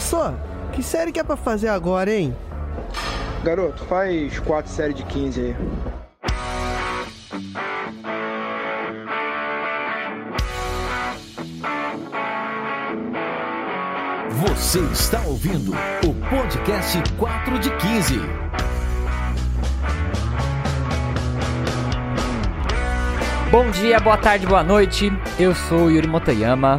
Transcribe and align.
Só, 0.00 0.34
que 0.72 0.82
série 0.82 1.12
que 1.12 1.20
é 1.20 1.24
pra 1.24 1.36
fazer 1.36 1.68
agora, 1.68 2.10
hein? 2.10 2.34
Garoto, 3.42 3.84
faz 3.84 4.38
quatro 4.40 4.70
séries 4.70 4.96
de 4.96 5.04
15 5.04 5.40
aí. 5.40 5.56
Você 14.30 14.80
está 14.92 15.20
ouvindo 15.26 15.72
o 15.72 16.14
podcast 16.28 17.02
4 17.18 17.58
de 17.58 17.70
15. 17.76 18.20
Bom 23.50 23.70
dia, 23.70 23.98
boa 23.98 24.16
tarde, 24.16 24.46
boa 24.46 24.62
noite. 24.62 25.10
Eu 25.38 25.54
sou 25.54 25.86
o 25.86 25.90
Yuri 25.90 26.06
Motoyama 26.06 26.78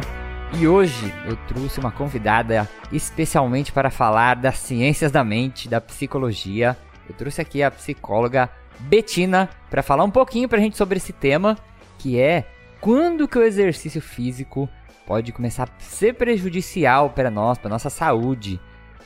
e 0.58 0.66
hoje 0.66 1.12
eu 1.26 1.36
trouxe 1.48 1.78
uma 1.78 1.90
convidada 1.90 2.68
especialmente 2.92 3.72
para 3.72 3.90
falar 3.90 4.36
das 4.36 4.58
ciências 4.58 5.12
da 5.12 5.22
mente, 5.22 5.68
da 5.68 5.80
psicologia. 5.80 6.76
Eu 7.08 7.14
trouxe 7.14 7.40
aqui 7.40 7.62
a 7.62 7.70
psicóloga 7.70 8.50
Betina 8.80 9.48
para 9.68 9.82
falar 9.82 10.04
um 10.04 10.10
pouquinho 10.10 10.48
para 10.48 10.58
a 10.58 10.60
gente 10.60 10.76
sobre 10.76 10.96
esse 10.96 11.12
tema, 11.12 11.56
que 11.98 12.18
é 12.18 12.44
quando 12.80 13.28
que 13.28 13.38
o 13.38 13.42
exercício 13.42 14.00
físico 14.00 14.68
pode 15.06 15.32
começar 15.32 15.64
a 15.64 15.82
ser 15.82 16.14
prejudicial 16.14 17.10
para 17.10 17.30
nós, 17.30 17.58
para 17.58 17.70
nossa 17.70 17.90
saúde. 17.90 18.60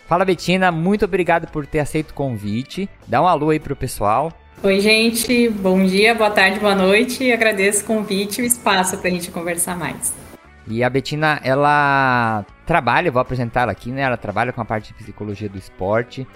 Fala 0.07 0.25
Betina, 0.25 0.71
muito 0.71 1.05
obrigado 1.05 1.51
por 1.51 1.67
ter 1.67 1.81
aceito 1.81 2.11
o 2.11 2.15
convite. 2.15 2.89
Dá 3.07 3.23
um 3.23 3.27
alô 3.27 3.51
aí 3.51 3.61
pro 3.61 3.77
pessoal. 3.77 4.33
Oi, 4.63 4.81
gente. 4.81 5.49
Bom 5.49 5.85
dia, 5.85 6.15
boa 6.15 6.31
tarde, 6.31 6.61
boa 6.61 6.75
noite. 6.75 7.31
Agradeço 7.31 7.83
o 7.83 7.87
convite 7.87 8.41
e 8.41 8.45
o 8.45 8.47
espaço 8.47 8.97
para 8.99 9.09
a 9.09 9.11
gente 9.11 9.31
conversar 9.31 9.77
mais. 9.77 10.24
E 10.67 10.83
a 10.83 10.89
Betina, 10.89 11.41
ela 11.45 12.45
trabalha, 12.67 13.11
vou 13.11 13.21
apresentar 13.21 13.63
ela 13.63 13.73
aqui, 13.73 13.91
né? 13.91 14.03
Ela 14.03 14.17
trabalha 14.17 14.53
com 14.53 14.61
a 14.61 14.65
parte 14.65 14.89
de 14.89 14.95
psicologia 14.95 15.49
do 15.49 15.59
esporte 15.59 16.27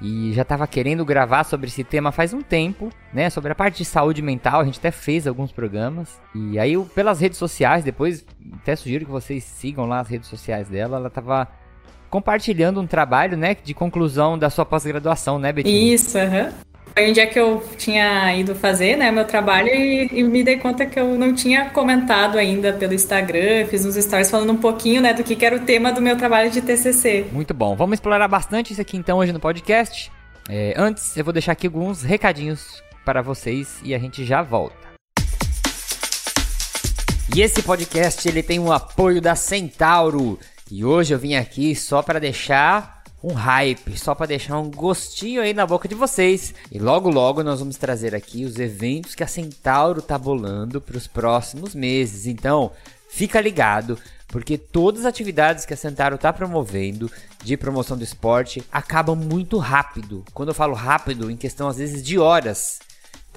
e 0.00 0.32
já 0.32 0.42
estava 0.42 0.66
querendo 0.66 1.04
gravar 1.04 1.42
sobre 1.44 1.66
esse 1.66 1.82
tema 1.82 2.12
faz 2.12 2.32
um 2.32 2.40
tempo, 2.40 2.90
né? 3.12 3.30
Sobre 3.30 3.50
a 3.50 3.54
parte 3.54 3.78
de 3.78 3.84
saúde 3.84 4.22
mental, 4.22 4.60
a 4.60 4.64
gente 4.64 4.78
até 4.78 4.90
fez 4.90 5.26
alguns 5.26 5.50
programas. 5.50 6.20
E 6.34 6.58
aí, 6.58 6.78
pelas 6.94 7.20
redes 7.20 7.38
sociais, 7.38 7.82
depois 7.82 8.24
até 8.62 8.76
sugiro 8.76 9.06
que 9.06 9.10
vocês 9.10 9.42
sigam 9.42 9.86
lá 9.86 10.00
as 10.00 10.08
redes 10.08 10.28
sociais 10.28 10.68
dela. 10.68 10.98
Ela 10.98 11.08
estava 11.08 11.48
compartilhando 12.10 12.80
um 12.80 12.86
trabalho, 12.86 13.36
né, 13.36 13.54
de 13.62 13.74
conclusão 13.74 14.38
da 14.38 14.48
sua 14.48 14.64
pós-graduação, 14.64 15.38
né, 15.38 15.52
Betina? 15.52 15.76
Isso, 15.76 16.16
aham. 16.16 16.44
Uhum. 16.44 16.67
Foi 16.98 17.10
um 17.10 17.12
dia 17.12 17.28
que 17.28 17.38
eu 17.38 17.62
tinha 17.76 18.34
ido 18.34 18.56
fazer, 18.56 18.96
né, 18.96 19.12
meu 19.12 19.24
trabalho 19.24 19.68
e, 19.68 20.08
e, 20.10 20.24
me 20.24 20.42
dei 20.42 20.56
conta 20.56 20.84
que 20.84 20.98
eu 20.98 21.16
não 21.16 21.32
tinha 21.32 21.70
comentado 21.70 22.36
ainda 22.36 22.72
pelo 22.72 22.92
Instagram, 22.92 23.68
fiz 23.68 23.84
uns 23.84 23.94
stories 23.94 24.28
falando 24.28 24.52
um 24.52 24.56
pouquinho, 24.56 25.00
né, 25.00 25.14
do 25.14 25.22
que, 25.22 25.36
que 25.36 25.46
era 25.46 25.54
o 25.54 25.60
tema 25.60 25.92
do 25.92 26.02
meu 26.02 26.16
trabalho 26.16 26.50
de 26.50 26.60
TCC. 26.60 27.26
Muito 27.30 27.54
bom. 27.54 27.76
Vamos 27.76 27.94
explorar 27.98 28.26
bastante 28.26 28.72
isso 28.72 28.80
aqui 28.80 28.96
então 28.96 29.18
hoje 29.18 29.32
no 29.32 29.38
podcast. 29.38 30.10
É, 30.48 30.74
antes, 30.76 31.16
eu 31.16 31.22
vou 31.22 31.32
deixar 31.32 31.52
aqui 31.52 31.68
alguns 31.68 32.02
recadinhos 32.02 32.82
para 33.04 33.22
vocês 33.22 33.78
e 33.84 33.94
a 33.94 33.98
gente 34.00 34.24
já 34.24 34.42
volta. 34.42 34.74
E 37.32 37.40
esse 37.40 37.62
podcast 37.62 38.28
ele 38.28 38.42
tem 38.42 38.58
o 38.58 38.72
apoio 38.72 39.20
da 39.20 39.36
Centauro. 39.36 40.36
E 40.68 40.84
hoje 40.84 41.14
eu 41.14 41.18
vim 41.18 41.36
aqui 41.36 41.76
só 41.76 42.02
para 42.02 42.18
deixar 42.18 42.97
um 43.22 43.32
hype, 43.32 43.98
só 43.98 44.14
para 44.14 44.26
deixar 44.26 44.58
um 44.58 44.70
gostinho 44.70 45.42
aí 45.42 45.52
na 45.52 45.66
boca 45.66 45.88
de 45.88 45.94
vocês. 45.94 46.54
E 46.70 46.78
logo 46.78 47.10
logo 47.10 47.42
nós 47.42 47.60
vamos 47.60 47.76
trazer 47.76 48.14
aqui 48.14 48.44
os 48.44 48.58
eventos 48.58 49.14
que 49.14 49.24
a 49.24 49.26
Centauro 49.26 50.00
tá 50.00 50.16
bolando 50.16 50.80
para 50.80 50.96
os 50.96 51.06
próximos 51.06 51.74
meses. 51.74 52.26
Então, 52.26 52.70
fica 53.08 53.40
ligado, 53.40 53.98
porque 54.28 54.56
todas 54.56 55.00
as 55.00 55.06
atividades 55.06 55.64
que 55.64 55.74
a 55.74 55.76
Centauro 55.76 56.16
tá 56.16 56.32
promovendo 56.32 57.10
de 57.42 57.56
promoção 57.56 57.96
do 57.96 58.04
esporte 58.04 58.62
acabam 58.70 59.16
muito 59.16 59.58
rápido. 59.58 60.24
Quando 60.32 60.50
eu 60.50 60.54
falo 60.54 60.74
rápido, 60.74 61.30
em 61.30 61.36
questão 61.36 61.68
às 61.68 61.76
vezes 61.76 62.02
de 62.02 62.18
horas. 62.18 62.78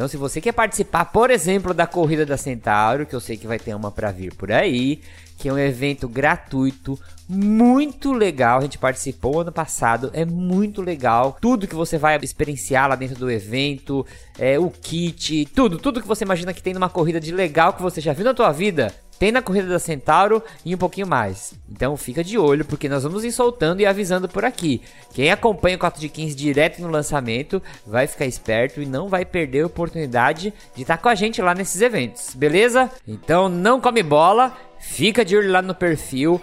Então, 0.02 0.10
se 0.10 0.18
você 0.18 0.42
quer 0.42 0.52
participar, 0.52 1.06
por 1.06 1.30
exemplo, 1.30 1.76
da 1.76 1.86
corrida 1.86 2.26
da 2.26 2.36
Centauro, 2.36 3.06
que 3.06 3.14
eu 3.16 3.20
sei 3.20 3.38
que 3.38 3.46
vai 3.46 3.60
ter 3.60 3.76
uma 3.76 3.92
para 3.92 4.10
vir 4.10 4.34
por 4.34 4.52
aí, 4.52 5.00
que 5.38 5.48
é 5.48 5.54
um 5.54 5.60
evento 5.60 6.10
gratuito, 6.10 7.00
muito 7.30 8.12
legal. 8.12 8.58
A 8.58 8.62
gente 8.62 8.80
participou 8.80 9.42
ano 9.42 9.52
passado, 9.52 10.10
é 10.12 10.26
muito 10.26 10.82
legal. 10.82 11.38
Tudo 11.40 11.68
que 11.68 11.76
você 11.76 12.00
vai 12.00 12.18
experienciar 12.20 12.90
lá 12.90 12.96
dentro 12.96 13.16
do 13.16 13.30
evento, 13.30 14.04
é 14.40 14.58
o 14.58 14.72
kit, 14.72 15.46
tudo, 15.54 15.78
tudo 15.78 16.02
que 16.02 16.08
você 16.08 16.24
imagina 16.24 16.52
que 16.52 16.64
tem 16.64 16.74
numa 16.74 16.90
corrida 16.90 17.20
de 17.20 17.32
legal 17.32 17.74
que 17.74 17.84
você 17.84 18.02
já 18.02 18.12
viu 18.12 18.26
na 18.26 18.34
tua 18.34 18.52
vida, 18.52 18.92
tem 19.22 19.32
na 19.32 19.40
corrida 19.40 19.68
da 19.68 19.78
Centauro 19.78 20.42
e 20.66 20.74
um 20.74 20.80
pouquinho 20.80 21.06
mais. 21.06 21.54
Então 21.72 21.96
fica 21.96 22.24
de 22.24 22.40
olho, 22.40 22.66
porque 22.66 22.90
nós 22.90 23.04
vamos 23.04 23.24
ir 23.24 23.32
soltando 23.32 23.80
e 23.80 23.86
avisando 23.86 24.28
por 24.28 24.44
aqui. 24.44 24.82
Quem 25.14 25.30
acompanha 25.30 25.76
o 25.76 25.80
4 25.80 26.02
de 26.02 26.10
15 26.10 26.34
direto 26.34 26.82
no 26.82 26.88
lançamento 26.88 27.62
vai 27.86 28.08
ficar 28.08 28.26
esperto 28.26 28.82
e 28.82 28.86
não 28.88 29.10
vai 29.10 29.24
perder 29.24 29.62
a 29.62 29.68
oportunidade 29.68 30.52
de 30.76 30.82
estar 30.82 30.98
com 30.98 31.08
a 31.08 31.14
gente 31.14 31.40
lá 31.40 31.54
nesses 31.54 31.82
eventos, 31.82 32.34
beleza? 32.34 32.90
Então 33.08 33.48
não 33.48 33.80
come 33.80 34.02
bola 34.02 34.58
Fica 34.80 35.24
de 35.24 35.38
olho 35.38 35.52
lá 35.52 35.62
no 35.62 35.76
perfil 35.76 36.42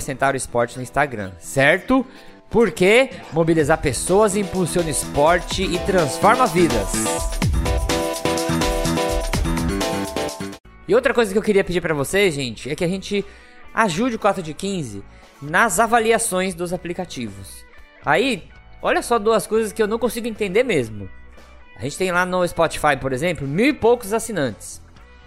Centauro 0.00 0.34
Esporte 0.34 0.78
no 0.78 0.82
Instagram, 0.82 1.32
certo? 1.38 2.06
Porque 2.48 3.10
mobilizar 3.34 3.76
pessoas 3.76 4.34
impulsiona 4.34 4.88
esporte 4.88 5.62
e 5.62 5.78
transforma 5.80 6.46
vidas. 6.46 6.88
E 10.88 10.94
outra 10.94 11.12
coisa 11.12 11.32
que 11.32 11.38
eu 11.38 11.42
queria 11.42 11.64
pedir 11.64 11.80
para 11.80 11.94
vocês, 11.94 12.34
gente, 12.34 12.70
é 12.70 12.74
que 12.76 12.84
a 12.84 12.88
gente 12.88 13.24
ajude 13.74 14.16
o 14.16 14.18
4 14.18 14.42
de 14.42 14.54
15 14.54 15.02
nas 15.42 15.80
avaliações 15.80 16.54
dos 16.54 16.72
aplicativos. 16.72 17.64
Aí, 18.04 18.44
olha 18.80 19.02
só 19.02 19.18
duas 19.18 19.46
coisas 19.46 19.72
que 19.72 19.82
eu 19.82 19.88
não 19.88 19.98
consigo 19.98 20.28
entender 20.28 20.62
mesmo. 20.62 21.10
A 21.76 21.82
gente 21.82 21.98
tem 21.98 22.10
lá 22.10 22.24
no 22.24 22.46
Spotify, 22.46 22.96
por 22.98 23.12
exemplo, 23.12 23.46
mil 23.46 23.66
e 23.66 23.72
poucos 23.72 24.12
assinantes. 24.12 24.80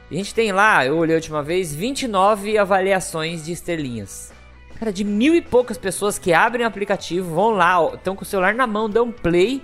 A 0.09 0.13
gente 0.13 0.33
tem 0.33 0.51
lá, 0.51 0.83
eu 0.85 0.97
olhei 0.97 1.15
a 1.15 1.19
última 1.19 1.43
vez, 1.43 1.75
29 1.75 2.57
avaliações 2.57 3.45
de 3.45 3.51
estrelinhas. 3.51 4.33
Cara, 4.79 4.91
de 4.91 5.03
mil 5.03 5.35
e 5.35 5.41
poucas 5.41 5.77
pessoas 5.77 6.17
que 6.17 6.33
abrem 6.33 6.65
o 6.65 6.67
aplicativo, 6.67 7.35
vão 7.35 7.51
lá, 7.51 7.77
estão 7.93 8.15
com 8.15 8.23
o 8.23 8.25
celular 8.25 8.55
na 8.55 8.65
mão, 8.65 8.89
dão 8.89 9.11
play, 9.11 9.61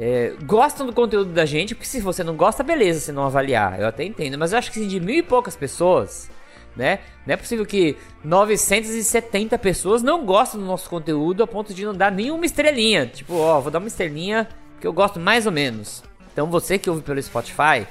é, 0.00 0.32
gostam 0.44 0.86
do 0.86 0.92
conteúdo 0.92 1.32
da 1.32 1.44
gente, 1.44 1.74
porque 1.74 1.88
se 1.88 2.00
você 2.00 2.22
não 2.22 2.36
gosta, 2.36 2.62
beleza, 2.62 3.00
se 3.00 3.12
não 3.12 3.24
avaliar, 3.24 3.80
eu 3.80 3.88
até 3.88 4.04
entendo. 4.04 4.38
Mas 4.38 4.52
eu 4.52 4.58
acho 4.58 4.70
que 4.70 4.78
assim, 4.78 4.88
de 4.88 5.00
mil 5.00 5.16
e 5.16 5.22
poucas 5.24 5.56
pessoas, 5.56 6.30
né? 6.76 7.00
Não 7.26 7.34
é 7.34 7.36
possível 7.36 7.66
que 7.66 7.96
970 8.22 9.58
pessoas 9.58 10.00
não 10.00 10.24
gostem 10.24 10.60
do 10.60 10.66
nosso 10.66 10.88
conteúdo 10.88 11.42
a 11.42 11.48
ponto 11.48 11.74
de 11.74 11.84
não 11.84 11.92
dar 11.92 12.12
nenhuma 12.12 12.46
estrelinha. 12.46 13.06
Tipo, 13.06 13.34
ó, 13.34 13.60
vou 13.60 13.72
dar 13.72 13.80
uma 13.80 13.88
estrelinha 13.88 14.48
que 14.80 14.86
eu 14.86 14.92
gosto 14.92 15.18
mais 15.18 15.46
ou 15.46 15.52
menos. 15.52 16.04
Então 16.32 16.46
você 16.46 16.78
que 16.78 16.88
ouve 16.88 17.02
pelo 17.02 17.20
Spotify, 17.20 17.84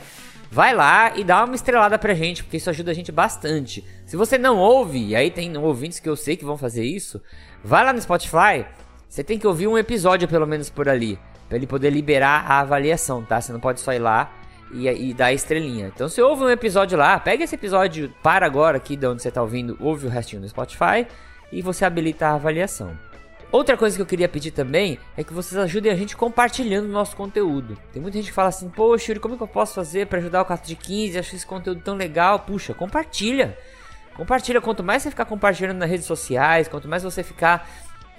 vai 0.50 0.74
lá 0.74 1.12
e 1.14 1.26
dá 1.26 1.44
uma 1.44 1.56
estrelada 1.56 2.00
pra 2.00 2.14
gente, 2.14 2.42
porque 2.42 2.56
isso 2.56 2.70
ajuda 2.70 2.92
a 2.92 2.94
gente 2.94 3.12
bastante. 3.12 3.84
Se 4.06 4.16
você 4.16 4.38
não 4.38 4.58
ouve, 4.58 5.08
e 5.08 5.14
aí 5.14 5.30
tem 5.30 5.58
ouvintes 5.58 6.00
que 6.00 6.08
eu 6.08 6.16
sei 6.16 6.38
que 6.38 6.46
vão 6.46 6.58
fazer 6.58 6.86
isso, 6.86 7.22
vai 7.62 7.84
lá 7.84 7.92
no 7.92 8.02
Spotify, 8.02 8.66
você 9.10 9.26
tem 9.26 9.38
que 9.38 9.46
ouvir 9.46 9.68
um 9.68 9.78
episódio 9.78 10.26
pelo 10.28 10.48
menos 10.48 10.70
por 10.70 10.88
ali, 10.88 11.20
para 11.48 11.58
ele 11.58 11.68
poder 11.68 11.90
liberar 11.90 12.46
a 12.50 12.60
avaliação, 12.60 13.24
tá? 13.24 13.40
Você 13.40 13.52
não 13.52 13.60
pode 13.60 13.80
só 13.80 13.94
ir 13.94 14.00
lá 14.00 14.32
e, 14.72 14.88
e 14.88 15.14
dar 15.14 15.28
a 15.28 15.34
estrelinha. 15.34 15.92
Então 15.94 16.10
você 16.10 16.22
ouve 16.22 16.44
um 16.44 16.50
episódio 16.50 16.98
lá, 16.98 17.20
pega 17.20 17.44
esse 17.44 17.56
episódio, 17.56 18.14
para 18.22 18.46
agora 18.46 18.78
aqui 18.78 18.96
de 18.96 19.08
onde 19.08 19.22
você 19.22 19.32
tá 19.32 19.42
ouvindo, 19.42 19.78
ouve 19.80 20.08
o 20.08 20.10
restinho 20.10 20.42
no 20.42 20.50
Spotify 20.50 21.08
e 21.52 21.62
você 21.62 21.86
habilita 21.86 22.28
a 22.28 22.36
avaliação. 22.36 22.98
Outra 23.50 23.78
coisa 23.78 23.96
que 23.96 24.02
eu 24.02 24.06
queria 24.06 24.28
pedir 24.28 24.52
também 24.52 25.00
é 25.16 25.24
que 25.24 25.34
vocês 25.34 25.58
ajudem 25.58 25.90
a 25.90 25.96
gente 25.96 26.18
compartilhando 26.18 26.86
o 26.86 26.92
nosso 26.92 27.16
conteúdo. 27.16 27.78
Tem 27.94 28.02
muita 28.02 28.18
gente 28.18 28.28
que 28.28 28.34
fala 28.34 28.50
assim, 28.50 28.70
poxa, 28.70 29.12
Yuri, 29.12 29.22
como 29.22 29.36
é 29.36 29.38
que 29.38 29.44
eu 29.44 29.48
posso 29.48 29.74
fazer 29.74 30.08
para 30.08 30.20
ajudar 30.20 30.42
o 30.42 30.46
4 30.46 30.68
de 30.68 30.76
15? 30.76 31.18
Acho 31.18 31.36
esse 31.36 31.46
conteúdo 31.46 31.80
tão 31.82 31.96
legal. 31.96 32.40
Puxa, 32.40 32.74
compartilha. 32.74 33.58
Compartilha. 34.18 34.60
Quanto 34.60 34.84
mais 34.84 35.02
você 35.04 35.12
ficar 35.12 35.24
compartilhando 35.24 35.78
nas 35.78 35.90
redes 35.90 36.06
sociais, 36.06 36.68
quanto 36.68 36.90
mais 36.90 37.04
você 37.04 37.24
ficar 37.24 37.70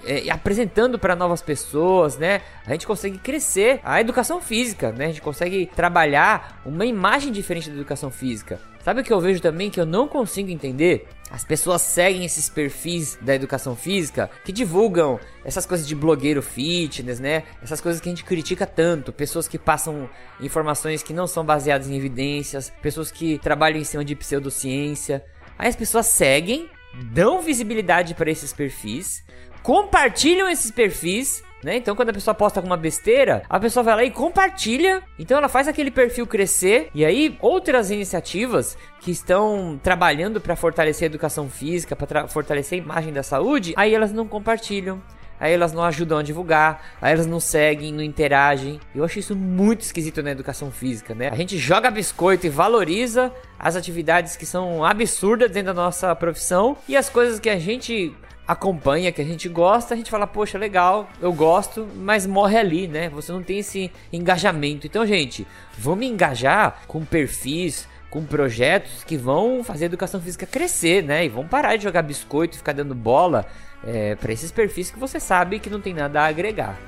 é, 0.05 0.31
apresentando 0.31 0.99
para 0.99 1.17
novas 1.17 1.43
pessoas, 1.43 2.17
né? 2.17 2.43
A 2.67 2.73
gente 2.73 2.87
consegue 2.87 3.19
crescer 3.19 3.81
a 3.83 4.01
educação 4.01 4.41
física, 4.41 4.93
né? 4.93 5.07
A 5.07 5.09
gente 5.09 5.23
consegue 5.23 5.67
trabalhar 5.75 6.61
uma 6.65 6.87
imagem 6.87 7.33
diferente 7.33 7.69
da 7.69 7.77
educação 7.77 8.11
física. 8.11 8.61
Sabe 8.83 9.01
o 9.01 9.05
que 9.05 9.13
eu 9.13 9.21
vejo 9.21 9.41
também 9.41 9.71
que 9.71 9.81
eu 9.81 9.85
não 9.85 10.09
consigo 10.09 10.51
entender? 10.51 11.07
As 11.31 11.45
pessoas 11.45 11.83
seguem 11.83 12.25
esses 12.25 12.49
perfis 12.49 13.19
da 13.21 13.35
educação 13.35 13.77
física 13.77 14.31
que 14.45 14.53
divulgam 14.53 15.21
essas 15.45 15.67
coisas 15.67 15.87
de 15.87 15.95
blogueiro 15.95 16.41
fitness, 16.41 17.21
né? 17.21 17.43
Essas 17.63 17.81
coisas 17.81 18.01
que 18.01 18.09
a 18.09 18.13
gente 18.13 18.25
critica 18.25 18.65
tanto. 18.65 19.13
Pessoas 19.13 19.47
que 19.47 19.59
passam 19.59 20.09
informações 20.41 21.03
que 21.03 21.13
não 21.13 21.27
são 21.27 21.45
baseadas 21.45 21.89
em 21.89 21.97
evidências, 21.97 22.73
pessoas 22.81 23.11
que 23.11 23.39
trabalham 23.39 23.79
em 23.79 23.85
cima 23.85 24.05
de 24.05 24.15
pseudociência. 24.15 25.23
Aí 25.59 25.69
as 25.69 25.77
pessoas 25.77 26.07
seguem, 26.07 26.71
dão 27.13 27.43
visibilidade 27.43 28.15
para 28.15 28.31
esses 28.31 28.55
perfis, 28.55 29.23
compartilham 29.69 30.49
esses 30.49 30.71
perfis 30.71 31.45
né? 31.63 31.77
Então, 31.77 31.97
quando 31.97 32.11
a 32.11 32.13
pessoa 32.13 32.37
posta 32.37 32.61
alguma 32.61 32.77
besteira, 32.77 33.43
a 33.49 33.59
pessoa 33.59 33.83
vai 33.83 33.97
lá 33.97 34.05
e 34.05 34.13
compartilha. 34.13 35.03
Então, 35.19 35.37
ela 35.37 35.49
faz 35.49 35.67
aquele 35.67 35.91
perfil 35.91 36.25
crescer. 36.25 36.89
E 36.95 37.05
aí, 37.05 37.37
outras 37.41 37.91
iniciativas 37.91 38.79
que 39.01 39.11
estão 39.11 39.77
trabalhando 39.83 40.41
para 40.41 40.55
fortalecer 40.55 41.07
a 41.07 41.11
educação 41.11 41.51
física, 41.51 41.97
para 41.97 42.29
fortalecer 42.29 42.79
a 42.79 42.85
imagem 42.85 43.13
da 43.13 43.25
saúde, 43.25 43.75
aí 43.77 43.93
elas 43.93 44.13
não 44.13 44.29
compartilham. 44.29 45.03
aí 45.41 45.53
elas 45.53 45.73
não 45.73 45.83
ajudam 45.83 46.19
a 46.19 46.23
divulgar, 46.23 46.97
aí 47.03 47.13
elas 47.13 47.27
não 47.27 47.41
seguem, 47.41 47.93
não 47.93 48.05
interagem. 48.05 48.79
Eu 48.95 49.05
acho 49.05 49.19
isso 49.19 49.35
muito 49.35 49.81
esquisito 49.81 50.23
na 50.23 50.31
educação 50.31 50.71
física, 50.71 51.13
né? 51.13 51.29
A 51.29 51.35
gente 51.35 51.59
joga 51.59 51.91
biscoito 51.91 52.47
e 52.47 52.51
valoriza 52.51 53.33
as 53.59 53.75
atividades 53.75 54.37
que 54.37 54.47
são 54.47 54.85
absurdas 54.85 55.51
dentro 55.51 55.75
da 55.75 55.83
nossa 55.83 56.15
profissão 56.15 56.77
e 56.89 56.97
as 56.97 57.09
coisas 57.09 57.41
que 57.41 57.51
a 57.51 57.59
gente 57.59 58.15
acompanha, 58.49 59.13
que 59.13 59.21
a 59.21 59.25
gente 59.25 59.47
gosta, 59.47 59.93
a 59.93 59.97
gente 59.97 60.11
fala, 60.11 60.27
poxa, 60.27 60.57
legal, 60.57 61.07
eu 61.21 61.31
gosto, 61.35 61.87
mas 61.95 62.27
morre 62.27 62.57
ali, 62.57 62.89
né? 62.89 63.11
Você 63.11 63.31
não 63.31 63.43
tem 63.43 63.59
esse 63.59 63.93
engajamento. 64.11 64.87
Então, 64.87 65.07
gente, 65.07 65.47
vamos 65.77 66.07
engajar 66.07 66.81
com 66.89 67.05
perfis, 67.05 67.87
com 68.09 68.25
projetos 68.25 69.05
que 69.05 69.19
vão 69.19 69.63
fazer 69.63 69.85
a 69.85 69.87
educação 69.87 70.19
física 70.19 70.47
crescer, 70.47 71.05
né? 71.05 71.27
E 71.27 71.29
vão 71.29 71.47
parar 71.47 71.77
de 71.77 71.85
jogar 71.85 72.01
biscoito 72.01 72.55
e 72.55 72.59
ficar 72.59 72.73
dando 72.73 72.95
bola 72.95 73.45
é, 73.87 74.15
para 74.15 74.33
esses 74.33 74.51
perfis 74.51 74.91
que 74.91 74.99
você 74.99 75.21
sabe 75.21 75.59
que 75.59 75.69
não 75.69 75.81
tem 75.81 75.93
nada 75.93 76.23
a 76.23 76.27
agregar. 76.27 76.79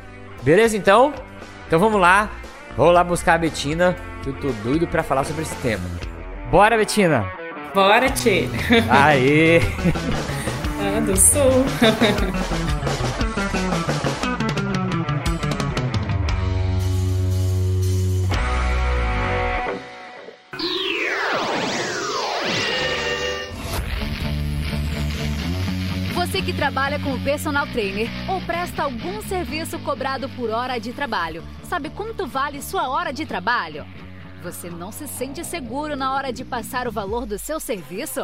Beleza, 0.43 0.79
então? 0.79 1.13
Então 1.67 1.79
vamos 1.79 2.01
lá. 2.01 2.31
Vou 2.75 2.91
lá 2.91 3.05
buscar 3.05 3.35
a 3.35 3.39
Betina, 3.39 3.95
que 4.23 4.31
eu 4.31 4.41
tô 4.41 4.49
doido 4.65 4.89
para 4.89 5.03
falar 5.03 5.25
sobre 5.25 5.43
esse 5.43 5.57
tema. 5.57 5.85
Bora, 6.51 6.79
Betina! 6.79 7.31
Bora, 7.75 8.09
Tchê! 8.11 8.49
Aê! 8.89 9.61
ah, 10.81 11.01
do 11.01 11.17
Sul! 11.17 11.65
Você 26.15 26.43
que 26.43 26.53
trabalha 26.53 26.99
como 27.01 27.23
personal 27.23 27.67
trainer 27.67 28.09
ou 28.29 28.41
presta 28.43 28.85
algum 28.85 29.21
serviço 29.23 29.79
cobrado 29.81 30.29
por 30.31 30.51
hora 30.51 30.79
de 30.79 30.93
trabalho, 30.93 31.43
sabe 31.65 31.91
quanto 31.91 32.27
vale 32.27 32.63
sua 32.63 32.89
hora 32.89 33.13
de 33.13 33.27
trabalho? 33.27 33.85
Você 34.43 34.71
não 34.71 34.91
se 34.91 35.07
sente 35.07 35.45
seguro 35.45 35.97
na 35.97 36.15
hora 36.15 36.33
de 36.33 36.45
passar 36.45 36.89
o 36.89 36.93
valor 36.93 37.27
do 37.27 37.39
seu 37.39 37.61
serviço? 37.61 38.23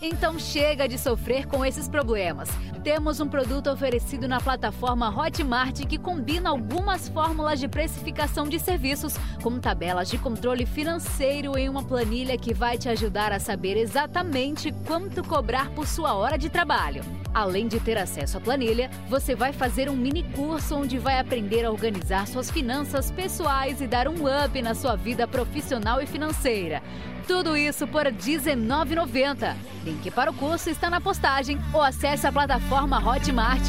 Então 0.00 0.38
chega 0.38 0.88
de 0.88 0.98
sofrer 0.98 1.46
com 1.46 1.64
esses 1.64 1.88
problemas. 1.88 2.48
Temos 2.82 3.20
um 3.20 3.28
produto 3.28 3.70
oferecido 3.70 4.28
na 4.28 4.40
plataforma 4.40 5.08
Hotmart 5.08 5.86
que 5.86 5.98
combina 5.98 6.50
algumas 6.50 7.08
fórmulas 7.08 7.58
de 7.58 7.68
precificação 7.68 8.46
de 8.46 8.58
serviços 8.58 9.14
com 9.42 9.58
tabelas 9.58 10.10
de 10.10 10.18
controle 10.18 10.66
financeiro 10.66 11.56
em 11.56 11.68
uma 11.68 11.82
planilha 11.82 12.36
que 12.36 12.52
vai 12.52 12.76
te 12.76 12.88
ajudar 12.88 13.32
a 13.32 13.40
saber 13.40 13.76
exatamente 13.76 14.72
quanto 14.86 15.22
cobrar 15.24 15.70
por 15.70 15.86
sua 15.86 16.14
hora 16.14 16.36
de 16.36 16.50
trabalho. 16.50 17.23
Além 17.34 17.66
de 17.66 17.80
ter 17.80 17.98
acesso 17.98 18.38
à 18.38 18.40
planilha, 18.40 18.88
você 19.08 19.34
vai 19.34 19.52
fazer 19.52 19.90
um 19.90 19.96
mini 19.96 20.22
curso 20.22 20.76
onde 20.76 20.98
vai 20.98 21.18
aprender 21.18 21.64
a 21.64 21.70
organizar 21.72 22.28
suas 22.28 22.48
finanças 22.48 23.10
pessoais 23.10 23.80
e 23.80 23.88
dar 23.88 24.06
um 24.06 24.14
up 24.44 24.62
na 24.62 24.72
sua 24.72 24.94
vida 24.94 25.26
profissional 25.26 26.00
e 26.00 26.06
financeira. 26.06 26.80
Tudo 27.26 27.56
isso 27.56 27.88
por 27.88 28.06
R$19,90. 28.06 29.56
Link 29.84 30.10
para 30.12 30.30
o 30.30 30.34
curso 30.34 30.70
está 30.70 30.88
na 30.88 31.00
postagem 31.00 31.58
ou 31.72 31.82
acesse 31.82 32.24
a 32.24 32.32
plataforma 32.32 32.98
Hotmart. 32.98 33.68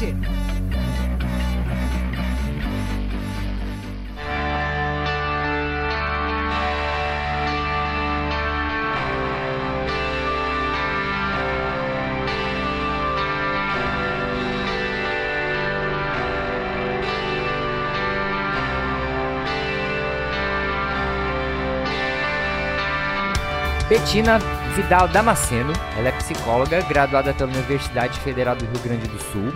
Betina 23.88 24.40
Vidal 24.74 25.06
Damasceno, 25.06 25.72
ela 25.96 26.08
é 26.08 26.12
psicóloga, 26.12 26.82
graduada 26.82 27.32
pela 27.32 27.52
Universidade 27.52 28.18
Federal 28.18 28.56
do 28.56 28.64
Rio 28.64 28.80
Grande 28.82 29.06
do 29.06 29.18
Sul. 29.20 29.54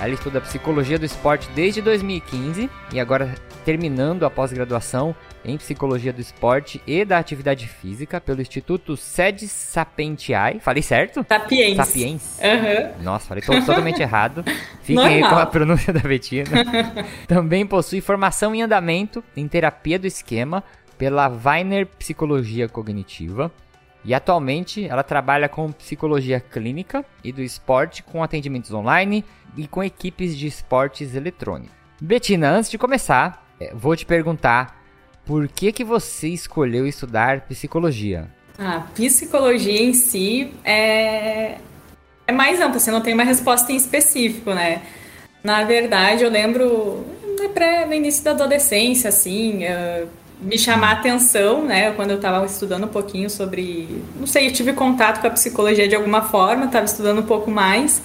Ela 0.00 0.10
estuda 0.14 0.40
psicologia 0.40 0.96
do 1.00 1.04
esporte 1.04 1.48
desde 1.52 1.82
2015 1.82 2.70
e 2.92 3.00
agora 3.00 3.34
terminando 3.64 4.24
a 4.24 4.30
pós-graduação 4.30 5.16
em 5.44 5.56
psicologia 5.56 6.12
do 6.12 6.20
esporte 6.20 6.80
e 6.86 7.04
da 7.04 7.18
atividade 7.18 7.66
física 7.66 8.20
pelo 8.20 8.40
Instituto 8.40 8.96
Sede 8.96 9.48
Sapientiae. 9.48 10.60
Falei 10.60 10.82
certo? 10.82 11.26
Sapiens. 11.28 11.76
Sapiens. 11.76 12.38
Uhum. 12.38 13.02
Nossa, 13.02 13.26
falei 13.26 13.42
totalmente 13.42 13.98
errado. 14.00 14.44
Fiquem 14.82 15.04
aí 15.04 15.20
com 15.22 15.36
a 15.36 15.46
pronúncia 15.46 15.92
da 15.92 16.00
Betina. 16.00 16.64
Também 17.26 17.66
possui 17.66 18.00
formação 18.00 18.54
em 18.54 18.62
andamento 18.62 19.24
em 19.36 19.48
terapia 19.48 19.98
do 19.98 20.06
esquema 20.06 20.62
pela 20.96 21.26
Weiner 21.26 21.84
Psicologia 21.84 22.68
Cognitiva. 22.68 23.50
E 24.04 24.12
atualmente 24.12 24.84
ela 24.84 25.02
trabalha 25.02 25.48
com 25.48 25.70
psicologia 25.70 26.40
clínica 26.40 27.04
e 27.22 27.32
do 27.32 27.42
esporte 27.42 28.02
com 28.02 28.22
atendimentos 28.22 28.72
online 28.72 29.24
e 29.56 29.66
com 29.66 29.82
equipes 29.82 30.36
de 30.36 30.46
esportes 30.46 31.14
eletrônicos. 31.14 31.74
Betina, 32.00 32.50
antes 32.50 32.70
de 32.70 32.78
começar, 32.78 33.46
vou 33.74 33.94
te 33.94 34.04
perguntar 34.04 34.82
por 35.24 35.46
que 35.46 35.70
que 35.70 35.84
você 35.84 36.28
escolheu 36.28 36.86
estudar 36.86 37.42
psicologia? 37.42 38.28
A 38.58 38.80
psicologia 38.80 39.80
em 39.80 39.94
si 39.94 40.52
é, 40.64 41.58
é 42.26 42.32
mais 42.32 42.60
ampla, 42.60 42.80
você 42.80 42.90
não 42.90 43.00
tem 43.00 43.14
uma 43.14 43.22
resposta 43.22 43.72
em 43.72 43.76
específico, 43.76 44.52
né? 44.52 44.82
Na 45.44 45.64
verdade, 45.64 46.24
eu 46.24 46.30
lembro 46.30 47.06
no 47.86 47.94
início 47.94 48.22
da 48.24 48.32
adolescência, 48.32 49.08
assim, 49.08 49.64
eu 49.64 50.08
me 50.42 50.58
chamar 50.58 50.88
a 50.88 50.92
atenção, 50.92 51.64
né? 51.64 51.92
Quando 51.92 52.10
eu 52.10 52.16
estava 52.16 52.44
estudando 52.44 52.84
um 52.84 52.88
pouquinho 52.88 53.30
sobre. 53.30 53.88
Não 54.18 54.26
sei, 54.26 54.48
eu 54.48 54.52
tive 54.52 54.72
contato 54.72 55.20
com 55.20 55.26
a 55.26 55.30
psicologia 55.30 55.86
de 55.86 55.94
alguma 55.94 56.22
forma, 56.22 56.66
estava 56.66 56.84
estudando 56.84 57.20
um 57.20 57.26
pouco 57.26 57.50
mais. 57.50 58.02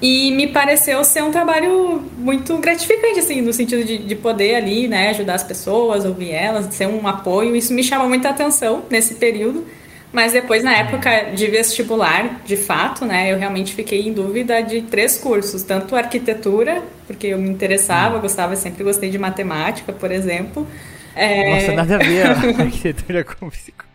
E 0.00 0.32
me 0.32 0.48
pareceu 0.48 1.02
ser 1.04 1.22
um 1.22 1.30
trabalho 1.30 2.02
muito 2.18 2.58
gratificante, 2.58 3.20
assim, 3.20 3.40
no 3.40 3.52
sentido 3.52 3.84
de, 3.84 3.98
de 3.98 4.16
poder 4.16 4.56
ali, 4.56 4.88
né, 4.88 5.10
ajudar 5.10 5.34
as 5.34 5.44
pessoas, 5.44 6.04
ouvir 6.04 6.32
elas, 6.32 6.74
ser 6.74 6.88
um 6.88 7.06
apoio. 7.06 7.54
Isso 7.54 7.72
me 7.72 7.84
chamou 7.84 8.08
muita 8.08 8.28
atenção 8.30 8.82
nesse 8.90 9.14
período. 9.14 9.64
Mas 10.12 10.32
depois, 10.32 10.64
na 10.64 10.76
época 10.76 11.30
de 11.34 11.46
vestibular, 11.46 12.42
de 12.44 12.56
fato, 12.56 13.06
né, 13.06 13.32
eu 13.32 13.38
realmente 13.38 13.74
fiquei 13.74 14.06
em 14.06 14.12
dúvida 14.12 14.60
de 14.60 14.82
três 14.82 15.16
cursos. 15.16 15.62
Tanto 15.62 15.94
arquitetura, 15.94 16.82
porque 17.06 17.28
eu 17.28 17.38
me 17.38 17.48
interessava, 17.48 18.18
gostava, 18.18 18.56
sempre 18.56 18.82
gostei 18.82 19.08
de 19.08 19.18
matemática, 19.18 19.92
por 19.92 20.10
exemplo. 20.10 20.66
É... 21.14 21.54
Nossa, 21.54 21.72
nada 21.72 21.96
a 21.96 21.98
ver 21.98 22.26
a 22.26 22.30
arquitetura 22.62 23.24
com 23.24 23.50
psicologia. 23.50 23.92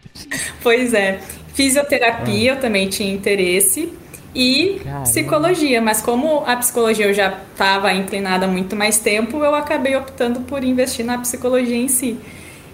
Pois 0.61 0.93
é. 0.93 1.19
Fisioterapia 1.53 2.53
ah. 2.53 2.55
eu 2.55 2.61
também 2.61 2.87
tinha 2.87 3.11
interesse. 3.11 3.91
E 4.35 4.81
Caramba. 4.83 5.03
psicologia, 5.03 5.81
mas 5.81 6.01
como 6.01 6.43
a 6.45 6.55
psicologia 6.57 7.07
eu 7.07 7.13
já 7.13 7.35
estava 7.51 7.91
inclinada 7.93 8.45
há 8.45 8.47
muito 8.47 8.75
mais 8.75 8.99
tempo, 8.99 9.43
eu 9.43 9.55
acabei 9.55 9.95
optando 9.95 10.41
por 10.41 10.63
investir 10.63 11.03
na 11.03 11.17
psicologia 11.17 11.75
em 11.75 11.87
si. 11.87 12.19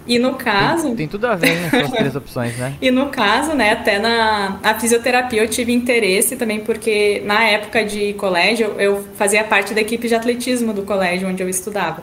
E 0.06 0.18
no 0.18 0.34
caso. 0.34 0.88
Tem, 0.88 0.96
tem 0.96 1.08
tudo 1.08 1.26
a 1.26 1.34
ver 1.34 1.70
com 1.70 1.76
as 1.78 1.90
três 1.90 2.14
opções, 2.14 2.56
né? 2.58 2.74
E 2.82 2.90
no 2.90 3.08
caso, 3.08 3.54
né, 3.54 3.72
até 3.72 3.98
na 3.98 4.58
a 4.62 4.74
fisioterapia 4.74 5.42
eu 5.42 5.48
tive 5.48 5.72
interesse 5.72 6.36
também, 6.36 6.60
porque 6.60 7.22
na 7.24 7.44
época 7.44 7.82
de 7.84 8.12
colégio 8.14 8.74
eu 8.78 9.02
fazia 9.16 9.42
parte 9.42 9.72
da 9.72 9.80
equipe 9.80 10.06
de 10.06 10.14
atletismo 10.14 10.74
do 10.74 10.82
colégio 10.82 11.28
onde 11.28 11.42
eu 11.42 11.48
estudava. 11.48 12.02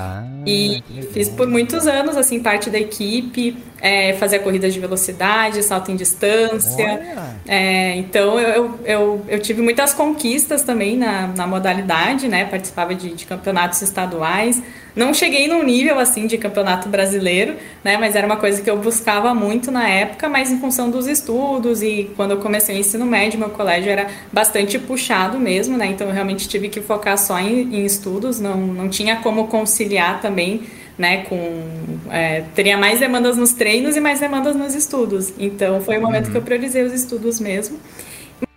Ah, 0.00 0.24
e 0.46 0.82
fiz 1.12 1.28
por 1.28 1.46
muitos 1.46 1.86
anos, 1.86 2.16
assim, 2.16 2.40
parte 2.40 2.70
da 2.70 2.78
equipe, 2.78 3.56
é, 3.80 4.14
fazia 4.14 4.38
corridas 4.38 4.72
de 4.72 4.80
velocidade, 4.80 5.62
salto 5.62 5.90
em 5.90 5.96
distância. 5.96 7.28
É, 7.46 7.96
então 7.96 8.40
eu, 8.40 8.80
eu, 8.84 9.24
eu 9.28 9.40
tive 9.40 9.60
muitas 9.60 9.92
conquistas 9.92 10.62
também 10.62 10.96
na, 10.96 11.26
na 11.28 11.46
modalidade, 11.46 12.28
né? 12.28 12.46
Participava 12.46 12.94
de, 12.94 13.14
de 13.14 13.26
campeonatos 13.26 13.82
estaduais. 13.82 14.62
Não 14.94 15.14
cheguei 15.14 15.48
num 15.48 15.62
nível 15.62 15.98
assim 15.98 16.26
de 16.26 16.36
campeonato 16.36 16.88
brasileiro, 16.88 17.56
né? 17.84 17.96
Mas 17.96 18.14
era 18.14 18.26
uma 18.26 18.36
coisa 18.36 18.60
que 18.60 18.70
eu 18.70 18.76
buscava 18.76 19.34
muito 19.34 19.70
na 19.70 19.88
época, 19.88 20.28
mas 20.28 20.50
em 20.50 20.58
função 20.58 20.90
dos 20.90 21.06
estudos 21.06 21.82
e 21.82 22.10
quando 22.16 22.32
eu 22.32 22.38
comecei 22.38 22.76
o 22.76 22.78
ensino 22.78 23.06
médio, 23.06 23.38
meu 23.38 23.50
colégio 23.50 23.90
era 23.90 24.08
bastante 24.32 24.78
puxado 24.78 25.38
mesmo, 25.38 25.76
né? 25.76 25.86
Então 25.86 26.06
eu 26.06 26.12
realmente 26.12 26.48
tive 26.48 26.68
que 26.68 26.80
focar 26.80 27.16
só 27.18 27.38
em, 27.38 27.74
em 27.74 27.84
estudos, 27.84 28.40
não, 28.40 28.56
não 28.56 28.88
tinha 28.88 29.16
como 29.16 29.46
conciliar 29.48 30.20
também 30.20 30.62
né, 31.00 31.22
com 31.22 31.64
é, 32.10 32.44
teria 32.54 32.76
mais 32.76 33.00
demandas 33.00 33.34
nos 33.38 33.54
treinos 33.54 33.96
e 33.96 34.00
mais 34.00 34.20
demandas 34.20 34.54
nos 34.54 34.74
estudos. 34.74 35.32
Então 35.38 35.80
foi 35.80 35.96
o 35.96 36.02
momento 36.02 36.26
uhum. 36.26 36.32
que 36.32 36.36
eu 36.36 36.42
priorizei 36.42 36.82
os 36.82 36.92
estudos 36.92 37.40
mesmo. 37.40 37.78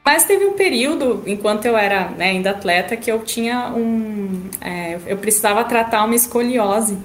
Mas 0.06 0.26
teve 0.26 0.46
um 0.46 0.54
período, 0.54 1.24
enquanto 1.26 1.66
eu 1.66 1.78
era 1.78 2.10
né, 2.10 2.32
ainda 2.32 2.52
atleta, 2.52 2.98
que 2.98 3.10
eu 3.12 3.20
tinha 3.20 3.70
um. 3.70 4.50
É, 4.60 4.98
eu 5.08 5.18
precisava 5.18 5.64
tratar 5.64 6.04
uma 6.04 6.16
escoliose. 6.16 6.98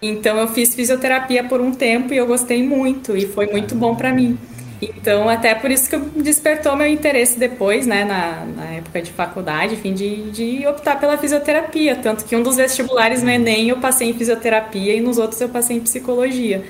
Então 0.00 0.36
eu 0.38 0.48
fiz 0.48 0.74
fisioterapia 0.74 1.44
por 1.44 1.60
um 1.60 1.72
tempo 1.72 2.12
e 2.12 2.16
eu 2.16 2.26
gostei 2.26 2.62
muito 2.62 3.16
e 3.16 3.26
foi 3.26 3.46
muito 3.46 3.74
bom 3.74 3.94
para 3.94 4.12
mim. 4.12 4.38
Então, 4.82 5.28
até 5.28 5.54
por 5.54 5.70
isso 5.70 5.88
que 5.88 5.96
despertou 6.20 6.74
meu 6.74 6.88
interesse 6.88 7.38
depois, 7.38 7.86
né, 7.86 8.04
na, 8.04 8.44
na 8.44 8.64
época 8.78 9.00
de 9.00 9.12
faculdade, 9.12 9.74
enfim, 9.74 9.94
de, 9.94 10.30
de 10.32 10.66
optar 10.66 10.98
pela 10.98 11.16
fisioterapia. 11.16 11.94
Tanto 11.94 12.24
que 12.24 12.34
um 12.34 12.42
dos 12.42 12.56
vestibulares 12.56 13.22
no 13.22 13.30
Enem 13.30 13.68
eu 13.68 13.76
passei 13.76 14.10
em 14.10 14.14
fisioterapia 14.14 14.92
e 14.94 15.00
nos 15.00 15.18
outros 15.18 15.40
eu 15.40 15.48
passei 15.48 15.76
em 15.76 15.80
psicologia, 15.80 16.64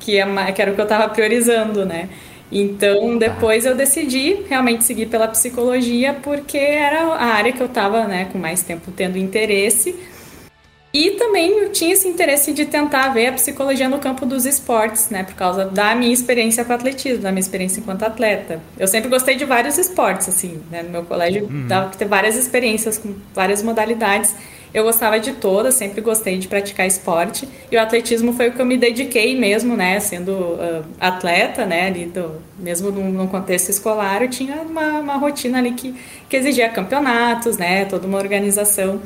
que, 0.00 0.18
é, 0.18 0.52
que 0.52 0.62
era 0.62 0.70
o 0.70 0.74
que 0.74 0.80
eu 0.80 0.84
estava 0.84 1.08
priorizando, 1.10 1.84
né. 1.84 2.08
Então, 2.50 3.18
depois 3.18 3.66
eu 3.66 3.74
decidi 3.74 4.44
realmente 4.48 4.84
seguir 4.84 5.06
pela 5.06 5.28
psicologia, 5.28 6.14
porque 6.22 6.56
era 6.56 7.02
a 7.02 7.26
área 7.26 7.52
que 7.52 7.60
eu 7.60 7.66
estava, 7.66 8.04
né, 8.04 8.28
com 8.32 8.38
mais 8.38 8.62
tempo 8.62 8.90
tendo 8.90 9.18
interesse. 9.18 9.94
E 10.92 11.10
também 11.12 11.50
eu 11.50 11.70
tinha 11.70 11.92
esse 11.92 12.08
interesse 12.08 12.52
de 12.52 12.64
tentar 12.64 13.10
ver 13.10 13.26
a 13.26 13.32
psicologia 13.34 13.88
no 13.88 13.98
campo 13.98 14.24
dos 14.24 14.46
esportes, 14.46 15.10
né? 15.10 15.22
Por 15.22 15.34
causa 15.34 15.66
da 15.66 15.94
minha 15.94 16.12
experiência 16.12 16.64
com 16.64 16.72
atletismo, 16.72 17.22
da 17.22 17.30
minha 17.30 17.40
experiência 17.40 17.80
enquanto 17.80 18.04
atleta. 18.04 18.58
Eu 18.78 18.88
sempre 18.88 19.10
gostei 19.10 19.36
de 19.36 19.44
vários 19.44 19.76
esportes, 19.76 20.28
assim, 20.30 20.62
né? 20.70 20.82
No 20.82 20.88
meu 20.88 21.04
colégio 21.04 21.44
uhum. 21.44 21.66
dava 21.68 21.90
que 21.90 21.98
ter 21.98 22.06
várias 22.06 22.36
experiências 22.36 22.96
com 22.96 23.14
várias 23.34 23.62
modalidades. 23.62 24.34
Eu 24.72 24.84
gostava 24.84 25.18
de 25.18 25.32
todas, 25.32 25.74
sempre 25.74 26.00
gostei 26.00 26.38
de 26.38 26.46
praticar 26.46 26.86
esporte. 26.86 27.48
E 27.70 27.76
o 27.76 27.80
atletismo 27.80 28.32
foi 28.32 28.48
o 28.48 28.52
que 28.52 28.60
eu 28.60 28.66
me 28.66 28.76
dediquei 28.76 29.38
mesmo, 29.38 29.76
né? 29.76 29.98
Sendo 30.00 30.32
uh, 30.32 30.84
atleta, 31.00 31.64
né? 31.64 31.86
Ali 31.86 32.06
do, 32.06 32.40
mesmo 32.58 32.90
num, 32.90 33.26
contexto 33.26 33.70
escolar, 33.70 34.22
eu 34.22 34.28
tinha 34.28 34.56
uma, 34.56 35.00
uma 35.00 35.16
rotina 35.16 35.58
ali 35.58 35.72
que, 35.72 35.94
que 36.28 36.36
exigia 36.36 36.68
campeonatos, 36.68 37.56
né? 37.56 37.84
Toda 37.86 38.06
uma 38.06 38.18
organização. 38.18 39.00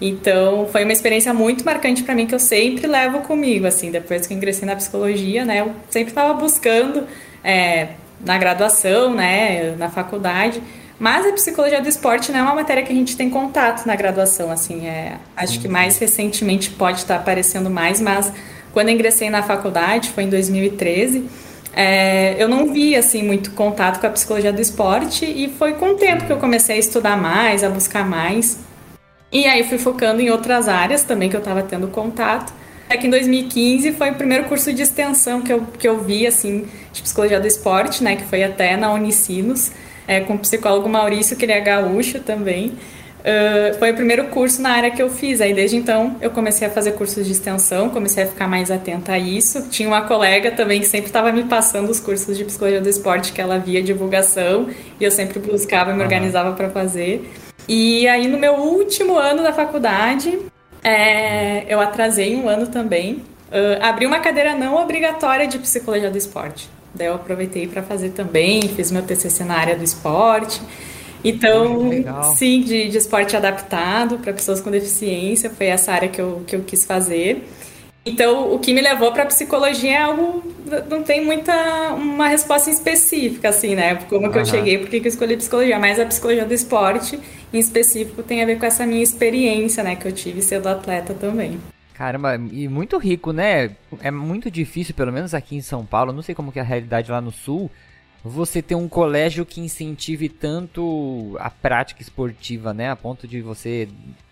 Então, 0.00 0.66
foi 0.70 0.82
uma 0.84 0.92
experiência 0.92 1.32
muito 1.32 1.64
marcante 1.64 2.02
para 2.02 2.14
mim 2.14 2.26
que 2.26 2.34
eu 2.34 2.38
sempre 2.38 2.86
levo 2.86 3.20
comigo, 3.20 3.66
assim, 3.66 3.90
depois 3.90 4.26
que 4.26 4.34
eu 4.34 4.36
ingressei 4.36 4.66
na 4.66 4.76
psicologia, 4.76 5.42
né, 5.44 5.60
eu 5.60 5.72
sempre 5.88 6.10
estava 6.10 6.34
buscando 6.34 7.06
é, 7.42 7.88
na 8.20 8.36
graduação, 8.36 9.14
né, 9.14 9.74
na 9.78 9.88
faculdade, 9.88 10.62
mas 10.98 11.26
a 11.26 11.32
psicologia 11.32 11.80
do 11.80 11.88
esporte 11.88 12.32
não 12.32 12.40
é 12.40 12.42
uma 12.42 12.54
matéria 12.54 12.82
que 12.82 12.92
a 12.92 12.96
gente 12.96 13.16
tem 13.16 13.28
contato 13.28 13.86
na 13.86 13.94
graduação, 13.94 14.50
assim, 14.50 14.86
é, 14.86 15.16
acho 15.36 15.60
que 15.60 15.68
mais 15.68 15.98
recentemente 15.98 16.70
pode 16.70 16.98
estar 16.98 17.16
aparecendo 17.16 17.68
mais, 17.68 18.00
mas 18.00 18.32
quando 18.72 18.88
eu 18.88 18.94
ingressei 18.94 19.30
na 19.30 19.42
faculdade, 19.42 20.10
foi 20.10 20.24
em 20.24 20.30
2013, 20.30 21.28
é, 21.78 22.42
eu 22.42 22.48
não 22.48 22.72
vi 22.72 22.96
assim 22.96 23.22
muito 23.22 23.50
contato 23.50 24.00
com 24.00 24.06
a 24.06 24.10
psicologia 24.10 24.50
do 24.50 24.62
esporte 24.62 25.26
e 25.26 25.48
foi 25.58 25.74
com 25.74 25.90
o 25.90 25.94
tempo 25.96 26.24
que 26.24 26.32
eu 26.32 26.38
comecei 26.38 26.76
a 26.76 26.78
estudar 26.78 27.18
mais, 27.18 27.62
a 27.62 27.68
buscar 27.68 28.08
mais. 28.08 28.58
E 29.30 29.44
aí 29.44 29.62
fui 29.64 29.76
focando 29.76 30.22
em 30.22 30.30
outras 30.30 30.68
áreas 30.68 31.02
também 31.02 31.28
que 31.28 31.36
eu 31.36 31.40
estava 31.40 31.62
tendo 31.62 31.88
contato. 31.88 32.50
É 32.88 32.96
que 32.96 33.06
em 33.06 33.10
2015 33.10 33.92
foi 33.92 34.10
o 34.10 34.14
primeiro 34.14 34.44
curso 34.44 34.72
de 34.72 34.80
extensão 34.80 35.42
que 35.42 35.52
eu, 35.52 35.66
que 35.78 35.86
eu 35.86 36.02
vi, 36.02 36.26
assim, 36.26 36.66
de 36.92 37.02
psicologia 37.02 37.38
do 37.38 37.46
esporte, 37.46 38.02
né? 38.02 38.16
Que 38.16 38.24
foi 38.24 38.44
até 38.44 38.76
na 38.76 38.92
Unicinos, 38.92 39.72
é, 40.06 40.20
com 40.20 40.34
o 40.34 40.38
psicólogo 40.38 40.88
Maurício, 40.88 41.36
que 41.36 41.44
ele 41.44 41.52
é 41.52 41.60
gaúcho 41.60 42.20
também. 42.20 42.74
Uh, 43.26 43.76
foi 43.80 43.90
o 43.90 43.94
primeiro 43.94 44.26
curso 44.26 44.62
na 44.62 44.70
área 44.70 44.88
que 44.88 45.02
eu 45.02 45.10
fiz. 45.10 45.40
Aí 45.40 45.52
desde 45.52 45.76
então 45.76 46.16
eu 46.20 46.30
comecei 46.30 46.68
a 46.68 46.70
fazer 46.70 46.92
cursos 46.92 47.26
de 47.26 47.32
extensão, 47.32 47.90
comecei 47.90 48.22
a 48.22 48.26
ficar 48.26 48.46
mais 48.46 48.70
atenta 48.70 49.12
a 49.12 49.18
isso. 49.18 49.68
Tinha 49.68 49.88
uma 49.88 50.02
colega 50.02 50.52
também 50.52 50.78
que 50.78 50.86
sempre 50.86 51.08
estava 51.08 51.32
me 51.32 51.42
passando 51.42 51.90
os 51.90 51.98
cursos 51.98 52.36
de 52.36 52.44
psicologia 52.44 52.80
do 52.80 52.88
esporte 52.88 53.32
que 53.32 53.40
ela 53.40 53.58
via 53.58 53.82
divulgação 53.82 54.68
e 55.00 55.04
eu 55.04 55.10
sempre 55.10 55.40
buscava 55.40 55.90
e 55.90 55.94
me 55.94 56.02
organizava 56.02 56.52
para 56.52 56.70
fazer. 56.70 57.28
E 57.68 58.06
aí, 58.06 58.28
no 58.28 58.38
meu 58.38 58.54
último 58.54 59.18
ano 59.18 59.42
da 59.42 59.52
faculdade, 59.52 60.38
é, 60.84 61.64
eu 61.68 61.80
atrasei 61.80 62.36
um 62.36 62.48
ano 62.48 62.68
também. 62.68 63.24
Uh, 63.48 63.82
abri 63.82 64.06
uma 64.06 64.20
cadeira 64.20 64.54
não 64.54 64.76
obrigatória 64.76 65.48
de 65.48 65.58
psicologia 65.58 66.10
do 66.10 66.18
esporte. 66.18 66.75
Daí 66.96 67.08
eu 67.08 67.14
aproveitei 67.14 67.66
para 67.66 67.82
fazer 67.82 68.10
também, 68.10 68.62
fiz 68.62 68.90
meu 68.90 69.02
TCC 69.02 69.44
na 69.44 69.54
área 69.54 69.76
do 69.76 69.84
esporte. 69.84 70.60
Então, 71.24 71.90
sim, 72.36 72.60
de, 72.60 72.88
de 72.88 72.98
esporte 72.98 73.36
adaptado 73.36 74.18
para 74.18 74.32
pessoas 74.32 74.60
com 74.60 74.70
deficiência, 74.70 75.50
foi 75.50 75.66
essa 75.66 75.92
área 75.92 76.08
que 76.08 76.20
eu, 76.20 76.42
que 76.46 76.54
eu 76.54 76.62
quis 76.62 76.84
fazer. 76.84 77.48
Então, 78.04 78.54
o 78.54 78.60
que 78.60 78.72
me 78.72 78.80
levou 78.80 79.10
para 79.10 79.26
psicologia 79.26 79.90
é 79.90 80.02
algo 80.02 80.44
não 80.88 81.02
tem 81.02 81.24
muita 81.24 81.94
uma 81.94 82.28
resposta 82.28 82.70
específica 82.70 83.48
assim, 83.48 83.74
né? 83.74 83.96
Como 84.08 84.30
que 84.30 84.38
eu 84.38 84.44
cheguei, 84.44 84.78
por 84.78 84.88
que 84.88 84.98
eu 84.98 85.06
escolhi 85.06 85.36
psicologia, 85.36 85.78
mas 85.78 85.98
a 85.98 86.06
psicologia 86.06 86.44
do 86.44 86.54
esporte 86.54 87.18
em 87.52 87.58
específico 87.58 88.22
tem 88.22 88.42
a 88.42 88.46
ver 88.46 88.58
com 88.58 88.66
essa 88.66 88.86
minha 88.86 89.02
experiência, 89.02 89.82
né, 89.82 89.96
que 89.96 90.06
eu 90.06 90.12
tive 90.12 90.42
sendo 90.42 90.68
atleta 90.68 91.14
também. 91.14 91.58
Caramba, 91.96 92.36
e 92.52 92.68
muito 92.68 92.98
rico, 92.98 93.32
né? 93.32 93.74
É 94.02 94.10
muito 94.10 94.50
difícil, 94.50 94.94
pelo 94.94 95.10
menos 95.10 95.32
aqui 95.32 95.56
em 95.56 95.62
São 95.62 95.86
Paulo, 95.86 96.12
não 96.12 96.20
sei 96.20 96.34
como 96.34 96.52
que 96.52 96.58
é 96.58 96.62
a 96.62 96.64
realidade 96.64 97.10
lá 97.10 97.22
no 97.22 97.32
sul, 97.32 97.70
você 98.22 98.60
ter 98.60 98.74
um 98.74 98.86
colégio 98.86 99.46
que 99.46 99.62
incentive 99.62 100.28
tanto 100.28 101.34
a 101.40 101.48
prática 101.48 102.02
esportiva, 102.02 102.74
né? 102.74 102.90
A 102.90 102.96
ponto 102.96 103.26
de 103.26 103.40
você 103.40 103.88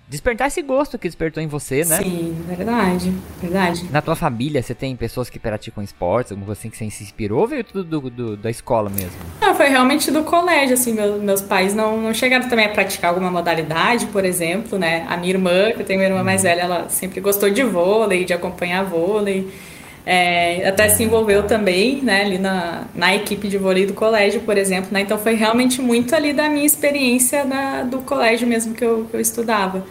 despertar 0.09 0.49
esse 0.49 0.61
gosto 0.63 0.99
que 0.99 1.09
despertou 1.09 1.43
em 1.43 1.47
você, 1.47 1.85
né? 1.85 1.99
Sim, 2.03 2.37
verdade, 2.47 3.13
verdade. 3.41 3.89
Na 3.91 4.03
tua 4.03 4.15
família, 4.15 4.63
você 4.63 4.75
tem 4.75 4.95
pessoas 4.95 5.31
que 5.31 5.39
praticam 5.39 5.83
esportes, 5.83 6.33
alguma 6.33 6.47
coisa 6.47 6.61
assim 6.61 6.71
que 6.71 6.77
você 6.77 6.91
se 6.91 7.03
inspirou 7.03 7.41
ou 7.41 7.47
veio 7.47 7.65
tudo 7.65 7.85
do, 7.85 8.11
do, 8.11 8.37
da 8.37 8.51
escola 8.51 8.91
mesmo? 8.91 9.19
Não, 9.41 9.55
foi 9.55 9.69
realmente 9.69 10.11
do 10.11 10.23
colégio, 10.23 10.75
assim, 10.75 10.93
meu, 10.93 11.19
meus 11.19 11.41
pais 11.41 11.75
não, 11.75 12.01
não 12.01 12.15
chegaram 12.15 12.49
também 12.49 12.67
a 12.67 12.69
praticar 12.69 13.11
alguma 13.11 13.31
modalidade, 13.31 14.07
por 14.07 14.25
exemplo, 14.25 14.79
né? 14.79 15.07
A 15.09 15.17
minha 15.17 15.33
irmã, 15.33 15.73
que 15.73 15.81
eu 15.81 15.87
tenho 15.87 16.01
uma 16.01 16.07
irmã 16.07 16.23
mais 16.23 16.43
velha, 16.43 16.63
ela 16.63 16.89
sempre 16.89 17.21
gostou 17.21 17.51
de 17.51 17.63
vôlei, 17.63 18.25
de 18.25 18.33
acompanhar 18.33 18.85
vôlei. 18.85 19.49
É, 20.07 20.69
até 20.69 20.89
se 20.91 21.03
envolveu 21.03 21.45
também, 21.45 22.03
né, 22.03 22.23
ali 22.23 22.37
na, 22.37 22.85
na 22.95 23.15
equipe 23.15 23.49
de 23.49 23.57
vôlei 23.57 23.87
do 23.87 23.95
colégio, 23.95 24.43
por 24.43 24.59
exemplo, 24.59 24.91
né, 24.93 25.01
então 25.01 25.17
foi 25.17 25.35
realmente 25.35 25.81
muito 25.81 26.15
ali 26.15 26.35
da 26.35 26.47
minha 26.47 26.67
experiência 26.67 27.43
da, 27.47 27.83
do 27.85 28.01
colégio 28.01 28.47
mesmo 28.47 28.75
que 28.75 28.85
eu, 28.85 29.07
que 29.11 29.17
eu 29.17 29.21
estudava 29.21 29.83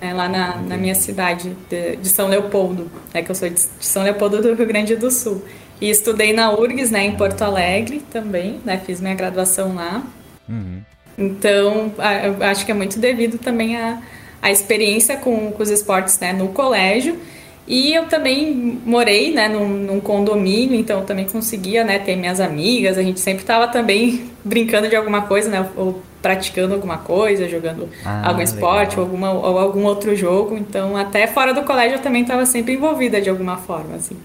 é, 0.00 0.12
lá 0.12 0.28
na, 0.28 0.56
na, 0.56 0.76
minha 0.76 0.94
cidade 0.94 1.56
de, 1.68 1.96
de 1.96 2.08
São 2.08 2.28
Leopoldo, 2.28 2.88
é 3.12 3.22
que 3.22 3.30
eu 3.30 3.34
sou 3.34 3.48
de, 3.48 3.56
de, 3.56 3.84
São 3.84 4.04
Leopoldo 4.04 4.40
do 4.40 4.54
Rio 4.54 4.66
Grande 4.66 4.94
do 4.94 5.10
Sul. 5.10 5.42
E 5.80 5.90
estudei 5.90 6.32
na 6.32 6.52
URGS, 6.52 6.90
né, 6.90 7.04
em 7.04 7.16
Porto 7.16 7.42
Alegre 7.42 8.02
também, 8.10 8.60
né, 8.64 8.80
fiz 8.84 9.00
minha 9.00 9.14
graduação 9.14 9.74
lá. 9.74 10.02
Uhum. 10.48 10.80
Então, 11.18 11.92
eu 12.24 12.42
acho 12.46 12.64
que 12.64 12.70
é 12.70 12.74
muito 12.74 12.98
devido 12.98 13.38
também 13.38 13.76
à, 13.76 14.00
à 14.40 14.50
experiência 14.50 15.16
com, 15.16 15.50
com 15.50 15.62
os 15.62 15.70
esportes 15.70 16.18
né, 16.20 16.32
no 16.32 16.48
colégio. 16.48 17.18
E 17.66 17.92
eu 17.92 18.06
também 18.06 18.80
morei 18.84 19.34
né, 19.34 19.48
num, 19.48 19.68
num 19.68 20.00
condomínio, 20.00 20.78
então 20.78 21.00
eu 21.00 21.04
também 21.04 21.26
conseguia 21.26 21.82
né, 21.84 21.98
ter 21.98 22.14
minhas 22.16 22.40
amigas. 22.40 22.96
A 22.96 23.02
gente 23.02 23.18
sempre 23.18 23.42
estava 23.42 23.66
também 23.68 24.30
brincando 24.44 24.88
de 24.88 24.94
alguma 24.94 25.22
coisa, 25.22 25.50
né? 25.50 25.68
Ou 25.76 26.00
praticando 26.22 26.74
alguma 26.74 26.98
coisa, 26.98 27.48
jogando 27.48 27.88
ah, 28.04 28.28
algum 28.28 28.40
esporte 28.40 28.98
ou, 28.98 29.04
alguma, 29.04 29.30
ou 29.32 29.58
algum 29.58 29.84
outro 29.84 30.14
jogo. 30.16 30.56
Então, 30.56 30.96
até 30.96 31.26
fora 31.26 31.54
do 31.54 31.62
colégio 31.62 31.98
eu 31.98 32.02
também 32.02 32.22
estava 32.22 32.44
sempre 32.46 32.74
envolvida 32.74 33.20
de 33.20 33.30
alguma 33.30 33.56
forma, 33.56 33.96
assim. 33.96 34.16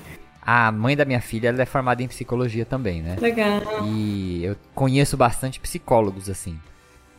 A 0.42 0.72
mãe 0.72 0.98
da 0.98 1.06
minha 1.06 1.22
filha 1.22 1.50
ela 1.50 1.62
é 1.62 1.66
formada 1.66 2.02
em 2.02 2.08
psicologia 2.08 2.66
também, 2.66 3.02
né? 3.02 3.16
Legal. 3.22 3.62
E 3.86 4.44
eu 4.44 4.56
conheço 4.74 5.16
bastante 5.16 5.60
psicólogos, 5.60 6.30
assim. 6.30 6.58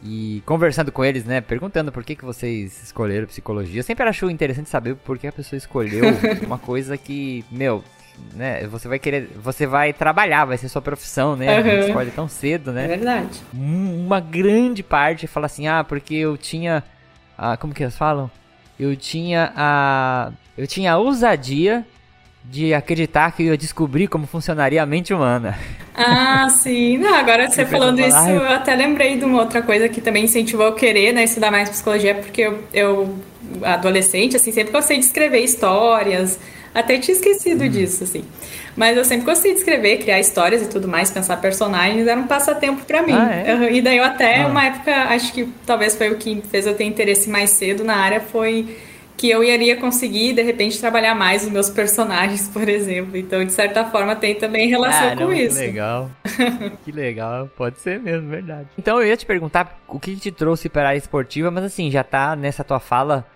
E 0.05 0.43
conversando 0.45 0.91
com 0.91 1.05
eles, 1.05 1.25
né, 1.25 1.41
perguntando 1.41 1.93
por 1.93 2.03
que, 2.03 2.17
que 2.17 2.25
vocês 2.25 2.83
escolheram 2.83 3.27
psicologia. 3.27 3.79
Eu 3.79 3.85
sempre 3.85 4.09
acho 4.09 4.29
interessante 4.29 4.69
saber 4.69 4.97
por 4.97 5.17
que 5.17 5.29
a 5.29 5.33
pessoa 5.33 5.57
escolheu 5.57 6.05
uma 6.45 6.59
coisa 6.59 6.97
que, 6.97 7.45
meu, 7.51 7.85
né? 8.35 8.67
Você 8.67 8.89
vai 8.89 8.99
querer. 8.99 9.31
Você 9.37 9.67
vai 9.67 9.93
trabalhar, 9.93 10.45
vai 10.45 10.59
ser 10.59 10.69
sua 10.69 10.83
profissão, 10.83 11.37
né? 11.37 11.61
Uhum. 11.61 11.79
Escolhe 11.87 12.11
tão 12.11 12.29
cedo, 12.29 12.73
né? 12.73 12.85
É 12.85 12.89
verdade. 12.89 13.41
Uma 13.55 14.21
grande 14.21 14.83
parte 14.83 15.27
fala 15.27 15.47
assim, 15.47 15.67
ah, 15.67 15.85
porque 15.85 16.15
eu 16.15 16.37
tinha. 16.37 16.83
Ah, 17.37 17.57
como 17.57 17.73
que 17.73 17.83
eles 17.83 17.97
falam? 17.97 18.31
Eu 18.79 18.97
tinha 18.97 19.53
a. 19.57 20.33
Eu 20.57 20.67
tinha 20.67 20.93
a 20.93 20.99
ousadia 20.99 21.87
de 22.45 22.75
acreditar 22.75 23.33
que 23.33 23.43
eu 23.43 23.47
ia 23.49 23.57
descobrir 23.57 24.09
como 24.09 24.27
funcionaria 24.27 24.83
a 24.83 24.87
mente 24.87 25.15
humana. 25.15 25.59
Ah, 25.95 26.49
sim. 26.49 26.99
Não, 26.99 27.15
agora 27.15 27.49
você 27.49 27.65
falando 27.65 28.01
isso, 28.01 28.29
eu 28.29 28.49
até 28.49 28.75
lembrei 28.75 29.17
de 29.17 29.25
uma 29.25 29.41
outra 29.41 29.63
coisa 29.63 29.89
que 29.89 30.01
também 30.01 30.25
incentivou 30.25 30.67
eu 30.67 30.75
querer 30.75 31.13
né, 31.13 31.25
estudar 31.25 31.51
mais 31.51 31.69
psicologia, 31.69 32.15
porque 32.15 32.43
eu, 32.43 32.65
eu 32.73 33.19
adolescente, 33.63 34.37
assim, 34.37 34.53
sempre 34.53 34.73
gostei 34.73 34.99
de 34.99 35.05
escrever 35.05 35.41
histórias, 35.41 36.39
até 36.75 36.99
tinha 36.99 37.15
esquecido 37.15 37.65
hum. 37.65 37.69
disso, 37.69 38.05
assim. 38.05 38.25
Mas 38.75 38.97
eu 38.97 39.05
sempre 39.05 39.27
gostei 39.27 39.53
de 39.53 39.59
escrever, 39.59 39.99
criar 39.99 40.19
histórias 40.19 40.63
e 40.63 40.69
tudo 40.69 40.89
mais, 40.89 41.11
pensar 41.11 41.37
personagens, 41.37 42.07
era 42.07 42.19
um 42.19 42.27
passatempo 42.27 42.85
para 42.87 43.03
mim. 43.03 43.13
Ah, 43.13 43.35
é? 43.35 43.73
E 43.73 43.83
daí 43.83 43.99
eu 43.99 44.05
até, 44.05 44.43
ah. 44.43 44.47
uma 44.47 44.65
época, 44.65 44.95
acho 45.11 45.33
que 45.33 45.47
talvez 45.67 45.95
foi 45.95 46.11
o 46.11 46.17
que 46.17 46.43
fez 46.51 46.67
eu 46.67 46.75
ter 46.75 46.85
interesse 46.85 47.29
mais 47.29 47.51
cedo 47.51 47.85
na 47.85 47.97
área, 47.97 48.21
foi 48.21 48.77
que 49.17 49.31
eu 49.31 49.43
iria 49.45 49.77
conseguir, 49.77 50.33
de 50.33 50.43
repente, 50.43 50.81
trabalhar 50.81 51.15
mais 51.15 51.45
os 51.45 51.51
meus 51.51 51.71
personagens, 51.71 52.49
por 52.49 52.69
exemplo. 52.69 53.17
Então, 53.17 53.45
de 53.45 53.53
certa 53.53 53.85
forma, 53.85 54.17
tem 54.17 54.35
também 54.35 54.69
relação 54.69 55.13
ah, 55.13 55.17
com 55.17 55.33
isso. 55.33 55.57
Que 55.57 55.67
legal. 55.67 56.11
que 56.85 56.93
legal. 56.93 57.51
Pode 57.57 57.79
ser 57.79 58.01
mesmo, 58.01 58.29
verdade. 58.29 58.69
Então, 58.77 59.01
eu 59.01 59.07
ia 59.07 59.17
te 59.17 59.27
perguntar 59.27 59.81
o 59.87 60.01
que 60.01 60.17
te 60.17 60.33
trouxe 60.33 60.69
para 60.69 60.91
a 60.91 60.97
esportiva, 60.97 61.51
mas 61.51 61.65
assim, 61.65 61.91
já 61.91 62.03
tá 62.03 62.35
nessa 62.35 62.65
tua 62.65 62.81
fala 62.81 63.27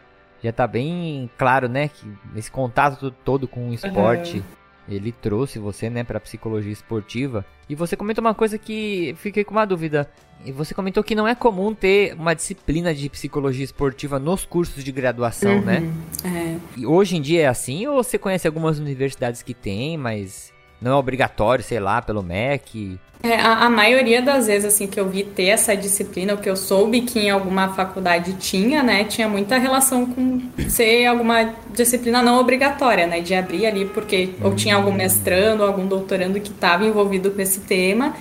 já 0.43 0.53
tá 0.53 0.67
bem 0.67 1.29
claro, 1.37 1.69
né? 1.69 1.89
Que 1.89 2.07
esse 2.37 2.51
contato 2.51 3.11
todo 3.11 3.49
com 3.49 3.71
o 3.71 3.75
esporte. 3.75 4.39
Uhum. 4.39 4.45
Ele 4.89 5.13
trouxe 5.13 5.59
você, 5.59 5.91
né, 5.91 6.05
para 6.05 6.21
psicologia 6.21 6.73
esportiva. 6.73 7.45
E 7.69 7.75
você 7.75 7.97
comentou 7.97 8.23
uma 8.23 8.35
coisa 8.35 8.59
que 8.59 9.15
fiquei 9.19 9.45
com 9.45 9.53
uma 9.53 9.65
dúvida. 9.65 10.09
E 10.45 10.53
você 10.53 10.75
comentou 10.75 11.03
que 11.03 11.15
não 11.15 11.27
é 11.27 11.35
comum 11.35 11.75
ter 11.75 12.15
uma 12.15 12.35
disciplina 12.35 12.95
de 12.95 13.09
psicologia 13.09 13.65
esportiva 13.65 14.19
nos 14.19 14.45
cursos 14.45 14.85
de 14.85 14.93
graduação, 14.93 15.61
né? 15.61 15.81
uhum, 15.81 16.31
né? 16.31 16.61
É. 16.77 16.81
E 16.81 16.87
hoje 16.87 17.17
em 17.17 17.21
dia 17.21 17.43
é 17.43 17.47
assim 17.47 17.87
ou 17.87 18.03
você 18.03 18.19
conhece 18.19 18.47
algumas 18.47 18.79
universidades 18.79 19.43
que 19.43 19.55
tem, 19.55 19.97
mas 19.97 20.53
não 20.81 20.93
é 20.93 20.95
obrigatório, 20.95 21.65
sei 21.65 21.81
lá, 21.81 22.03
pelo 22.03 22.23
MEC? 22.23 23.01
É, 23.27 23.41
a, 23.41 23.65
a, 23.65 23.71
maioria 23.71 24.23
das 24.23 24.47
vezes, 24.47 24.73
assim, 24.73 24.87
que 24.87 25.01
eu 25.01 25.09
vi 25.09 25.25
ter 25.25 25.47
essa 25.47 25.77
disciplina, 25.77 26.35
o 26.35 26.39
que 26.39 26.49
eu 26.49 26.55
soube 26.55 27.01
que 27.01 27.19
em 27.19 27.31
alguma 27.31 27.75
faculdade 27.75 28.35
tinha, 28.35 28.85
né, 28.85 29.03
tinha 29.03 29.29
muita 29.29 29.59
relação 29.59 30.07
com 30.07 30.41
ser 30.69 31.07
alguma 31.07 31.53
disciplina 31.75 32.23
não 32.23 32.39
obrigatória, 32.39 33.05
né, 33.05 33.21
de 33.21 33.35
abrir 33.35 33.67
ali, 33.67 33.85
porque 33.85 34.31
ou 34.41 34.55
tinha 34.55 34.77
algum 34.77 34.93
mestrando, 34.93 35.65
ou 35.65 35.69
algum 35.69 35.87
doutorando 35.87 36.39
que 36.39 36.51
estava 36.51 36.87
envolvido 36.87 37.33
com 37.33 37.43
esse 37.43 37.61
tema 37.61 38.15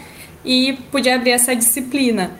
e 0.44 0.74
podia 0.92 1.16
abrir 1.16 1.32
essa 1.32 1.56
disciplina. 1.56 2.32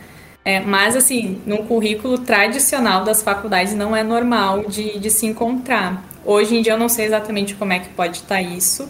É, 0.44 0.58
mas, 0.58 0.96
assim, 0.96 1.40
num 1.46 1.58
currículo 1.58 2.18
tradicional 2.18 3.04
das 3.04 3.22
faculdades 3.22 3.74
não 3.74 3.94
é 3.94 4.02
normal 4.02 4.64
de, 4.64 4.98
de 4.98 5.10
se 5.10 5.24
encontrar. 5.24 6.04
Hoje 6.24 6.56
em 6.56 6.62
dia 6.62 6.72
eu 6.72 6.78
não 6.78 6.88
sei 6.88 7.06
exatamente 7.06 7.54
como 7.54 7.72
é 7.72 7.78
que 7.78 7.88
pode 7.90 8.16
estar 8.16 8.42
isso, 8.42 8.88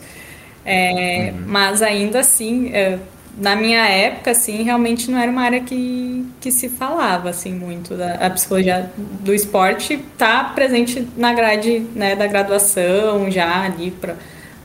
é, 0.64 1.32
uhum. 1.34 1.44
mas 1.46 1.82
ainda 1.82 2.20
assim, 2.20 2.70
é, 2.72 2.98
na 3.36 3.54
minha 3.54 3.86
época, 3.86 4.30
assim, 4.30 4.62
realmente 4.62 5.10
não 5.10 5.18
era 5.18 5.30
uma 5.30 5.42
área 5.42 5.60
que, 5.60 6.24
que 6.40 6.50
se 6.50 6.68
falava, 6.68 7.28
assim, 7.28 7.52
muito. 7.52 7.94
Da, 7.94 8.14
a 8.14 8.30
psicologia 8.30 8.90
do 8.96 9.34
esporte 9.34 9.94
está 9.94 10.44
presente 10.44 11.06
na 11.16 11.34
grade 11.34 11.80
né, 11.94 12.16
da 12.16 12.26
graduação, 12.26 13.30
já 13.30 13.64
ali 13.64 13.90
para 13.90 14.16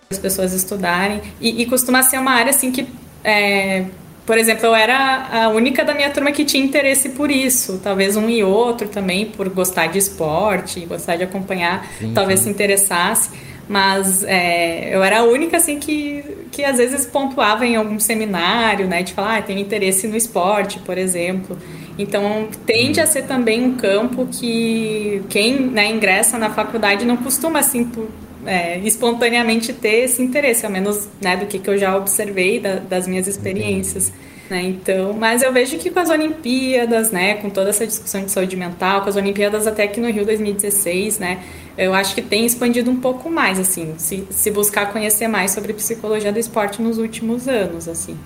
as 0.09 0.17
pessoas 0.17 0.53
estudarem. 0.53 1.21
E, 1.41 1.61
e, 1.61 1.65
costuma 1.65 2.01
ser 2.03 2.17
uma 2.19 2.31
área, 2.31 2.51
assim, 2.51 2.71
que... 2.71 2.87
É, 3.23 3.85
por 4.25 4.37
exemplo, 4.37 4.67
eu 4.67 4.75
era 4.75 5.27
a 5.45 5.49
única 5.49 5.83
da 5.83 5.93
minha 5.93 6.09
turma 6.09 6.31
que 6.31 6.45
tinha 6.45 6.63
interesse 6.63 7.09
por 7.09 7.29
isso. 7.29 7.81
Talvez 7.83 8.15
um 8.15 8.29
e 8.29 8.43
outro 8.43 8.87
também, 8.87 9.25
por 9.25 9.49
gostar 9.49 9.87
de 9.87 9.97
esporte, 9.97 10.85
gostar 10.85 11.17
de 11.17 11.23
acompanhar, 11.23 11.85
sim, 11.99 12.13
talvez 12.13 12.39
sim. 12.39 12.45
se 12.45 12.51
interessasse. 12.51 13.31
Mas 13.69 14.23
é, 14.23 14.93
eu 14.93 15.03
era 15.03 15.19
a 15.19 15.23
única, 15.23 15.57
assim, 15.57 15.79
que, 15.79 16.23
que 16.51 16.63
às 16.63 16.77
vezes 16.77 17.05
pontuava 17.05 17.65
em 17.65 17.75
algum 17.75 17.99
seminário, 17.99 18.87
né? 18.87 19.03
De 19.03 19.13
falar, 19.13 19.37
ah, 19.37 19.41
tenho 19.41 19.59
interesse 19.59 20.07
no 20.07 20.17
esporte, 20.17 20.79
por 20.79 20.97
exemplo. 20.97 21.57
Então, 21.97 22.49
tende 22.65 22.99
a 22.99 23.05
ser 23.05 23.23
também 23.23 23.63
um 23.63 23.75
campo 23.75 24.27
que 24.27 25.21
quem 25.29 25.59
né, 25.59 25.89
ingressa 25.89 26.37
na 26.37 26.49
faculdade 26.49 27.05
não 27.05 27.17
costuma, 27.17 27.59
assim, 27.59 27.85
por, 27.85 28.07
é, 28.45 28.79
espontaneamente 28.79 29.73
ter 29.73 30.05
esse 30.05 30.21
interesse, 30.21 30.65
ao 30.65 30.71
menos 30.71 31.07
né, 31.21 31.37
do 31.37 31.45
que, 31.45 31.59
que 31.59 31.69
eu 31.69 31.77
já 31.77 31.95
observei 31.95 32.59
da, 32.59 32.75
das 32.75 33.07
minhas 33.07 33.27
experiências. 33.27 34.11
Né? 34.51 34.63
Então, 34.63 35.13
mas 35.13 35.41
eu 35.41 35.53
vejo 35.53 35.77
que 35.77 35.89
com 35.89 36.01
as 36.01 36.09
Olimpíadas, 36.09 37.09
né, 37.09 37.35
com 37.35 37.49
toda 37.49 37.69
essa 37.69 37.87
discussão 37.87 38.25
de 38.25 38.31
saúde 38.31 38.57
mental, 38.57 39.01
com 39.01 39.07
as 39.07 39.15
Olimpíadas 39.15 39.65
até 39.65 39.83
aqui 39.83 40.01
no 40.01 40.11
Rio 40.11 40.25
2016, 40.25 41.19
né, 41.19 41.41
eu 41.77 41.93
acho 41.93 42.13
que 42.13 42.21
tem 42.21 42.45
expandido 42.45 42.91
um 42.91 42.97
pouco 42.97 43.29
mais, 43.31 43.57
assim, 43.57 43.95
se, 43.97 44.27
se 44.29 44.51
buscar 44.51 44.91
conhecer 44.91 45.29
mais 45.29 45.51
sobre 45.51 45.71
psicologia 45.71 46.33
do 46.33 46.39
esporte 46.39 46.81
nos 46.81 46.97
últimos 46.97 47.47
anos, 47.47 47.87
assim. 47.87 48.17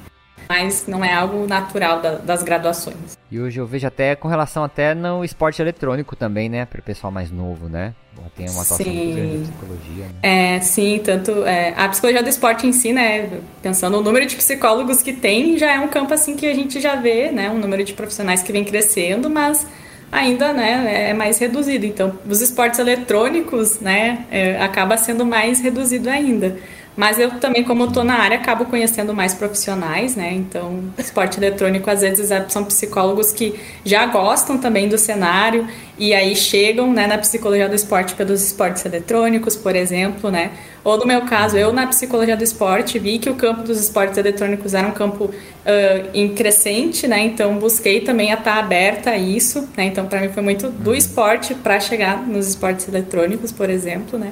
Mas 0.48 0.86
não 0.88 1.04
é 1.04 1.14
algo 1.14 1.48
natural 1.48 2.02
da, 2.02 2.16
das 2.16 2.44
graduações. 2.44 3.18
E 3.32 3.40
hoje 3.40 3.60
eu 3.60 3.66
vejo 3.66 3.88
até 3.88 4.16
com 4.16 4.28
relação 4.28 4.64
até 4.64 4.94
no 4.94 5.24
esporte 5.24 5.62
eletrônico 5.62 6.16
também, 6.16 6.48
né, 6.48 6.66
para 6.66 6.80
o 6.80 6.84
pessoal 6.84 7.12
mais 7.12 7.32
novo, 7.32 7.68
né? 7.68 7.94
Tem 8.36 8.48
uma 8.50 8.62
atuação 8.62 8.78
sim. 8.78 8.96
muito 8.96 9.16
grande 9.16 9.38
psicologia. 9.52 10.06
Né? 10.06 10.56
É, 10.56 10.60
sim, 10.62 11.02
tanto 11.04 11.46
é, 11.46 11.74
a 11.76 11.88
psicologia 11.90 12.24
do 12.24 12.30
esporte 12.30 12.68
em 12.68 12.74
si, 12.74 12.92
né, 12.92 13.30
pensando 13.62 13.98
no 13.98 14.04
número 14.04 14.26
de 14.26 14.36
psicólogos 14.36 15.02
que 15.02 15.14
tem, 15.14 15.58
já 15.58 15.74
é 15.74 15.80
um 15.80 15.88
campo 15.88 16.14
assim 16.14 16.36
que 16.36 16.46
a 16.46 16.54
gente 16.54 16.80
já 16.80 16.96
vê, 16.96 17.32
né, 17.32 17.50
um 17.50 17.58
número 17.58 17.84
de 17.84 17.94
profissionais 17.94 18.42
que 18.42 18.52
vem 18.52 18.64
crescendo, 18.64 19.30
mas 19.30 19.66
ainda 20.12 20.54
né, 20.54 21.10
é 21.10 21.14
mais 21.14 21.38
reduzido. 21.38 21.86
Então, 21.86 22.18
os 22.28 22.42
esportes 22.42 22.80
eletrônicos 22.80 23.80
né, 23.80 24.26
é, 24.32 24.62
acaba 24.62 24.98
sendo 24.98 25.26
mais 25.26 25.60
reduzido 25.62 26.10
ainda. 26.10 26.58
Mas 26.96 27.20
eu 27.20 27.32
também, 27.40 27.64
como 27.64 27.86
estou 27.86 28.06
na 28.06 28.16
área, 28.16 28.38
acabo 28.38 28.66
conhecendo 28.66 29.14
mais 29.14 29.34
profissionais, 29.34 30.16
né? 30.16 30.32
Então, 30.32 30.82
esporte 30.98 31.38
eletrônico, 31.38 31.90
às 31.90 32.02
vezes, 32.02 32.32
é, 32.32 32.46
são 32.48 32.64
psicólogos 32.64 33.34
que 33.34 33.60
já 33.84 34.06
gostam 34.06 34.58
também 34.58 34.88
do 34.88 34.98
cenário 34.98 35.68
e 35.98 36.14
aí 36.14 36.36
chegam 36.36 36.94
né, 36.94 37.06
na 37.06 37.18
psicologia 37.18 37.68
do 37.68 37.76
esporte 37.76 38.14
pelos 38.16 38.42
esportes 38.42 38.86
eletrônicos, 38.86 39.58
por 39.58 39.76
exemplo, 39.76 40.32
né? 40.32 40.52
Ou 40.86 40.98
no 40.98 41.06
meu 41.06 41.22
caso, 41.22 41.58
eu 41.58 41.74
na 41.74 41.86
psicologia 41.88 42.38
do 42.38 42.44
esporte 42.44 42.98
vi 42.98 43.20
que 43.20 43.30
o 43.30 43.36
campo 43.36 43.64
dos 43.64 43.80
esportes 43.80 44.18
eletrônicos 44.18 44.74
era 44.74 44.88
um 44.88 44.92
campo 44.92 45.26
uh, 45.26 46.10
em 46.14 46.34
crescente, 46.34 47.08
né? 47.08 47.20
Então, 47.26 47.58
busquei 47.58 48.02
também 48.02 48.32
a 48.32 48.36
estar 48.36 48.58
aberta 48.58 49.10
a 49.10 49.18
isso, 49.18 49.68
né? 49.76 49.86
Então, 49.86 50.06
para 50.06 50.22
mim 50.22 50.30
foi 50.30 50.44
muito 50.44 50.70
do 50.70 50.96
esporte 50.96 51.54
para 51.56 51.78
chegar 51.80 52.26
nos 52.26 52.48
esportes 52.48 52.88
eletrônicos, 52.88 53.52
por 53.52 53.70
exemplo, 53.70 54.18
né? 54.18 54.32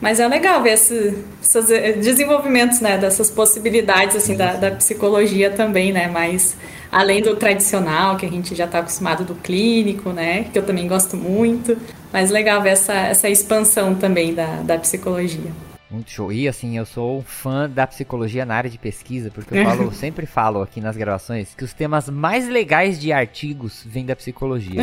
Mas 0.00 0.18
é 0.18 0.26
legal 0.26 0.62
ver 0.62 0.72
esse, 0.72 1.22
esses 1.42 1.70
eh, 1.70 1.92
desenvolvimentos, 1.92 2.80
né, 2.80 2.96
dessas 2.96 3.30
possibilidades, 3.30 4.16
assim, 4.16 4.34
da, 4.34 4.54
da 4.54 4.70
psicologia 4.70 5.50
também, 5.50 5.92
né, 5.92 6.08
mas 6.08 6.56
além 6.90 7.20
do 7.20 7.36
tradicional, 7.36 8.16
que 8.16 8.24
a 8.24 8.30
gente 8.30 8.54
já 8.54 8.64
está 8.64 8.78
acostumado 8.78 9.24
do 9.24 9.34
clínico, 9.34 10.10
né, 10.10 10.44
que 10.44 10.58
eu 10.58 10.64
também 10.64 10.88
gosto 10.88 11.16
muito, 11.16 11.76
mas 12.10 12.30
legal 12.30 12.62
ver 12.62 12.70
essa, 12.70 12.94
essa 12.94 13.28
expansão 13.28 13.94
também 13.94 14.34
da, 14.34 14.62
da 14.62 14.78
psicologia. 14.78 15.50
Muito 15.90 16.08
show. 16.08 16.32
E 16.32 16.46
assim, 16.46 16.78
eu 16.78 16.86
sou 16.86 17.18
um 17.18 17.22
fã 17.22 17.68
da 17.68 17.84
psicologia 17.84 18.46
na 18.46 18.54
área 18.54 18.70
de 18.70 18.78
pesquisa, 18.78 19.30
porque 19.30 19.58
eu, 19.58 19.64
falo, 19.66 19.82
eu 19.82 19.92
sempre 19.92 20.24
falo 20.24 20.62
aqui 20.62 20.80
nas 20.80 20.96
gravações 20.96 21.52
que 21.54 21.64
os 21.64 21.72
temas 21.72 22.08
mais 22.08 22.48
legais 22.48 22.98
de 22.98 23.12
artigos 23.12 23.82
vêm 23.84 24.06
da 24.06 24.14
psicologia. 24.14 24.82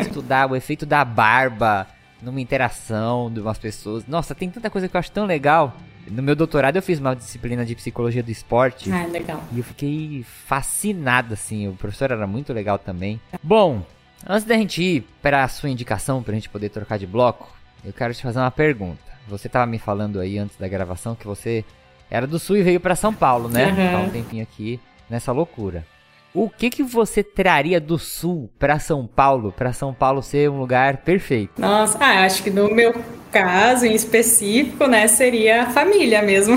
Estudar 0.00 0.48
o 0.48 0.54
efeito 0.54 0.86
da 0.86 1.04
barba, 1.04 1.88
numa 2.22 2.40
interação 2.40 3.30
de 3.32 3.40
umas 3.40 3.58
pessoas. 3.58 4.06
Nossa, 4.06 4.34
tem 4.34 4.50
tanta 4.50 4.70
coisa 4.70 4.88
que 4.88 4.96
eu 4.96 4.98
acho 4.98 5.10
tão 5.12 5.24
legal. 5.24 5.76
No 6.10 6.22
meu 6.22 6.34
doutorado 6.34 6.76
eu 6.76 6.82
fiz 6.82 6.98
uma 6.98 7.14
disciplina 7.14 7.64
de 7.64 7.74
psicologia 7.74 8.22
do 8.22 8.30
esporte. 8.30 8.90
Ah, 8.90 9.06
legal. 9.06 9.42
E 9.52 9.58
eu 9.58 9.64
fiquei 9.64 10.24
fascinado, 10.46 11.34
assim. 11.34 11.68
O 11.68 11.74
professor 11.74 12.10
era 12.10 12.26
muito 12.26 12.52
legal 12.52 12.78
também. 12.78 13.20
Bom, 13.42 13.82
antes 14.26 14.44
da 14.44 14.54
gente 14.54 14.82
ir 14.82 15.06
para 15.22 15.44
a 15.44 15.48
sua 15.48 15.68
indicação, 15.68 16.22
para 16.22 16.32
a 16.32 16.34
gente 16.34 16.48
poder 16.48 16.70
trocar 16.70 16.98
de 16.98 17.06
bloco, 17.06 17.54
eu 17.84 17.92
quero 17.92 18.14
te 18.14 18.22
fazer 18.22 18.38
uma 18.38 18.50
pergunta. 18.50 18.98
Você 19.28 19.46
estava 19.46 19.66
me 19.66 19.78
falando 19.78 20.18
aí 20.18 20.38
antes 20.38 20.56
da 20.56 20.66
gravação 20.66 21.14
que 21.14 21.26
você 21.26 21.64
era 22.10 22.26
do 22.26 22.38
Sul 22.38 22.56
e 22.56 22.62
veio 22.62 22.80
para 22.80 22.96
São 22.96 23.12
Paulo, 23.12 23.48
né? 23.48 23.66
Uhum. 23.66 23.92
Tá 23.92 23.98
um 23.98 24.10
tempinho 24.10 24.42
aqui 24.42 24.80
nessa 25.10 25.30
loucura. 25.30 25.84
O 26.38 26.48
que 26.48 26.70
que 26.70 26.84
você 26.84 27.20
traria 27.20 27.80
do 27.80 27.98
sul 27.98 28.48
para 28.60 28.78
São 28.78 29.08
Paulo, 29.08 29.50
para 29.50 29.72
São 29.72 29.92
Paulo 29.92 30.22
ser 30.22 30.48
um 30.48 30.60
lugar 30.60 30.98
perfeito? 30.98 31.60
Nossa, 31.60 31.98
ah, 31.98 32.24
acho 32.24 32.44
que 32.44 32.50
no 32.50 32.72
meu 32.72 32.94
caso 33.32 33.84
em 33.84 33.92
específico, 33.92 34.86
né, 34.86 35.08
seria 35.08 35.64
a 35.64 35.70
família 35.70 36.22
mesmo. 36.22 36.56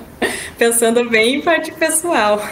Pensando 0.56 1.08
bem 1.10 1.36
em 1.36 1.40
parte 1.42 1.70
pessoal. 1.72 2.40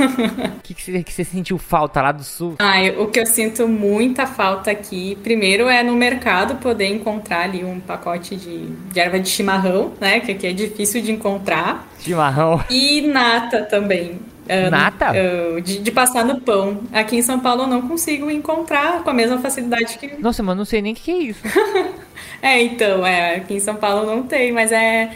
O 0.56 0.60
que, 0.66 0.74
que, 0.74 0.82
você, 0.82 1.02
que 1.02 1.12
você 1.12 1.24
sentiu 1.24 1.58
falta 1.58 2.02
lá 2.02 2.10
do 2.10 2.24
sul? 2.24 2.56
Ah, 2.58 2.74
o 2.98 3.06
que 3.06 3.20
eu 3.20 3.26
sinto 3.26 3.68
muita 3.68 4.26
falta 4.26 4.70
aqui, 4.70 5.16
primeiro 5.22 5.68
é 5.68 5.82
no 5.82 5.94
mercado 5.94 6.56
poder 6.56 6.88
encontrar 6.88 7.42
ali 7.44 7.64
um 7.64 7.78
pacote 7.78 8.34
de, 8.34 8.66
de 8.66 9.00
erva 9.00 9.20
de 9.20 9.28
chimarrão, 9.28 9.92
né? 10.00 10.18
Que 10.18 10.32
aqui 10.32 10.46
é 10.48 10.52
difícil 10.52 11.00
de 11.00 11.12
encontrar. 11.12 11.88
Chimarrão. 12.00 12.62
E 12.68 13.00
nata 13.02 13.62
também. 13.62 14.18
Uh, 14.46 14.70
Nata? 14.70 15.12
Uh, 15.12 15.60
de, 15.60 15.78
de, 15.78 15.90
passar 15.90 16.24
no 16.24 16.40
pão. 16.40 16.80
Aqui 16.92 17.16
em 17.16 17.22
São 17.22 17.40
Paulo 17.40 17.62
eu 17.62 17.66
não 17.66 17.82
consigo 17.82 18.30
encontrar 18.30 19.02
com 19.02 19.10
a 19.10 19.14
mesma 19.14 19.38
facilidade 19.38 19.98
que. 19.98 20.20
Nossa, 20.20 20.42
mas 20.42 20.56
não 20.56 20.64
sei 20.64 20.80
nem 20.80 20.92
o 20.92 20.96
que 20.96 21.10
é 21.10 21.16
isso. 21.16 21.42
é, 22.40 22.62
então, 22.62 23.04
é, 23.04 23.36
aqui 23.36 23.54
em 23.54 23.60
São 23.60 23.74
Paulo 23.74 24.06
não 24.06 24.22
tem, 24.22 24.52
mas 24.52 24.70
é, 24.70 25.10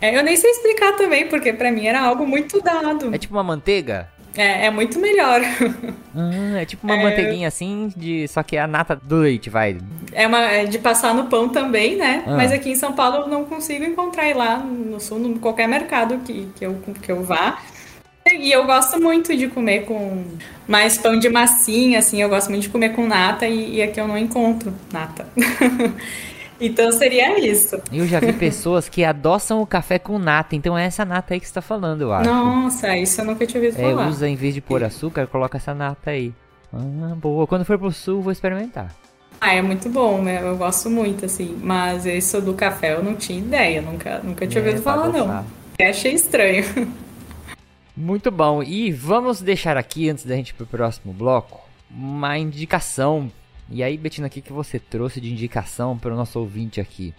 é. 0.00 0.18
eu 0.18 0.22
nem 0.22 0.36
sei 0.36 0.50
explicar 0.50 0.96
também, 0.96 1.28
porque 1.28 1.52
para 1.52 1.70
mim 1.70 1.86
era 1.86 2.00
algo 2.00 2.26
muito 2.26 2.60
dado. 2.62 3.14
É 3.14 3.18
tipo 3.18 3.34
uma 3.34 3.44
manteiga? 3.44 4.08
É, 4.36 4.66
é 4.66 4.70
muito 4.70 4.98
melhor. 4.98 5.40
Ah, 6.12 6.58
é 6.60 6.64
tipo 6.64 6.84
uma 6.84 6.96
é... 6.96 7.02
manteiguinha 7.04 7.46
assim, 7.46 7.92
de 7.96 8.26
só 8.26 8.42
que 8.42 8.56
é 8.56 8.60
a 8.60 8.66
nata 8.66 8.96
do 8.96 9.18
leite, 9.18 9.48
vai. 9.48 9.78
É, 10.12 10.26
uma, 10.26 10.40
é 10.40 10.64
de 10.64 10.76
passar 10.76 11.14
no 11.14 11.26
pão 11.26 11.48
também, 11.48 11.94
né? 11.94 12.24
Ah. 12.26 12.34
Mas 12.34 12.50
aqui 12.50 12.70
em 12.70 12.74
São 12.74 12.92
Paulo 12.92 13.18
eu 13.18 13.28
não 13.28 13.44
consigo 13.44 13.84
encontrar 13.84 14.28
ir 14.28 14.34
lá 14.34 14.58
no 14.58 14.98
sul, 14.98 15.24
em 15.24 15.34
qualquer 15.34 15.68
mercado 15.68 16.18
que, 16.24 16.48
que, 16.56 16.66
eu, 16.66 16.76
que 17.00 17.12
eu 17.12 17.22
vá. 17.22 17.60
E 18.26 18.52
eu 18.52 18.66
gosto 18.66 19.00
muito 19.00 19.34
de 19.36 19.48
comer 19.48 19.84
com 19.86 20.24
mais 20.68 20.98
pão 20.98 21.18
de 21.18 21.28
massinha, 21.28 21.98
assim, 21.98 22.20
eu 22.20 22.28
gosto 22.28 22.50
muito 22.50 22.62
de 22.62 22.68
comer 22.68 22.90
com 22.90 23.06
nata 23.06 23.46
e, 23.46 23.76
e 23.76 23.82
aqui 23.82 23.98
eu 24.00 24.06
não 24.06 24.16
encontro 24.16 24.72
nata. 24.92 25.26
então 26.60 26.92
seria 26.92 27.38
isso. 27.40 27.80
Eu 27.90 28.06
já 28.06 28.20
vi 28.20 28.32
pessoas 28.34 28.88
que 28.88 29.02
adoçam 29.02 29.62
o 29.62 29.66
café 29.66 29.98
com 29.98 30.18
nata, 30.18 30.54
então 30.54 30.76
é 30.76 30.84
essa 30.84 31.04
nata 31.04 31.34
aí 31.34 31.40
que 31.40 31.46
você 31.46 31.54
tá 31.54 31.62
falando, 31.62 32.02
eu 32.02 32.12
acho. 32.12 32.28
Nossa, 32.28 32.96
isso 32.96 33.20
eu 33.22 33.24
nunca 33.24 33.46
tinha 33.46 33.62
ouvido 33.62 33.80
é, 33.80 33.82
falar. 33.82 34.08
Usa, 34.08 34.28
em 34.28 34.36
vez 34.36 34.54
de 34.54 34.60
pôr 34.60 34.84
açúcar, 34.84 35.26
coloca 35.26 35.56
essa 35.56 35.74
nata 35.74 36.10
aí. 36.10 36.32
Ah, 36.72 37.14
boa. 37.16 37.46
Quando 37.46 37.64
for 37.64 37.78
pro 37.78 37.90
sul, 37.90 38.20
vou 38.20 38.30
experimentar. 38.30 38.94
Ah, 39.40 39.54
é 39.54 39.62
muito 39.62 39.88
bom, 39.88 40.20
né? 40.22 40.40
Eu 40.42 40.56
gosto 40.56 40.90
muito, 40.90 41.24
assim. 41.24 41.58
Mas 41.62 42.04
isso 42.04 42.40
do 42.42 42.52
café 42.52 42.94
eu 42.94 43.02
não 43.02 43.14
tinha 43.14 43.38
ideia, 43.38 43.80
nunca, 43.80 44.20
nunca 44.22 44.46
tinha 44.46 44.62
é, 44.62 44.66
ouvido 44.66 44.82
falar, 44.82 45.08
não. 45.08 45.44
achei 45.80 46.12
estranho. 46.12 46.64
Muito 48.00 48.30
bom. 48.30 48.62
E 48.62 48.90
vamos 48.90 49.42
deixar 49.42 49.76
aqui, 49.76 50.08
antes 50.08 50.24
da 50.24 50.34
gente 50.34 50.50
ir 50.50 50.54
pro 50.54 50.64
próximo 50.64 51.12
bloco, 51.12 51.60
uma 51.90 52.38
indicação. 52.38 53.30
E 53.70 53.82
aí, 53.82 53.98
Betina, 53.98 54.26
o 54.26 54.30
que, 54.30 54.40
que 54.40 54.52
você 54.52 54.78
trouxe 54.78 55.20
de 55.20 55.30
indicação 55.30 55.98
para 55.98 56.10
o 56.10 56.16
nosso 56.16 56.40
ouvinte 56.40 56.80
aqui? 56.80 57.12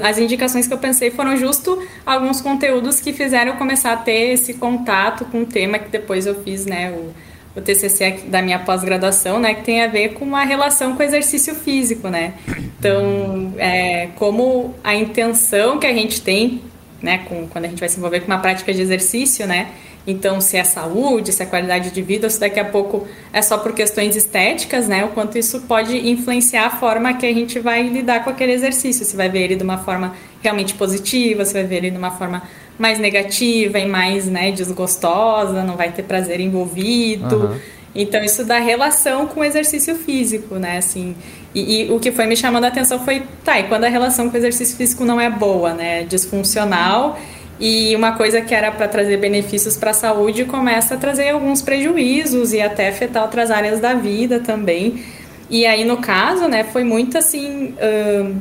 As 0.00 0.18
indicações 0.18 0.68
que 0.68 0.72
eu 0.72 0.78
pensei 0.78 1.10
foram 1.10 1.36
justo 1.36 1.84
alguns 2.06 2.40
conteúdos 2.40 3.00
que 3.00 3.12
fizeram 3.12 3.52
eu 3.52 3.58
começar 3.58 3.92
a 3.92 3.96
ter 3.96 4.32
esse 4.32 4.54
contato 4.54 5.24
com 5.24 5.42
o 5.42 5.46
tema 5.46 5.80
que 5.80 5.90
depois 5.90 6.26
eu 6.26 6.42
fiz, 6.42 6.64
né, 6.64 6.92
o, 6.92 7.12
o 7.58 7.60
TCC 7.60 8.22
da 8.28 8.40
minha 8.40 8.60
pós-graduação, 8.60 9.40
né, 9.40 9.52
que 9.52 9.64
tem 9.64 9.82
a 9.82 9.88
ver 9.88 10.10
com 10.14 10.34
a 10.36 10.44
relação 10.44 10.94
com 10.94 11.02
o 11.02 11.04
exercício 11.04 11.54
físico, 11.56 12.08
né. 12.08 12.34
Então, 12.78 13.52
é, 13.58 14.10
como 14.14 14.74
a 14.82 14.94
intenção 14.94 15.78
que 15.78 15.86
a 15.86 15.92
gente 15.92 16.22
tem, 16.22 16.62
né, 17.02 17.18
com, 17.28 17.46
quando 17.48 17.64
a 17.64 17.68
gente 17.68 17.80
vai 17.80 17.88
se 17.88 17.98
envolver 17.98 18.20
com 18.20 18.26
uma 18.26 18.38
prática 18.38 18.72
de 18.72 18.80
exercício, 18.80 19.46
né, 19.46 19.72
então, 20.06 20.40
se 20.40 20.56
é 20.56 20.64
saúde, 20.64 21.32
se 21.32 21.42
é 21.42 21.46
qualidade 21.46 21.90
de 21.90 22.02
vida, 22.02 22.26
ou 22.26 22.30
se 22.30 22.40
daqui 22.40 22.58
a 22.58 22.64
pouco 22.64 23.06
é 23.32 23.40
só 23.40 23.58
por 23.58 23.72
questões 23.72 24.16
estéticas, 24.16 24.88
né? 24.88 25.04
O 25.04 25.08
quanto 25.08 25.38
isso 25.38 25.60
pode 25.62 25.96
influenciar 25.96 26.66
a 26.66 26.70
forma 26.70 27.14
que 27.14 27.24
a 27.24 27.32
gente 27.32 27.60
vai 27.60 27.82
lidar 27.84 28.24
com 28.24 28.30
aquele 28.30 28.52
exercício. 28.52 29.04
Se 29.04 29.16
vai 29.16 29.28
ver 29.28 29.42
ele 29.42 29.56
de 29.56 29.62
uma 29.62 29.78
forma 29.78 30.14
realmente 30.42 30.74
positiva, 30.74 31.44
se 31.44 31.52
vai 31.52 31.64
ver 31.64 31.76
ele 31.76 31.90
de 31.92 31.98
uma 31.98 32.10
forma 32.10 32.42
mais 32.76 32.98
negativa 32.98 33.78
e 33.78 33.86
mais 33.86 34.26
né, 34.26 34.50
desgostosa, 34.50 35.62
não 35.62 35.76
vai 35.76 35.92
ter 35.92 36.02
prazer 36.02 36.40
envolvido. 36.40 37.36
Uhum. 37.36 37.58
Então, 37.94 38.24
isso 38.24 38.44
dá 38.44 38.58
relação 38.58 39.28
com 39.28 39.40
o 39.40 39.44
exercício 39.44 39.94
físico, 39.94 40.56
né? 40.56 40.78
Assim, 40.78 41.14
e, 41.54 41.82
e, 41.82 41.92
o 41.92 42.00
que 42.00 42.10
foi 42.10 42.26
me 42.26 42.36
chamando 42.36 42.64
a 42.64 42.68
atenção 42.68 42.98
foi, 43.00 43.22
tá, 43.44 43.60
e 43.60 43.64
quando 43.64 43.84
a 43.84 43.88
relação 43.88 44.28
com 44.28 44.34
o 44.34 44.38
exercício 44.38 44.76
físico 44.76 45.04
não 45.04 45.20
é 45.20 45.28
boa, 45.28 45.74
né? 45.74 46.04
Disfuncional 46.04 47.18
e 47.64 47.94
uma 47.94 48.16
coisa 48.16 48.40
que 48.40 48.52
era 48.52 48.72
para 48.72 48.88
trazer 48.88 49.18
benefícios 49.18 49.76
para 49.76 49.92
a 49.92 49.94
saúde 49.94 50.44
começa 50.44 50.94
a 50.94 50.98
trazer 50.98 51.28
alguns 51.28 51.62
prejuízos 51.62 52.52
e 52.52 52.60
até 52.60 52.88
afetar 52.88 53.22
outras 53.22 53.52
áreas 53.52 53.78
da 53.78 53.94
vida 53.94 54.40
também. 54.40 55.04
E 55.48 55.64
aí, 55.64 55.84
no 55.84 55.98
caso, 55.98 56.48
né, 56.48 56.64
foi 56.64 56.82
muito 56.82 57.16
assim. 57.16 57.74
Uh, 57.74 58.36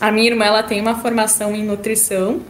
a 0.00 0.12
minha 0.12 0.28
irmã 0.30 0.44
ela 0.44 0.62
tem 0.62 0.80
uma 0.80 0.94
formação 0.94 1.56
em 1.56 1.64
nutrição. 1.64 2.40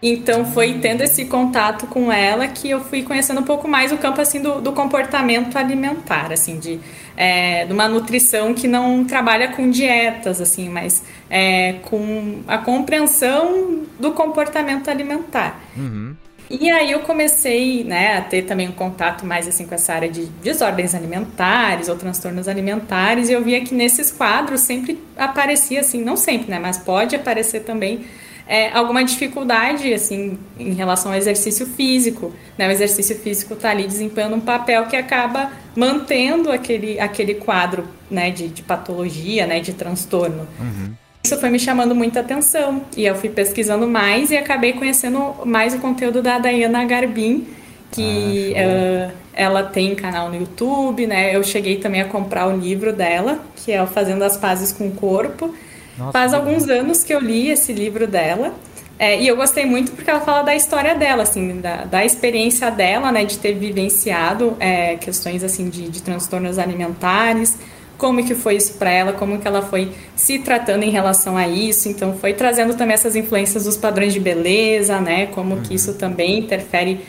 Então 0.00 0.44
foi 0.44 0.74
tendo 0.74 1.00
esse 1.00 1.24
contato 1.24 1.86
com 1.86 2.12
ela 2.12 2.46
que 2.46 2.70
eu 2.70 2.80
fui 2.80 3.02
conhecendo 3.02 3.40
um 3.40 3.44
pouco 3.44 3.66
mais 3.66 3.90
o 3.90 3.96
campo 3.96 4.20
assim 4.20 4.40
do, 4.40 4.60
do 4.60 4.70
comportamento 4.72 5.56
alimentar, 5.56 6.30
assim 6.32 6.60
de, 6.60 6.78
é, 7.16 7.64
de 7.64 7.72
uma 7.72 7.88
nutrição 7.88 8.52
que 8.52 8.68
não 8.68 9.04
trabalha 9.04 9.48
com 9.48 9.70
dietas, 9.70 10.40
assim, 10.40 10.68
mas 10.68 11.02
é, 11.30 11.74
com 11.84 12.42
a 12.46 12.58
compreensão 12.58 13.82
do 13.98 14.12
comportamento 14.12 14.88
alimentar. 14.88 15.60
Uhum. 15.76 16.14
E 16.48 16.70
aí 16.70 16.92
eu 16.92 17.00
comecei, 17.00 17.82
né, 17.82 18.18
a 18.18 18.20
ter 18.20 18.42
também 18.42 18.68
um 18.68 18.72
contato 18.72 19.26
mais 19.26 19.48
assim 19.48 19.66
com 19.66 19.74
essa 19.74 19.92
área 19.92 20.08
de 20.08 20.26
desordens 20.26 20.94
alimentares 20.94 21.88
ou 21.88 21.96
transtornos 21.96 22.46
alimentares, 22.46 23.28
e 23.28 23.32
eu 23.32 23.42
via 23.42 23.60
que 23.62 23.74
nesses 23.74 24.12
quadros 24.12 24.60
sempre 24.60 24.96
aparecia 25.16 25.80
assim, 25.80 26.04
não 26.04 26.16
sempre, 26.16 26.50
né, 26.50 26.60
mas 26.60 26.78
pode 26.78 27.16
aparecer 27.16 27.64
também 27.64 28.04
é, 28.48 28.70
alguma 28.70 29.04
dificuldade 29.04 29.92
assim 29.92 30.38
em 30.58 30.72
relação 30.72 31.12
ao 31.12 31.18
exercício 31.18 31.66
físico. 31.66 32.32
Né? 32.56 32.68
O 32.68 32.70
exercício 32.70 33.16
físico 33.16 33.54
está 33.54 33.70
ali 33.70 33.86
desempenhando 33.86 34.36
um 34.36 34.40
papel 34.40 34.86
que 34.86 34.96
acaba 34.96 35.50
mantendo 35.74 36.50
aquele, 36.50 36.98
aquele 37.00 37.34
quadro 37.34 37.86
né, 38.10 38.30
de, 38.30 38.48
de 38.48 38.62
patologia, 38.62 39.46
né, 39.46 39.60
de 39.60 39.72
transtorno. 39.72 40.46
Uhum. 40.60 40.92
Isso 41.24 41.36
foi 41.38 41.50
me 41.50 41.58
chamando 41.58 41.92
muita 41.92 42.20
atenção 42.20 42.82
e 42.96 43.04
eu 43.04 43.16
fui 43.16 43.28
pesquisando 43.28 43.86
mais 43.88 44.30
e 44.30 44.36
acabei 44.36 44.74
conhecendo 44.74 45.34
mais 45.44 45.74
o 45.74 45.78
conteúdo 45.78 46.22
da 46.22 46.38
Dayana 46.38 46.84
Garbin, 46.84 47.48
que 47.90 48.54
ah, 48.56 49.10
uh, 49.10 49.12
ela 49.32 49.64
tem 49.64 49.92
canal 49.96 50.28
no 50.28 50.36
YouTube, 50.36 51.04
né? 51.04 51.34
Eu 51.34 51.42
cheguei 51.42 51.78
também 51.78 52.00
a 52.00 52.04
comprar 52.04 52.46
o 52.46 52.56
livro 52.56 52.92
dela, 52.92 53.40
que 53.56 53.72
é 53.72 53.82
o 53.82 53.88
Fazendo 53.88 54.22
as 54.22 54.36
Pazes 54.36 54.70
com 54.70 54.86
o 54.86 54.92
Corpo. 54.92 55.52
Nossa, 55.98 56.12
Faz 56.12 56.34
alguns 56.34 56.68
anos 56.68 57.02
que 57.02 57.14
eu 57.14 57.20
li 57.20 57.48
esse 57.48 57.72
livro 57.72 58.06
dela. 58.06 58.54
É, 58.98 59.20
e 59.20 59.28
eu 59.28 59.36
gostei 59.36 59.66
muito 59.66 59.92
porque 59.92 60.08
ela 60.08 60.20
fala 60.20 60.42
da 60.42 60.54
história 60.54 60.94
dela, 60.94 61.22
assim, 61.22 61.60
da, 61.60 61.84
da 61.84 62.04
experiência 62.04 62.70
dela, 62.70 63.12
né, 63.12 63.24
de 63.24 63.38
ter 63.38 63.52
vivenciado 63.52 64.56
é, 64.58 64.96
questões, 64.96 65.44
assim, 65.44 65.68
de, 65.68 65.88
de 65.90 66.02
transtornos 66.02 66.58
alimentares, 66.58 67.58
como 67.98 68.24
que 68.24 68.34
foi 68.34 68.56
isso 68.56 68.74
para 68.74 68.90
ela, 68.90 69.12
como 69.12 69.38
que 69.38 69.46
ela 69.46 69.60
foi 69.60 69.92
se 70.14 70.38
tratando 70.38 70.82
em 70.82 70.90
relação 70.90 71.36
a 71.36 71.46
isso, 71.46 71.90
então 71.90 72.16
foi 72.16 72.32
trazendo 72.32 72.74
também 72.74 72.94
essas 72.94 73.16
influências 73.16 73.64
dos 73.64 73.76
padrões 73.76 74.14
de 74.14 74.20
beleza, 74.20 74.98
né, 74.98 75.26
como 75.26 75.56
uhum. 75.56 75.62
que 75.62 75.74
isso 75.74 75.92
também 75.94 76.38
interfere 76.38 77.00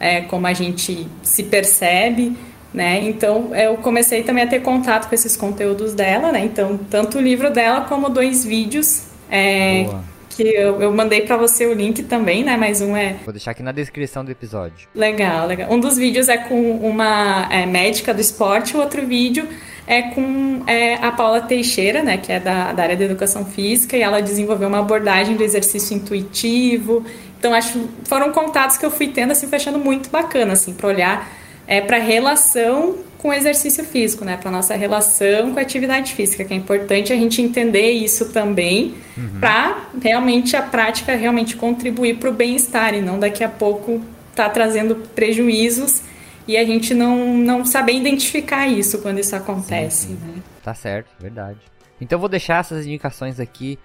é, 0.00 0.22
como 0.22 0.46
a 0.46 0.52
gente 0.52 1.06
se 1.22 1.42
percebe, 1.44 2.36
né? 2.74 3.00
Então 3.04 3.54
eu 3.54 3.76
comecei 3.76 4.24
também 4.24 4.42
a 4.42 4.46
ter 4.46 4.60
contato 4.60 5.08
com 5.08 5.14
esses 5.14 5.36
conteúdos 5.36 5.94
dela, 5.94 6.32
né? 6.32 6.44
Então 6.44 6.76
tanto 6.90 7.18
o 7.18 7.20
livro 7.20 7.50
dela 7.50 7.82
como 7.82 8.08
dois 8.08 8.44
vídeos 8.44 9.04
é, 9.30 9.86
que 10.30 10.42
eu, 10.42 10.82
eu 10.82 10.92
mandei 10.92 11.22
para 11.22 11.36
você 11.36 11.64
o 11.66 11.72
link 11.72 12.02
também, 12.02 12.42
né? 12.42 12.56
Mas 12.56 12.80
um 12.80 12.96
é 12.96 13.16
vou 13.24 13.32
deixar 13.32 13.52
aqui 13.52 13.62
na 13.62 13.70
descrição 13.70 14.24
do 14.24 14.32
episódio. 14.32 14.88
Legal, 14.92 15.46
legal. 15.46 15.72
Um 15.72 15.78
dos 15.78 15.96
vídeos 15.96 16.28
é 16.28 16.36
com 16.36 16.72
uma 16.72 17.48
é, 17.50 17.64
médica 17.64 18.12
do 18.12 18.20
esporte, 18.20 18.76
o 18.76 18.80
outro 18.80 19.06
vídeo 19.06 19.48
é 19.86 20.02
com 20.02 20.62
é, 20.66 20.94
a 20.94 21.12
Paula 21.12 21.42
Teixeira, 21.42 22.02
né, 22.02 22.16
que 22.16 22.32
é 22.32 22.40
da, 22.40 22.72
da 22.72 22.82
área 22.82 22.96
da 22.96 23.04
educação 23.04 23.44
física, 23.44 23.96
e 23.96 24.02
ela 24.02 24.20
desenvolveu 24.20 24.66
uma 24.66 24.78
abordagem 24.78 25.36
do 25.36 25.44
exercício 25.44 25.94
intuitivo. 25.94 27.04
Então, 27.38 27.52
acho 27.52 27.86
foram 28.04 28.32
contatos 28.32 28.78
que 28.78 28.86
eu 28.86 28.90
fui 28.90 29.08
tendo, 29.08 29.32
assim, 29.32 29.46
fechando 29.46 29.78
muito 29.78 30.08
bacana, 30.08 30.54
assim, 30.54 30.72
para 30.72 30.88
olhar 30.88 31.30
é 31.66 31.80
para 31.80 31.98
relação 31.98 32.98
com 33.18 33.28
o 33.28 33.32
exercício 33.32 33.82
físico, 33.84 34.24
né? 34.24 34.36
Para 34.36 34.50
nossa 34.50 34.74
relação 34.74 35.52
com 35.52 35.58
a 35.58 35.62
atividade 35.62 36.12
física, 36.12 36.44
que 36.44 36.52
é 36.52 36.56
importante 36.56 37.12
a 37.12 37.16
gente 37.16 37.40
entender 37.40 37.90
isso 37.92 38.30
também, 38.30 38.94
uhum. 39.16 39.40
para 39.40 39.88
realmente 40.02 40.56
a 40.56 40.62
prática 40.62 41.16
realmente 41.16 41.56
contribuir 41.56 42.18
para 42.18 42.28
o 42.28 42.32
bem-estar 42.32 42.94
e 42.94 43.00
não 43.00 43.18
daqui 43.18 43.42
a 43.42 43.48
pouco 43.48 44.02
tá 44.34 44.48
trazendo 44.50 44.96
prejuízos 45.14 46.02
e 46.46 46.56
a 46.56 46.64
gente 46.64 46.92
não, 46.92 47.34
não 47.38 47.64
saber 47.64 47.94
identificar 47.94 48.66
isso 48.66 48.98
quando 48.98 49.18
isso 49.18 49.34
acontece. 49.34 50.08
Sim, 50.08 50.18
sim. 50.20 50.26
Né? 50.26 50.42
Tá 50.62 50.74
certo, 50.74 51.08
verdade. 51.18 51.58
Então 52.00 52.16
eu 52.16 52.20
vou 52.20 52.28
deixar 52.28 52.60
essas 52.60 52.84
indicações 52.86 53.40
aqui 53.40 53.78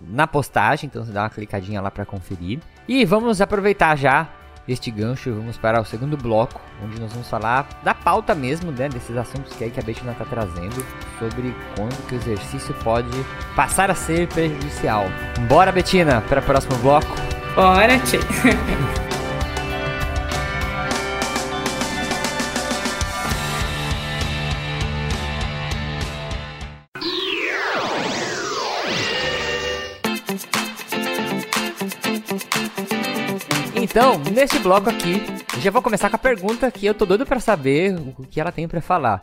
na 0.00 0.26
postagem, 0.26 0.86
então 0.86 1.04
você 1.04 1.12
dá 1.12 1.22
uma 1.22 1.30
clicadinha 1.30 1.80
lá 1.80 1.90
para 1.90 2.04
conferir. 2.04 2.60
E 2.86 3.04
vamos 3.04 3.40
aproveitar 3.40 3.96
já 3.96 4.28
este 4.66 4.90
gancho, 4.90 5.34
vamos 5.34 5.56
para 5.56 5.80
o 5.80 5.84
segundo 5.84 6.16
bloco, 6.16 6.60
onde 6.82 7.00
nós 7.00 7.12
vamos 7.12 7.28
falar 7.28 7.68
da 7.82 7.94
pauta 7.94 8.34
mesmo, 8.34 8.70
né, 8.72 8.88
desses 8.88 9.16
assuntos 9.16 9.52
que, 9.54 9.64
aí 9.64 9.70
que 9.70 9.80
a 9.80 9.82
Betina 9.82 10.12
está 10.12 10.24
trazendo, 10.24 10.84
sobre 11.18 11.54
quando 11.76 12.06
que 12.06 12.14
o 12.14 12.18
exercício 12.18 12.74
pode 12.82 13.08
passar 13.54 13.90
a 13.90 13.94
ser 13.94 14.28
prejudicial. 14.28 15.04
Bora, 15.48 15.70
Betina, 15.70 16.22
para 16.22 16.40
o 16.40 16.44
próximo 16.44 16.76
bloco? 16.78 17.14
Bora, 17.54 17.98
tia. 18.00 18.20
Então, 33.96 34.20
nesse 34.34 34.58
bloco 34.58 34.90
aqui, 34.90 35.22
já 35.60 35.70
vou 35.70 35.80
começar 35.80 36.10
com 36.10 36.16
a 36.16 36.18
pergunta 36.18 36.68
que 36.68 36.84
eu 36.84 36.92
tô 36.92 37.06
doido 37.06 37.24
para 37.24 37.38
saber 37.38 37.94
o 37.94 38.24
que 38.28 38.40
ela 38.40 38.50
tem 38.50 38.66
para 38.66 38.80
falar. 38.80 39.22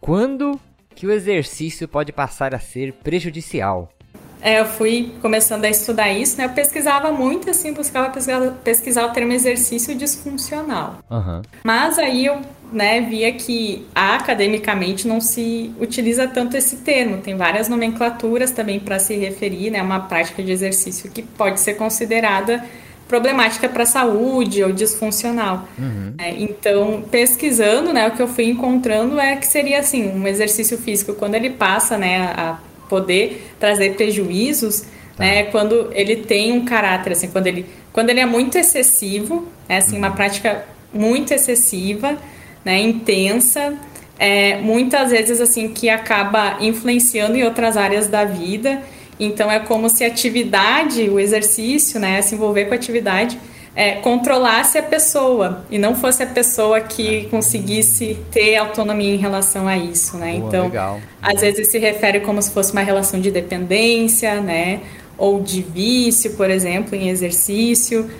Quando 0.00 0.58
que 0.92 1.06
o 1.06 1.12
exercício 1.12 1.86
pode 1.86 2.10
passar 2.10 2.52
a 2.52 2.58
ser 2.58 2.94
prejudicial? 2.94 3.92
É, 4.40 4.58
eu 4.58 4.64
fui 4.64 5.14
começando 5.22 5.64
a 5.66 5.70
estudar 5.70 6.10
isso, 6.10 6.36
né? 6.36 6.46
Eu 6.46 6.50
pesquisava 6.50 7.12
muito, 7.12 7.48
assim, 7.48 7.72
buscava 7.72 8.10
pesquisar, 8.10 8.40
pesquisar 8.64 9.06
o 9.06 9.10
termo 9.10 9.32
exercício 9.32 9.94
disfuncional. 9.94 10.98
Uhum. 11.08 11.40
Mas 11.62 11.96
aí 11.96 12.26
eu 12.26 12.40
né, 12.72 13.02
via 13.02 13.32
que 13.32 13.86
academicamente 13.94 15.06
não 15.06 15.20
se 15.20 15.72
utiliza 15.78 16.26
tanto 16.26 16.56
esse 16.56 16.78
termo. 16.78 17.18
Tem 17.18 17.36
várias 17.36 17.68
nomenclaturas 17.68 18.50
também 18.50 18.80
para 18.80 18.98
se 18.98 19.14
referir, 19.14 19.70
né? 19.70 19.80
Uma 19.80 20.00
prática 20.00 20.42
de 20.42 20.50
exercício 20.50 21.08
que 21.08 21.22
pode 21.22 21.60
ser 21.60 21.74
considerada 21.74 22.64
problemática 23.12 23.68
para 23.68 23.82
a 23.82 23.86
saúde 23.86 24.64
ou 24.64 24.72
disfuncional. 24.72 25.68
Uhum. 25.78 26.14
É, 26.16 26.30
então, 26.30 27.04
pesquisando, 27.10 27.92
né, 27.92 28.08
o 28.08 28.12
que 28.12 28.22
eu 28.22 28.26
fui 28.26 28.46
encontrando 28.46 29.20
é 29.20 29.36
que 29.36 29.46
seria 29.46 29.80
assim, 29.80 30.08
um 30.08 30.26
exercício 30.26 30.78
físico 30.78 31.12
quando 31.12 31.34
ele 31.34 31.50
passa, 31.50 31.98
né, 31.98 32.32
a 32.34 32.56
poder 32.88 33.52
trazer 33.60 33.96
prejuízos, 33.96 34.80
tá. 34.80 34.86
né, 35.18 35.42
quando 35.44 35.90
ele 35.92 36.16
tem 36.16 36.52
um 36.52 36.64
caráter 36.64 37.12
assim, 37.12 37.28
quando 37.28 37.48
ele 37.48 37.66
quando 37.92 38.08
ele 38.08 38.20
é 38.20 38.24
muito 38.24 38.56
excessivo, 38.56 39.46
é 39.68 39.76
assim, 39.76 39.96
uhum. 39.96 39.98
uma 39.98 40.12
prática 40.12 40.64
muito 40.90 41.34
excessiva, 41.34 42.16
né, 42.64 42.80
intensa, 42.80 43.74
é, 44.18 44.56
muitas 44.56 45.10
vezes 45.10 45.38
assim 45.38 45.68
que 45.68 45.90
acaba 45.90 46.56
influenciando 46.62 47.36
em 47.36 47.44
outras 47.44 47.76
áreas 47.76 48.06
da 48.08 48.24
vida 48.24 48.80
então 49.24 49.50
é 49.50 49.58
como 49.60 49.88
se 49.88 50.04
a 50.04 50.08
atividade, 50.08 51.08
o 51.08 51.18
exercício, 51.18 52.00
né, 52.00 52.20
se 52.22 52.34
envolver 52.34 52.66
com 52.66 52.72
a 52.72 52.76
atividade, 52.76 53.38
é, 53.74 53.92
controlasse 53.92 54.76
a 54.76 54.82
pessoa 54.82 55.64
e 55.70 55.78
não 55.78 55.94
fosse 55.94 56.22
a 56.22 56.26
pessoa 56.26 56.80
que 56.80 57.26
conseguisse 57.30 58.18
ter 58.30 58.56
autonomia 58.56 59.14
em 59.14 59.16
relação 59.16 59.66
a 59.66 59.78
isso, 59.78 60.18
né? 60.18 60.34
Boa, 60.34 60.48
então, 60.48 60.64
legal. 60.64 61.00
às 61.22 61.40
vezes 61.40 61.68
se 61.68 61.78
refere 61.78 62.20
como 62.20 62.42
se 62.42 62.50
fosse 62.50 62.72
uma 62.72 62.82
relação 62.82 63.18
de 63.18 63.30
dependência, 63.30 64.40
né? 64.40 64.80
Ou 65.16 65.40
de 65.40 65.62
vício, 65.62 66.32
por 66.32 66.50
exemplo, 66.50 66.94
em 66.94 67.08
exercício, 67.08 68.10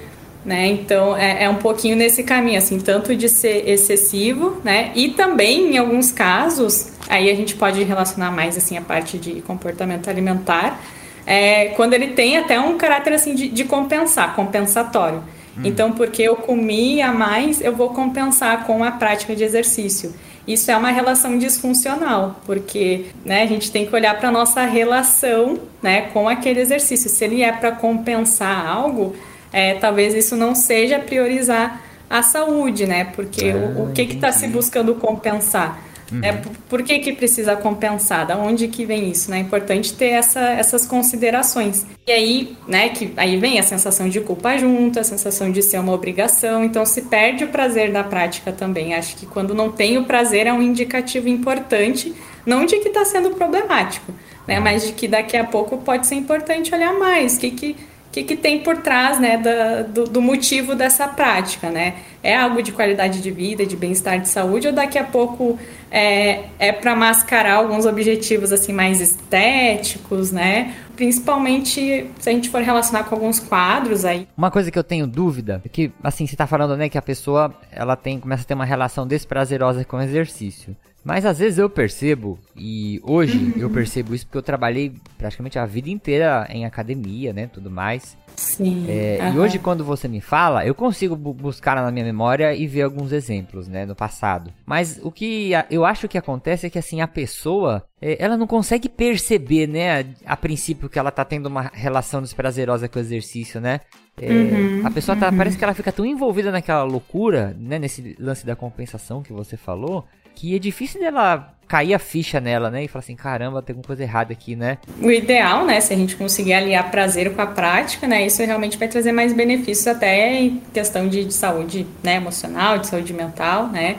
né? 0.44 0.66
Então, 0.66 1.16
é, 1.16 1.44
é 1.44 1.48
um 1.48 1.56
pouquinho 1.56 1.96
nesse 1.96 2.22
caminho, 2.22 2.58
assim, 2.58 2.78
tanto 2.80 3.14
de 3.14 3.28
ser 3.28 3.68
excessivo, 3.68 4.60
né? 4.64 4.90
E 4.94 5.10
também, 5.10 5.74
em 5.74 5.78
alguns 5.78 6.10
casos, 6.10 6.92
aí 7.08 7.30
a 7.30 7.34
gente 7.34 7.54
pode 7.54 7.82
relacionar 7.82 8.30
mais, 8.30 8.56
assim, 8.56 8.76
a 8.76 8.82
parte 8.82 9.18
de 9.18 9.40
comportamento 9.42 10.08
alimentar, 10.08 10.80
é, 11.24 11.66
quando 11.76 11.94
ele 11.94 12.08
tem 12.08 12.36
até 12.36 12.58
um 12.58 12.76
caráter, 12.76 13.12
assim, 13.12 13.34
de, 13.34 13.48
de 13.48 13.64
compensar, 13.64 14.34
compensatório. 14.34 15.22
Hum. 15.56 15.62
Então, 15.64 15.92
porque 15.92 16.22
eu 16.22 16.36
comi 16.36 17.00
a 17.00 17.12
mais, 17.12 17.60
eu 17.60 17.74
vou 17.74 17.90
compensar 17.90 18.66
com 18.66 18.82
a 18.82 18.90
prática 18.90 19.36
de 19.36 19.44
exercício. 19.44 20.12
Isso 20.46 20.72
é 20.72 20.76
uma 20.76 20.90
relação 20.90 21.38
disfuncional, 21.38 22.40
porque 22.44 23.06
né, 23.24 23.44
a 23.44 23.46
gente 23.46 23.70
tem 23.70 23.86
que 23.86 23.94
olhar 23.94 24.18
para 24.18 24.28
a 24.28 24.32
nossa 24.32 24.64
relação 24.64 25.56
né, 25.80 26.02
com 26.12 26.28
aquele 26.28 26.60
exercício. 26.60 27.08
Se 27.08 27.24
ele 27.24 27.42
é 27.42 27.52
para 27.52 27.70
compensar 27.70 28.66
algo, 28.66 29.14
é, 29.52 29.74
talvez 29.74 30.14
isso 30.14 30.36
não 30.36 30.54
seja 30.54 30.98
priorizar 30.98 31.82
a 32.08 32.22
saúde, 32.22 32.86
né? 32.86 33.04
Porque 33.04 33.46
é, 33.46 33.54
o, 33.54 33.84
o, 33.84 33.92
que 33.92 34.02
está 34.02 34.32
se 34.32 34.46
buscando 34.46 34.94
compensar? 34.94 35.82
Uhum. 36.12 36.20
É, 36.22 36.32
por 36.68 36.82
que, 36.82 36.98
que 36.98 37.12
precisa 37.12 37.56
compensar? 37.56 38.26
Da 38.26 38.36
onde 38.36 38.68
que 38.68 38.84
vem 38.84 39.10
isso? 39.10 39.30
Né? 39.30 39.38
É 39.38 39.40
importante 39.40 39.94
ter 39.94 40.08
essa, 40.08 40.40
essas 40.40 40.84
considerações. 40.84 41.86
E 42.06 42.12
aí, 42.12 42.56
né, 42.68 42.90
que 42.90 43.12
aí 43.16 43.38
vem 43.38 43.58
a 43.58 43.62
sensação 43.62 44.08
de 44.08 44.20
culpa 44.20 44.58
junto, 44.58 45.00
a 45.00 45.04
sensação 45.04 45.50
de 45.50 45.62
ser 45.62 45.78
uma 45.78 45.92
obrigação, 45.92 46.62
então 46.64 46.84
se 46.84 47.02
perde 47.02 47.44
o 47.44 47.48
prazer 47.48 47.90
da 47.90 48.04
prática 48.04 48.52
também. 48.52 48.94
Acho 48.94 49.16
que 49.16 49.24
quando 49.24 49.54
não 49.54 49.70
tem 49.72 49.96
o 49.96 50.04
prazer 50.04 50.46
é 50.46 50.52
um 50.52 50.60
indicativo 50.60 51.28
importante, 51.28 52.14
não 52.44 52.66
de 52.66 52.78
que 52.78 52.88
está 52.88 53.04
sendo 53.06 53.30
problemático, 53.30 54.12
né, 54.46 54.60
mas 54.60 54.86
de 54.86 54.92
que 54.92 55.08
daqui 55.08 55.36
a 55.36 55.44
pouco 55.44 55.78
pode 55.78 56.06
ser 56.06 56.16
importante 56.16 56.74
olhar 56.74 56.92
mais, 56.92 57.36
o 57.36 57.40
que 57.40 57.50
que 57.52 57.76
que, 58.12 58.22
que 58.22 58.36
tem 58.36 58.60
por 58.60 58.76
trás 58.76 59.18
né, 59.18 59.38
da, 59.38 59.82
do, 59.82 60.04
do, 60.04 60.20
motivo 60.20 60.74
dessa 60.74 61.08
prática, 61.08 61.70
né? 61.70 61.94
É 62.22 62.36
algo 62.36 62.62
de 62.62 62.70
qualidade 62.70 63.22
de 63.22 63.30
vida, 63.30 63.64
de 63.64 63.74
bem-estar 63.74 64.20
de 64.20 64.28
saúde, 64.28 64.66
ou 64.66 64.72
daqui 64.72 64.98
a 64.98 65.02
pouco 65.02 65.58
é, 65.90 66.44
é 66.58 66.70
para 66.70 66.94
mascarar 66.94 67.54
alguns 67.54 67.86
objetivos 67.86 68.52
assim 68.52 68.72
mais 68.72 69.00
estéticos, 69.00 70.30
né? 70.30 70.74
Principalmente 70.94 72.06
se 72.18 72.28
a 72.28 72.32
gente 72.32 72.50
for 72.50 72.60
relacionar 72.60 73.04
com 73.04 73.14
alguns 73.14 73.40
quadros 73.40 74.04
aí. 74.04 74.28
Uma 74.36 74.50
coisa 74.50 74.70
que 74.70 74.78
eu 74.78 74.84
tenho 74.84 75.06
dúvida 75.06 75.62
é 75.64 75.68
que, 75.68 75.90
assim, 76.02 76.26
você 76.26 76.34
está 76.34 76.46
falando, 76.46 76.76
né, 76.76 76.90
que 76.90 76.98
a 76.98 77.02
pessoa 77.02 77.54
ela 77.72 77.96
tem 77.96 78.20
começa 78.20 78.42
a 78.42 78.46
ter 78.46 78.54
uma 78.54 78.66
relação 78.66 79.06
desprazerosa 79.06 79.84
com 79.86 79.96
o 79.96 80.02
exercício. 80.02 80.76
Mas 81.04 81.26
às 81.26 81.38
vezes 81.38 81.58
eu 81.58 81.68
percebo, 81.68 82.38
e 82.56 83.00
hoje 83.02 83.54
eu 83.56 83.68
percebo 83.68 84.14
isso 84.14 84.26
porque 84.26 84.38
eu 84.38 84.42
trabalhei 84.42 84.94
praticamente 85.18 85.58
a 85.58 85.66
vida 85.66 85.90
inteira 85.90 86.46
em 86.48 86.64
academia, 86.64 87.32
né, 87.32 87.48
tudo 87.52 87.70
mais. 87.70 88.16
Sim. 88.36 88.86
É, 88.88 89.30
E 89.34 89.38
hoje 89.38 89.58
quando 89.58 89.84
você 89.84 90.08
me 90.08 90.20
fala, 90.20 90.64
eu 90.64 90.74
consigo 90.74 91.16
buscar 91.16 91.76
na 91.76 91.90
minha 91.90 92.04
memória 92.04 92.54
e 92.54 92.66
ver 92.66 92.82
alguns 92.82 93.12
exemplos, 93.12 93.68
né, 93.68 93.84
no 93.84 93.94
passado. 93.94 94.52
Mas 94.64 95.00
o 95.02 95.10
que 95.10 95.50
eu 95.70 95.84
acho 95.84 96.08
que 96.08 96.16
acontece 96.16 96.66
é 96.66 96.70
que 96.70 96.78
assim 96.78 97.00
a 97.00 97.08
pessoa, 97.08 97.84
é, 98.00 98.16
ela 98.22 98.36
não 98.36 98.46
consegue 98.46 98.88
perceber, 98.88 99.66
né, 99.66 100.00
a, 100.00 100.32
a, 100.32 100.36
princípio 100.36 100.88
que 100.88 100.98
ela 100.98 101.10
tá 101.10 101.24
tendo 101.24 101.46
uma 101.46 101.70
relação 101.74 102.22
desprazerosa 102.22 102.88
com 102.88 102.98
o 102.98 103.02
exercício, 103.02 103.60
né? 103.60 103.80
É, 104.20 104.30
uhum, 104.30 104.86
a 104.86 104.90
pessoa 104.90 105.16
tá, 105.16 105.30
uhum. 105.30 105.36
parece 105.38 105.56
que 105.56 105.64
ela 105.64 105.72
fica 105.72 105.90
tão 105.90 106.04
envolvida 106.04 106.52
naquela 106.52 106.82
loucura, 106.84 107.56
né, 107.58 107.78
nesse 107.78 108.14
lance 108.20 108.44
da 108.44 108.54
compensação 108.54 109.22
que 109.22 109.32
você 109.32 109.56
falou, 109.56 110.06
que 110.34 110.56
é 110.56 110.58
difícil 110.58 111.00
dela 111.00 111.52
cair 111.68 111.94
a 111.94 111.98
ficha 111.98 112.38
nela, 112.38 112.70
né? 112.70 112.84
E 112.84 112.88
falar 112.88 113.00
assim, 113.00 113.16
caramba, 113.16 113.62
tem 113.62 113.72
alguma 113.72 113.86
coisa 113.86 114.02
errada 114.02 114.32
aqui, 114.32 114.54
né? 114.54 114.76
O 115.00 115.10
ideal, 115.10 115.64
né, 115.64 115.80
se 115.80 115.94
a 115.94 115.96
gente 115.96 116.16
conseguir 116.16 116.52
aliar 116.52 116.90
prazer 116.90 117.34
com 117.34 117.40
a 117.40 117.46
prática, 117.46 118.06
né, 118.06 118.26
isso 118.26 118.44
realmente 118.44 118.76
vai 118.76 118.88
trazer 118.88 119.10
mais 119.10 119.32
benefícios 119.32 119.86
até 119.86 120.38
em 120.38 120.62
questão 120.72 121.08
de, 121.08 121.24
de 121.24 121.32
saúde, 121.32 121.86
né, 122.02 122.16
emocional, 122.16 122.76
de 122.76 122.88
saúde 122.88 123.14
mental, 123.14 123.68
né? 123.68 123.96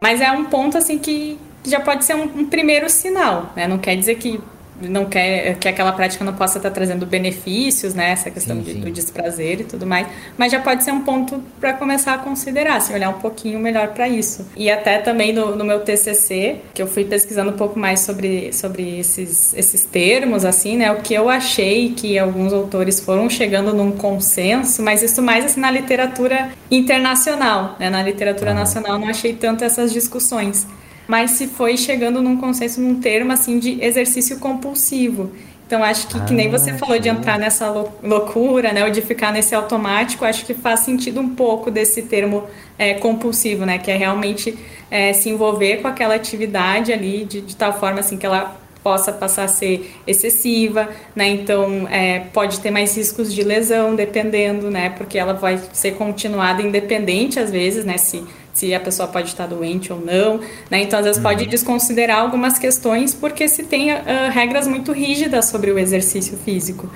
Mas 0.00 0.20
é 0.20 0.30
um 0.32 0.46
ponto, 0.46 0.76
assim, 0.76 0.98
que 0.98 1.38
já 1.64 1.78
pode 1.78 2.04
ser 2.04 2.14
um, 2.16 2.24
um 2.24 2.46
primeiro 2.46 2.90
sinal, 2.90 3.52
né? 3.54 3.68
Não 3.68 3.78
quer 3.78 3.96
dizer 3.96 4.16
que 4.16 4.40
não 4.80 5.04
quer 5.04 5.56
que 5.58 5.68
aquela 5.68 5.92
prática 5.92 6.24
não 6.24 6.32
possa 6.32 6.58
estar 6.58 6.70
trazendo 6.70 7.06
benefícios, 7.06 7.94
né? 7.94 8.10
Essa 8.10 8.30
questão 8.30 8.56
sim, 8.56 8.62
de, 8.62 8.72
sim. 8.72 8.80
do 8.80 8.90
desprazer 8.90 9.60
e 9.60 9.64
tudo 9.64 9.86
mais, 9.86 10.06
mas 10.36 10.50
já 10.50 10.60
pode 10.60 10.84
ser 10.84 10.92
um 10.92 11.00
ponto 11.00 11.42
para 11.60 11.72
começar 11.72 12.14
a 12.14 12.18
considerar, 12.18 12.76
assim, 12.76 12.94
olhar 12.94 13.10
um 13.10 13.20
pouquinho 13.20 13.58
melhor 13.58 13.88
para 13.88 14.08
isso. 14.08 14.46
E 14.56 14.70
até 14.70 14.98
também 14.98 15.32
no, 15.32 15.54
no, 15.54 15.64
meu 15.64 15.80
TCC, 15.80 16.60
que 16.72 16.82
eu 16.82 16.86
fui 16.86 17.04
pesquisando 17.04 17.50
um 17.50 17.56
pouco 17.56 17.78
mais 17.78 18.00
sobre, 18.00 18.52
sobre 18.52 18.98
esses, 18.98 19.54
esses 19.54 19.84
termos, 19.84 20.44
assim, 20.44 20.76
né? 20.76 20.90
O 20.92 20.96
que 20.96 21.14
eu 21.14 21.28
achei 21.28 21.92
que 21.92 22.18
alguns 22.18 22.52
autores 22.52 23.00
foram 23.00 23.30
chegando 23.30 23.72
num 23.72 23.92
consenso, 23.92 24.82
mas 24.82 25.02
isso 25.02 25.22
mais 25.22 25.44
assim 25.44 25.60
na 25.60 25.70
literatura 25.70 26.50
internacional, 26.70 27.76
né? 27.78 27.88
Na 27.90 28.02
literatura 28.02 28.50
ah. 28.50 28.54
nacional 28.54 28.98
não 28.98 29.08
achei 29.08 29.32
tanto 29.34 29.64
essas 29.64 29.92
discussões 29.92 30.66
mas 31.06 31.32
se 31.32 31.46
foi 31.46 31.76
chegando 31.76 32.22
num 32.22 32.36
consenso, 32.36 32.80
num 32.80 33.00
termo 33.00 33.32
assim 33.32 33.58
de 33.58 33.82
exercício 33.82 34.38
compulsivo. 34.38 35.32
Então 35.66 35.82
acho 35.82 36.06
que, 36.08 36.18
ah, 36.18 36.20
que 36.20 36.34
nem 36.34 36.50
você 36.50 36.70
ah, 36.70 36.78
falou 36.78 36.98
de 36.98 37.08
entrar 37.08 37.38
nessa 37.38 37.70
loucura, 38.02 38.72
né, 38.72 38.84
ou 38.84 38.90
de 38.90 39.00
ficar 39.00 39.32
nesse 39.32 39.54
automático, 39.54 40.24
acho 40.24 40.44
que 40.44 40.54
faz 40.54 40.80
sentido 40.80 41.20
um 41.20 41.30
pouco 41.30 41.70
desse 41.70 42.02
termo 42.02 42.44
é, 42.78 42.94
compulsivo, 42.94 43.64
né, 43.64 43.78
que 43.78 43.90
é 43.90 43.96
realmente 43.96 44.56
é, 44.90 45.12
se 45.12 45.30
envolver 45.30 45.78
com 45.78 45.88
aquela 45.88 46.14
atividade 46.14 46.92
ali 46.92 47.24
de, 47.24 47.40
de 47.40 47.56
tal 47.56 47.78
forma 47.78 48.00
assim 48.00 48.18
que 48.18 48.26
ela 48.26 48.60
possa 48.84 49.10
passar 49.10 49.44
a 49.44 49.48
ser 49.48 49.94
excessiva, 50.06 50.90
né? 51.16 51.26
Então 51.26 51.88
é, 51.88 52.20
pode 52.34 52.60
ter 52.60 52.70
mais 52.70 52.94
riscos 52.94 53.32
de 53.32 53.42
lesão, 53.42 53.96
dependendo, 53.96 54.70
né? 54.70 54.90
Porque 54.90 55.18
ela 55.18 55.32
vai 55.32 55.58
ser 55.72 55.92
continuada 55.92 56.60
independente 56.60 57.40
às 57.40 57.50
vezes, 57.50 57.86
né? 57.86 57.96
Se 57.96 58.22
se 58.54 58.72
a 58.72 58.80
pessoa 58.80 59.08
pode 59.08 59.28
estar 59.28 59.46
doente 59.46 59.92
ou 59.92 60.00
não, 60.00 60.40
né? 60.70 60.82
Então 60.82 60.98
às 60.98 61.04
vezes 61.04 61.18
uhum. 61.18 61.28
pode 61.28 61.46
desconsiderar 61.46 62.20
algumas 62.20 62.58
questões 62.58 63.12
porque 63.12 63.48
se 63.48 63.64
tem 63.64 63.92
uh, 63.92 63.96
regras 64.30 64.66
muito 64.66 64.92
rígidas 64.92 65.46
sobre 65.46 65.70
o 65.70 65.78
exercício 65.78 66.38
físico. 66.38 66.90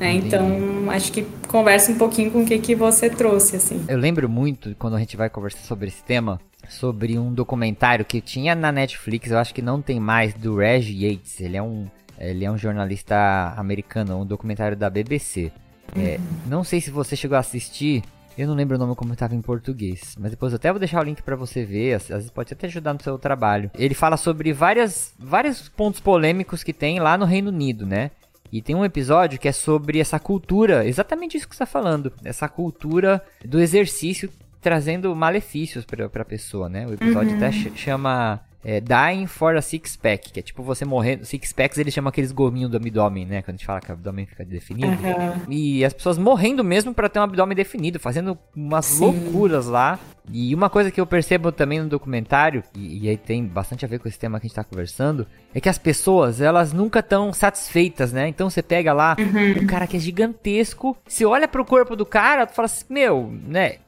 Né? 0.00 0.14
Então 0.14 0.90
acho 0.90 1.12
que 1.12 1.24
conversa 1.46 1.92
um 1.92 1.96
pouquinho 1.96 2.30
com 2.30 2.42
o 2.42 2.46
que, 2.46 2.58
que 2.58 2.74
você 2.74 3.08
trouxe 3.08 3.56
assim. 3.56 3.84
Eu 3.86 3.98
lembro 3.98 4.28
muito 4.28 4.74
quando 4.76 4.96
a 4.96 4.98
gente 4.98 5.16
vai 5.16 5.30
conversar 5.30 5.60
sobre 5.60 5.88
esse 5.88 6.02
tema 6.02 6.40
sobre 6.68 7.18
um 7.18 7.32
documentário 7.32 8.04
que 8.04 8.20
tinha 8.20 8.54
na 8.54 8.72
Netflix, 8.72 9.30
eu 9.30 9.38
acho 9.38 9.54
que 9.54 9.62
não 9.62 9.82
tem 9.82 10.00
mais, 10.00 10.32
do 10.34 10.56
Reg 10.56 10.90
Yates. 10.90 11.40
Ele 11.40 11.56
é 11.56 11.62
um 11.62 11.86
ele 12.18 12.44
é 12.44 12.50
um 12.50 12.56
jornalista 12.56 13.52
americano, 13.56 14.20
um 14.20 14.26
documentário 14.26 14.76
da 14.76 14.88
BBC. 14.88 15.50
É, 15.96 16.16
uhum. 16.16 16.20
não 16.46 16.64
sei 16.64 16.80
se 16.80 16.90
você 16.90 17.16
chegou 17.16 17.36
a 17.36 17.40
assistir, 17.40 18.02
eu 18.36 18.46
não 18.46 18.54
lembro 18.54 18.76
o 18.76 18.78
nome 18.78 18.94
como 18.94 19.12
estava 19.12 19.34
em 19.34 19.42
português, 19.42 20.16
mas 20.18 20.30
depois 20.30 20.52
eu 20.52 20.56
até 20.56 20.70
vou 20.70 20.78
deixar 20.78 21.00
o 21.00 21.04
link 21.04 21.22
para 21.22 21.36
você 21.36 21.64
ver, 21.64 21.94
às, 21.94 22.08
vezes 22.08 22.30
pode 22.30 22.52
até 22.52 22.66
ajudar 22.66 22.94
no 22.94 23.02
seu 23.02 23.18
trabalho. 23.18 23.70
Ele 23.78 23.94
fala 23.94 24.16
sobre 24.16 24.52
várias, 24.52 25.14
vários 25.18 25.68
pontos 25.68 26.00
polêmicos 26.00 26.62
que 26.62 26.72
tem 26.72 26.98
lá 26.98 27.16
no 27.16 27.24
Reino 27.24 27.50
Unido, 27.50 27.86
né? 27.86 28.10
E 28.52 28.60
tem 28.60 28.74
um 28.74 28.84
episódio 28.84 29.38
que 29.38 29.48
é 29.48 29.52
sobre 29.52 29.98
essa 29.98 30.18
cultura, 30.18 30.86
exatamente 30.86 31.36
isso 31.36 31.48
que 31.48 31.56
você 31.56 31.62
está 31.62 31.72
falando, 31.72 32.12
essa 32.22 32.48
cultura 32.48 33.22
do 33.44 33.58
exercício 33.58 34.30
trazendo 34.60 35.14
malefícios 35.16 35.84
para 35.84 36.06
a 36.06 36.24
pessoa, 36.24 36.68
né? 36.68 36.86
O 36.86 36.92
episódio 36.92 37.30
uhum. 37.30 37.36
até 37.36 37.50
chama 37.50 38.40
é, 38.64 38.80
Dying 38.80 39.26
for 39.26 39.56
a 39.56 39.62
Six 39.62 39.96
Pack, 39.96 40.32
que 40.32 40.40
é 40.40 40.42
tipo 40.42 40.62
você 40.62 40.84
morrendo. 40.84 41.24
Six 41.24 41.52
Packs 41.52 41.78
eles 41.78 41.92
chamam 41.92 42.10
aqueles 42.10 42.30
gominhos 42.30 42.70
do 42.70 42.76
abdômen, 42.76 43.26
né? 43.26 43.42
Quando 43.42 43.56
a 43.56 43.58
gente 43.58 43.66
fala 43.66 43.80
que 43.80 43.90
o 43.90 43.92
abdômen 43.92 44.24
fica 44.26 44.44
definido. 44.44 44.92
Uhum. 44.92 45.52
E 45.52 45.84
as 45.84 45.92
pessoas 45.92 46.16
morrendo 46.16 46.62
mesmo 46.62 46.94
para 46.94 47.08
ter 47.08 47.18
um 47.18 47.22
abdômen 47.22 47.56
definido, 47.56 47.98
fazendo 47.98 48.38
umas 48.54 48.86
Sim. 48.86 49.00
loucuras 49.00 49.66
lá. 49.66 49.98
E 50.30 50.54
uma 50.54 50.70
coisa 50.70 50.90
que 50.90 51.00
eu 51.00 51.06
percebo 51.06 51.50
também 51.50 51.80
no 51.80 51.88
documentário, 51.88 52.62
e, 52.76 53.04
e, 53.04 53.08
aí 53.08 53.16
tem 53.16 53.44
bastante 53.44 53.84
a 53.84 53.88
ver 53.88 53.98
com 53.98 54.06
esse 54.06 54.16
tema 54.16 54.38
que 54.38 54.46
a 54.46 54.48
gente 54.48 54.54
tá 54.54 54.62
conversando, 54.62 55.26
é 55.52 55.60
que 55.60 55.68
as 55.68 55.78
pessoas, 55.78 56.40
elas 56.40 56.72
nunca 56.72 57.00
estão 57.00 57.32
satisfeitas, 57.32 58.12
né? 58.12 58.28
Então 58.28 58.48
você 58.48 58.62
pega 58.62 58.92
lá 58.92 59.16
uhum. 59.18 59.64
um 59.64 59.66
cara 59.66 59.84
que 59.84 59.96
é 59.96 60.00
gigantesco, 60.00 60.96
você 61.04 61.24
olha 61.24 61.48
pro 61.48 61.64
corpo 61.64 61.96
do 61.96 62.06
cara, 62.06 62.46
tu 62.46 62.54
fala 62.54 62.66
assim, 62.66 62.84
meu, 62.88 63.32
né? 63.44 63.78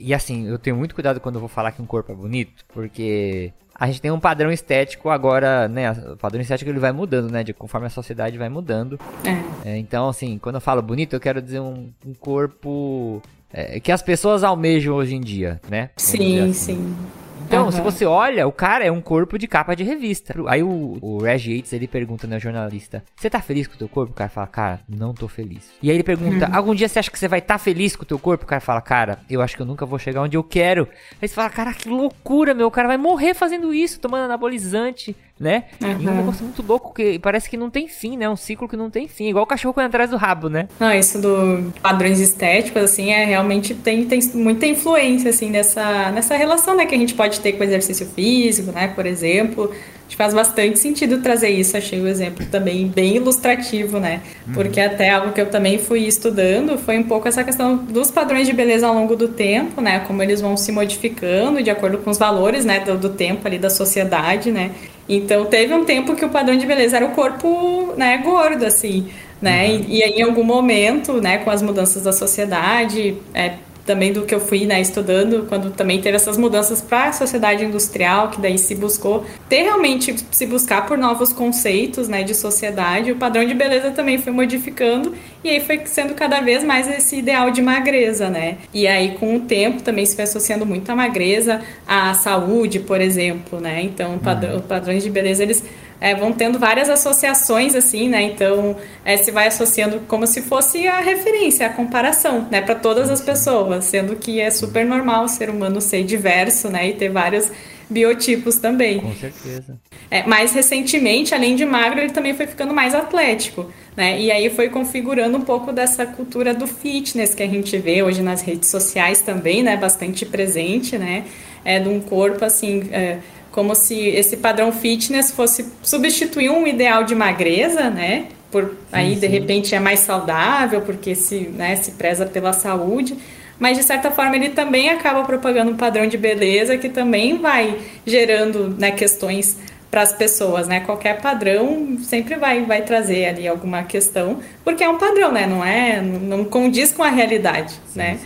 E 0.00 0.14
assim, 0.14 0.48
eu 0.48 0.58
tenho 0.58 0.76
muito 0.76 0.94
cuidado 0.94 1.20
quando 1.20 1.34
eu 1.34 1.40
vou 1.40 1.48
falar 1.48 1.72
que 1.72 1.82
um 1.82 1.86
corpo 1.86 2.10
é 2.10 2.14
bonito, 2.14 2.64
porque 2.72 3.52
a 3.82 3.86
gente 3.88 4.00
tem 4.00 4.12
um 4.12 4.20
padrão 4.20 4.52
estético 4.52 5.10
agora, 5.10 5.66
né? 5.66 5.90
O 6.12 6.16
padrão 6.16 6.40
estético 6.40 6.70
ele 6.70 6.78
vai 6.78 6.92
mudando, 6.92 7.32
né? 7.32 7.42
De 7.42 7.52
conforme 7.52 7.88
a 7.88 7.90
sociedade 7.90 8.38
vai 8.38 8.48
mudando. 8.48 8.96
É. 9.24 9.70
É, 9.70 9.76
então, 9.76 10.08
assim, 10.08 10.38
quando 10.38 10.54
eu 10.54 10.60
falo 10.60 10.80
bonito, 10.80 11.14
eu 11.14 11.20
quero 11.20 11.42
dizer 11.42 11.58
um, 11.58 11.90
um 12.06 12.14
corpo 12.14 13.20
é, 13.52 13.80
que 13.80 13.90
as 13.90 14.00
pessoas 14.00 14.44
almejam 14.44 14.94
hoje 14.94 15.16
em 15.16 15.20
dia, 15.20 15.60
né? 15.68 15.90
Vamos 15.96 16.02
sim, 16.10 16.40
assim. 16.42 16.52
sim. 16.52 16.96
Então, 17.46 17.66
Uhum. 17.66 17.72
se 17.72 17.80
você 17.82 18.06
olha, 18.06 18.46
o 18.46 18.52
cara 18.52 18.84
é 18.84 18.90
um 18.90 19.00
corpo 19.00 19.38
de 19.38 19.46
capa 19.46 19.74
de 19.76 19.82
revista. 19.84 20.34
Aí 20.46 20.62
o, 20.62 20.96
o 21.02 21.18
Reg 21.22 21.56
Yates, 21.56 21.72
ele 21.72 21.86
pergunta, 21.86 22.26
né, 22.26 22.36
o 22.36 22.40
jornalista, 22.40 23.04
você 23.14 23.28
tá 23.28 23.40
feliz 23.42 23.66
com 23.66 23.74
o 23.74 23.78
teu 23.78 23.88
corpo? 23.88 24.12
O 24.12 24.14
cara 24.14 24.30
fala, 24.30 24.46
cara, 24.46 24.80
não 24.88 25.12
tô 25.12 25.28
feliz. 25.28 25.70
E 25.82 25.90
aí 25.90 25.96
ele 25.96 26.02
pergunta, 26.02 26.48
Uhum. 26.48 26.56
algum 26.56 26.74
dia 26.74 26.88
você 26.88 26.98
acha 26.98 27.10
que 27.10 27.18
você 27.18 27.28
vai 27.28 27.40
estar 27.40 27.58
feliz 27.58 27.94
com 27.94 28.04
o 28.04 28.06
teu 28.06 28.18
corpo? 28.18 28.44
O 28.44 28.46
cara 28.46 28.60
fala, 28.60 28.80
cara, 28.80 29.18
eu 29.28 29.42
acho 29.42 29.54
que 29.56 29.62
eu 29.62 29.66
nunca 29.66 29.84
vou 29.84 29.98
chegar 29.98 30.22
onde 30.22 30.36
eu 30.36 30.42
quero. 30.44 30.88
Aí 31.20 31.28
você 31.28 31.34
fala, 31.34 31.50
cara, 31.50 31.74
que 31.74 31.88
loucura, 31.88 32.54
meu, 32.54 32.66
o 32.68 32.70
cara 32.70 32.88
vai 32.88 32.96
morrer 32.96 33.34
fazendo 33.34 33.74
isso, 33.74 34.00
tomando 34.00 34.24
anabolizante, 34.24 35.14
né? 35.38 35.64
É 35.80 35.86
um 35.86 35.90
Uhum. 35.92 36.16
negócio 36.16 36.44
muito 36.44 36.62
louco, 36.62 36.94
que 36.94 37.18
parece 37.18 37.48
que 37.50 37.56
não 37.56 37.68
tem 37.70 37.88
fim, 37.88 38.16
né? 38.16 38.28
Um 38.28 38.36
ciclo 38.36 38.68
que 38.68 38.76
não 38.76 38.90
tem 38.90 39.08
fim, 39.08 39.28
igual 39.28 39.44
o 39.44 39.46
cachorro 39.46 39.74
correndo 39.74 39.88
atrás 39.90 40.10
do 40.10 40.16
rabo, 40.16 40.48
né? 40.48 40.68
Não, 40.78 40.92
isso 40.92 41.20
do 41.20 41.72
padrões 41.82 42.20
estéticos, 42.20 42.82
assim, 42.82 43.10
é 43.10 43.24
realmente 43.24 43.74
tem, 43.74 44.04
tem 44.04 44.20
muita 44.34 44.66
influência, 44.66 45.30
assim, 45.30 45.50
nessa, 45.50 46.10
nessa 46.12 46.36
relação, 46.36 46.76
né, 46.76 46.86
que 46.86 46.94
a 46.94 46.98
gente 46.98 47.14
pode 47.14 47.40
ter 47.40 47.52
com 47.52 47.60
o 47.60 47.64
exercício 47.64 48.06
físico, 48.06 48.70
né, 48.72 48.88
por 48.88 49.06
exemplo. 49.06 49.72
Que 50.12 50.16
faz 50.16 50.34
bastante 50.34 50.78
sentido 50.78 51.22
trazer 51.22 51.48
isso, 51.48 51.74
achei 51.74 51.98
o 51.98 52.06
exemplo 52.06 52.44
também 52.44 52.86
bem 52.86 53.16
ilustrativo, 53.16 53.98
né, 53.98 54.20
porque 54.52 54.78
até 54.78 55.08
algo 55.08 55.32
que 55.32 55.40
eu 55.40 55.46
também 55.46 55.78
fui 55.78 56.00
estudando 56.00 56.76
foi 56.76 56.98
um 56.98 57.02
pouco 57.02 57.26
essa 57.26 57.42
questão 57.42 57.78
dos 57.78 58.10
padrões 58.10 58.46
de 58.46 58.52
beleza 58.52 58.86
ao 58.86 58.92
longo 58.92 59.16
do 59.16 59.28
tempo, 59.28 59.80
né, 59.80 60.00
como 60.00 60.22
eles 60.22 60.38
vão 60.42 60.54
se 60.54 60.70
modificando 60.70 61.62
de 61.62 61.70
acordo 61.70 61.96
com 61.96 62.10
os 62.10 62.18
valores, 62.18 62.62
né, 62.62 62.80
do, 62.80 62.98
do 62.98 63.08
tempo 63.08 63.48
ali 63.48 63.58
da 63.58 63.70
sociedade, 63.70 64.52
né. 64.52 64.72
Então 65.08 65.46
teve 65.46 65.72
um 65.72 65.86
tempo 65.86 66.14
que 66.14 66.26
o 66.26 66.28
padrão 66.28 66.58
de 66.58 66.66
beleza 66.66 66.96
era 66.98 67.06
o 67.06 67.12
corpo, 67.12 67.94
né, 67.96 68.18
gordo, 68.18 68.66
assim, 68.66 69.08
né? 69.40 69.66
E, 69.66 69.96
e 69.96 70.02
aí, 70.02 70.12
em 70.18 70.22
algum 70.22 70.44
momento, 70.44 71.22
né, 71.22 71.38
com 71.38 71.48
as 71.48 71.62
mudanças 71.62 72.02
da 72.02 72.12
sociedade, 72.12 73.16
é, 73.32 73.54
também 73.84 74.12
do 74.12 74.22
que 74.22 74.34
eu 74.34 74.40
fui 74.40 74.64
né, 74.64 74.80
estudando, 74.80 75.46
quando 75.48 75.70
também 75.70 76.00
teve 76.00 76.16
essas 76.16 76.36
mudanças 76.36 76.80
para 76.80 77.08
a 77.08 77.12
sociedade 77.12 77.64
industrial, 77.64 78.30
que 78.30 78.40
daí 78.40 78.58
se 78.58 78.74
buscou 78.74 79.24
ter 79.48 79.62
realmente 79.62 80.14
se 80.30 80.46
buscar 80.46 80.86
por 80.86 80.96
novos 80.96 81.32
conceitos 81.32 82.08
né, 82.08 82.22
de 82.22 82.34
sociedade, 82.34 83.12
o 83.12 83.16
padrão 83.16 83.44
de 83.44 83.54
beleza 83.54 83.90
também 83.90 84.18
foi 84.18 84.32
modificando 84.32 85.14
e 85.44 85.50
aí 85.50 85.60
foi 85.60 85.80
sendo 85.86 86.14
cada 86.14 86.40
vez 86.40 86.62
mais 86.62 86.88
esse 86.88 87.16
ideal 87.16 87.50
de 87.50 87.60
magreza, 87.60 88.28
né? 88.28 88.58
E 88.72 88.86
aí 88.86 89.16
com 89.18 89.36
o 89.36 89.40
tempo 89.40 89.82
também 89.82 90.06
se 90.06 90.14
foi 90.14 90.24
associando 90.24 90.64
muito 90.64 90.88
a 90.90 90.94
magreza 90.94 91.60
à 91.86 92.14
saúde, 92.14 92.78
por 92.78 93.00
exemplo, 93.00 93.60
né? 93.60 93.82
Então, 93.82 94.18
padrão, 94.18 94.60
padrões 94.60 95.02
de 95.02 95.10
beleza 95.10 95.42
eles 95.42 95.64
é, 96.00 96.14
vão 96.14 96.32
tendo 96.32 96.58
várias 96.58 96.90
associações 96.90 97.74
assim, 97.74 98.08
né? 98.08 98.22
Então 98.22 98.76
é, 99.04 99.16
se 99.16 99.30
vai 99.30 99.46
associando 99.46 100.00
como 100.08 100.26
se 100.26 100.42
fosse 100.42 100.86
a 100.88 101.00
referência, 101.00 101.66
a 101.66 101.70
comparação, 101.70 102.48
né? 102.50 102.60
Para 102.60 102.74
todas 102.74 103.10
as 103.10 103.20
pessoas, 103.20 103.84
sendo 103.84 104.16
que 104.16 104.40
é 104.40 104.50
super 104.50 104.84
normal 104.84 105.24
o 105.24 105.28
ser 105.28 105.48
humano 105.50 105.80
ser 105.80 106.04
diverso, 106.04 106.68
né? 106.68 106.88
E 106.88 106.94
ter 106.94 107.08
vários 107.08 107.50
biotipos 107.92 108.56
também. 108.56 109.00
Com 109.00 109.14
certeza. 109.14 109.78
É, 110.10 110.26
mais 110.26 110.52
recentemente, 110.52 111.34
além 111.34 111.54
de 111.54 111.64
magro, 111.64 112.00
ele 112.00 112.12
também 112.12 112.34
foi 112.34 112.46
ficando 112.46 112.74
mais 112.74 112.94
atlético, 112.94 113.70
né? 113.96 114.20
E 114.20 114.30
aí 114.30 114.50
foi 114.50 114.68
configurando 114.68 115.36
um 115.36 115.42
pouco 115.42 115.72
dessa 115.72 116.04
cultura 116.06 116.52
do 116.52 116.66
fitness 116.66 117.34
que 117.34 117.42
a 117.42 117.46
gente 117.46 117.76
vê 117.78 118.02
hoje 118.02 118.22
nas 118.22 118.42
redes 118.42 118.68
sociais 118.68 119.20
também, 119.20 119.62
né? 119.62 119.76
Bastante 119.76 120.26
presente, 120.26 120.98
né? 120.98 121.24
É 121.64 121.78
de 121.78 121.88
um 121.88 122.00
corpo 122.00 122.44
assim. 122.44 122.88
É, 122.90 123.18
como 123.52 123.74
se 123.74 123.94
esse 124.08 124.38
padrão 124.38 124.72
fitness 124.72 125.30
fosse 125.30 125.66
substituir 125.82 126.50
um 126.50 126.66
ideal 126.66 127.04
de 127.04 127.14
magreza, 127.14 127.90
né? 127.90 128.28
Por 128.50 128.76
aí 128.90 129.14
de 129.14 129.26
repente 129.26 129.74
é 129.74 129.80
mais 129.80 130.00
saudável 130.00 130.80
porque 130.82 131.14
se, 131.14 131.40
né, 131.40 131.76
se 131.76 131.92
preza 131.92 132.26
pela 132.26 132.52
saúde, 132.52 133.16
mas 133.58 133.78
de 133.78 133.84
certa 133.84 134.10
forma 134.10 134.34
ele 134.36 134.50
também 134.50 134.90
acaba 134.90 135.22
propagando 135.22 135.70
um 135.70 135.76
padrão 135.76 136.06
de 136.06 136.18
beleza 136.18 136.76
que 136.76 136.88
também 136.88 137.38
vai 137.38 137.78
gerando 138.06 138.74
né, 138.78 138.90
questões 138.90 139.56
para 139.90 140.00
as 140.00 140.12
pessoas, 140.12 140.66
né? 140.66 140.80
Qualquer 140.80 141.20
padrão 141.20 141.98
sempre 142.02 142.36
vai, 142.36 142.64
vai 142.64 142.80
trazer 142.80 143.26
ali 143.26 143.46
alguma 143.46 143.82
questão, 143.82 144.40
porque 144.64 144.82
é 144.82 144.88
um 144.88 144.96
padrão, 144.96 145.30
né? 145.30 145.46
Não 145.46 145.62
é, 145.62 146.00
não 146.00 146.44
condiz 146.46 146.90
com 146.90 147.02
a 147.02 147.10
realidade, 147.10 147.74
né? 147.94 148.18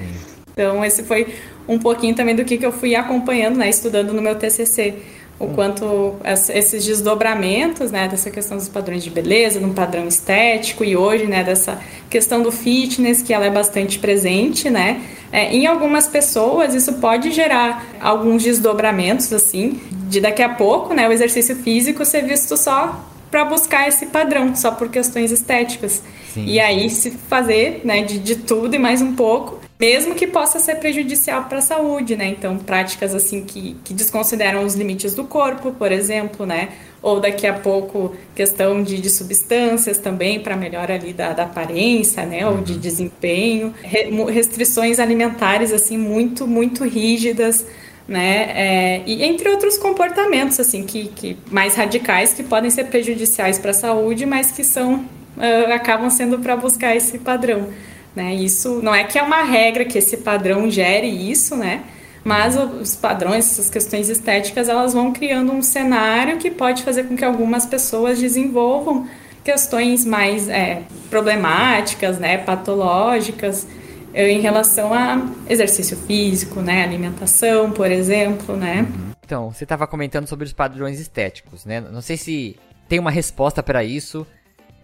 Então 0.52 0.84
esse 0.84 1.02
foi 1.02 1.34
um 1.68 1.78
pouquinho 1.78 2.14
também 2.14 2.36
do 2.36 2.44
que, 2.44 2.56
que 2.56 2.64
eu 2.64 2.70
fui 2.70 2.94
acompanhando, 2.94 3.56
né? 3.56 3.68
Estudando 3.68 4.12
no 4.12 4.22
meu 4.22 4.36
TCC 4.36 4.94
o 5.38 5.48
quanto 5.48 6.16
esses 6.24 6.86
desdobramentos, 6.86 7.90
né, 7.90 8.08
dessa 8.08 8.30
questão 8.30 8.56
dos 8.56 8.68
padrões 8.68 9.04
de 9.04 9.10
beleza, 9.10 9.58
de 9.58 9.64
um 9.64 9.74
padrão 9.74 10.08
estético 10.08 10.82
e 10.82 10.96
hoje, 10.96 11.26
né, 11.26 11.44
dessa 11.44 11.78
questão 12.08 12.42
do 12.42 12.50
fitness, 12.50 13.20
que 13.20 13.34
ela 13.34 13.44
é 13.44 13.50
bastante 13.50 13.98
presente, 13.98 14.70
né, 14.70 15.02
é, 15.30 15.54
em 15.54 15.66
algumas 15.66 16.06
pessoas 16.06 16.74
isso 16.74 16.94
pode 16.94 17.30
gerar 17.32 17.86
alguns 18.00 18.42
desdobramentos, 18.42 19.30
assim, 19.32 19.80
de 20.08 20.20
daqui 20.20 20.42
a 20.42 20.48
pouco, 20.48 20.94
né, 20.94 21.06
o 21.06 21.12
exercício 21.12 21.54
físico 21.56 22.04
ser 22.04 22.24
visto 22.24 22.56
só 22.56 23.04
para 23.30 23.44
buscar 23.44 23.88
esse 23.88 24.06
padrão, 24.06 24.54
só 24.54 24.70
por 24.70 24.88
questões 24.88 25.30
estéticas. 25.30 26.02
Sim. 26.32 26.46
E 26.46 26.58
aí 26.58 26.88
se 26.88 27.10
fazer, 27.10 27.82
né, 27.84 28.02
de, 28.02 28.18
de 28.18 28.36
tudo 28.36 28.74
e 28.74 28.78
mais 28.78 29.02
um 29.02 29.14
pouco, 29.14 29.65
mesmo 29.78 30.14
que 30.14 30.26
possa 30.26 30.58
ser 30.58 30.76
prejudicial 30.76 31.44
para 31.44 31.58
a 31.58 31.62
saúde, 31.62 32.16
né? 32.16 32.28
Então, 32.28 32.56
práticas 32.56 33.14
assim 33.14 33.44
que, 33.44 33.76
que 33.84 33.92
desconsideram 33.92 34.64
os 34.64 34.74
limites 34.74 35.14
do 35.14 35.24
corpo, 35.24 35.72
por 35.72 35.92
exemplo, 35.92 36.46
né? 36.46 36.70
Ou 37.02 37.20
daqui 37.20 37.46
a 37.46 37.52
pouco 37.52 38.16
questão 38.34 38.82
de, 38.82 38.98
de 38.98 39.10
substâncias 39.10 39.98
também 39.98 40.40
para 40.40 40.56
melhora 40.56 40.94
ali 40.94 41.12
da, 41.12 41.34
da 41.34 41.42
aparência, 41.42 42.24
né? 42.24 42.46
Ou 42.46 42.62
de 42.62 42.78
desempenho, 42.78 43.74
Re, 43.82 44.10
restrições 44.30 44.98
alimentares 44.98 45.72
assim 45.72 45.98
muito 45.98 46.46
muito 46.46 46.82
rígidas, 46.82 47.66
né? 48.08 48.52
É, 48.54 49.02
e 49.06 49.22
entre 49.24 49.50
outros 49.50 49.76
comportamentos 49.76 50.58
assim 50.58 50.84
que, 50.84 51.08
que 51.08 51.36
mais 51.50 51.74
radicais 51.74 52.32
que 52.32 52.42
podem 52.42 52.70
ser 52.70 52.84
prejudiciais 52.84 53.58
para 53.58 53.72
a 53.72 53.74
saúde, 53.74 54.24
mas 54.24 54.50
que 54.50 54.64
são 54.64 55.04
uh, 55.36 55.72
acabam 55.74 56.08
sendo 56.08 56.38
para 56.38 56.56
buscar 56.56 56.96
esse 56.96 57.18
padrão. 57.18 57.68
Né? 58.16 58.34
Isso 58.34 58.80
não 58.82 58.94
é 58.94 59.04
que 59.04 59.18
é 59.18 59.22
uma 59.22 59.42
regra 59.44 59.84
que 59.84 59.98
esse 59.98 60.16
padrão 60.16 60.70
gere 60.70 61.06
isso, 61.06 61.54
né? 61.54 61.84
Mas 62.24 62.56
os 62.56 62.96
padrões, 62.96 63.44
essas 63.44 63.70
questões 63.70 64.08
estéticas, 64.08 64.68
elas 64.68 64.94
vão 64.94 65.12
criando 65.12 65.52
um 65.52 65.62
cenário 65.62 66.38
que 66.38 66.50
pode 66.50 66.82
fazer 66.82 67.04
com 67.04 67.14
que 67.14 67.24
algumas 67.24 67.66
pessoas 67.66 68.18
desenvolvam 68.18 69.06
questões 69.44 70.04
mais 70.04 70.48
é, 70.48 70.82
problemáticas, 71.08 72.18
né, 72.18 72.38
patológicas, 72.38 73.64
em 74.12 74.40
relação 74.40 74.92
a 74.92 75.24
exercício 75.48 75.96
físico, 75.96 76.60
né, 76.60 76.82
alimentação, 76.82 77.70
por 77.70 77.88
exemplo, 77.88 78.56
né. 78.56 78.88
Então, 79.24 79.52
você 79.52 79.64
estava 79.64 79.86
comentando 79.86 80.26
sobre 80.26 80.46
os 80.46 80.52
padrões 80.52 80.98
estéticos, 80.98 81.64
né? 81.64 81.80
Não 81.80 82.00
sei 82.00 82.16
se 82.16 82.56
tem 82.88 82.98
uma 82.98 83.10
resposta 83.10 83.62
para 83.62 83.84
isso, 83.84 84.26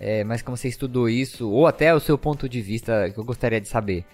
é, 0.02 0.24
mas 0.24 0.42
como 0.42 0.56
você 0.56 0.68
estudou 0.68 1.08
isso, 1.08 1.48
ou 1.48 1.66
até 1.66 1.94
o 1.94 2.00
seu 2.00 2.18
ponto 2.18 2.48
de 2.48 2.60
vista 2.60 3.08
que 3.10 3.18
eu 3.18 3.24
gostaria 3.24 3.60
de 3.60 3.68
saber. 3.68 4.04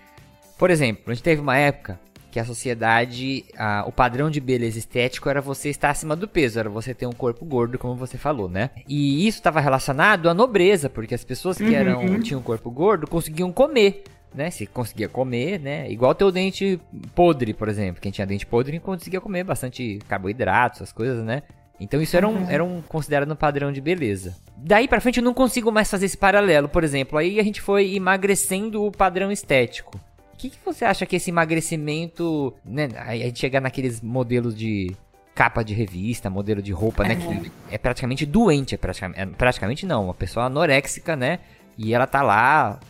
Por 0.58 0.70
exemplo, 0.70 1.04
a 1.06 1.14
gente 1.14 1.22
teve 1.22 1.40
uma 1.40 1.56
época 1.56 1.98
que 2.30 2.38
a 2.38 2.44
sociedade, 2.44 3.44
a, 3.56 3.84
o 3.86 3.92
padrão 3.92 4.30
de 4.30 4.38
beleza 4.38 4.78
estético 4.78 5.30
era 5.30 5.40
você 5.40 5.70
estar 5.70 5.88
acima 5.90 6.14
do 6.14 6.28
peso, 6.28 6.58
era 6.58 6.68
você 6.68 6.92
ter 6.92 7.06
um 7.06 7.12
corpo 7.12 7.44
gordo, 7.46 7.78
como 7.78 7.94
você 7.94 8.18
falou, 8.18 8.50
né? 8.50 8.68
E 8.86 9.26
isso 9.26 9.38
estava 9.38 9.60
relacionado 9.60 10.28
à 10.28 10.34
nobreza, 10.34 10.90
porque 10.90 11.14
as 11.14 11.24
pessoas 11.24 11.56
que 11.56 11.74
eram 11.74 12.00
Uhum. 12.04 12.20
tinham 12.20 12.40
um 12.40 12.42
corpo 12.42 12.70
gordo 12.70 13.06
conseguiam 13.06 13.50
comer. 13.50 14.04
Né? 14.34 14.50
Se 14.50 14.66
conseguia 14.66 15.08
comer, 15.08 15.58
né? 15.58 15.90
Igual 15.90 16.14
ter 16.14 16.24
o 16.24 16.30
dente 16.30 16.78
podre, 17.14 17.54
por 17.54 17.66
exemplo. 17.66 17.98
Quem 18.00 18.12
tinha 18.12 18.26
dente 18.26 18.44
podre 18.44 18.78
conseguia 18.78 19.22
comer 19.22 19.42
bastante 19.42 19.98
carboidratos, 20.06 20.82
essas 20.82 20.92
coisas, 20.92 21.24
né? 21.24 21.42
Então 21.80 22.00
isso 22.02 22.16
era 22.16 22.26
um, 22.26 22.50
era 22.50 22.64
um 22.64 22.82
considerado 22.82 23.30
um 23.30 23.36
padrão 23.36 23.72
de 23.72 23.80
beleza. 23.80 24.36
Daí 24.56 24.88
pra 24.88 25.00
frente 25.00 25.18
eu 25.18 25.24
não 25.24 25.34
consigo 25.34 25.70
mais 25.70 25.90
fazer 25.90 26.06
esse 26.06 26.16
paralelo, 26.16 26.68
por 26.68 26.82
exemplo. 26.82 27.18
Aí 27.18 27.38
a 27.38 27.42
gente 27.42 27.60
foi 27.60 27.94
emagrecendo 27.94 28.84
o 28.84 28.90
padrão 28.90 29.30
estético. 29.30 29.96
O 30.32 30.36
que, 30.36 30.50
que 30.50 30.58
você 30.64 30.84
acha 30.84 31.06
que 31.06 31.16
esse 31.16 31.30
emagrecimento, 31.30 32.54
né? 32.64 32.88
Aí 32.96 33.22
a 33.22 33.26
gente 33.26 33.40
chega 33.40 33.60
naqueles 33.60 34.00
modelos 34.00 34.56
de 34.56 34.94
capa 35.34 35.62
de 35.62 35.72
revista, 35.72 36.28
modelo 36.28 36.60
de 36.60 36.72
roupa, 36.72 37.04
né? 37.04 37.14
Que 37.14 37.52
é 37.70 37.78
praticamente 37.78 38.26
doente, 38.26 38.74
é 38.74 38.78
praticamente, 38.78 39.20
é 39.20 39.26
praticamente 39.26 39.86
não, 39.86 40.04
uma 40.06 40.14
pessoa 40.14 40.46
anoréxica, 40.46 41.14
né? 41.14 41.38
E 41.76 41.94
ela 41.94 42.08
tá 42.08 42.22
lá 42.22 42.80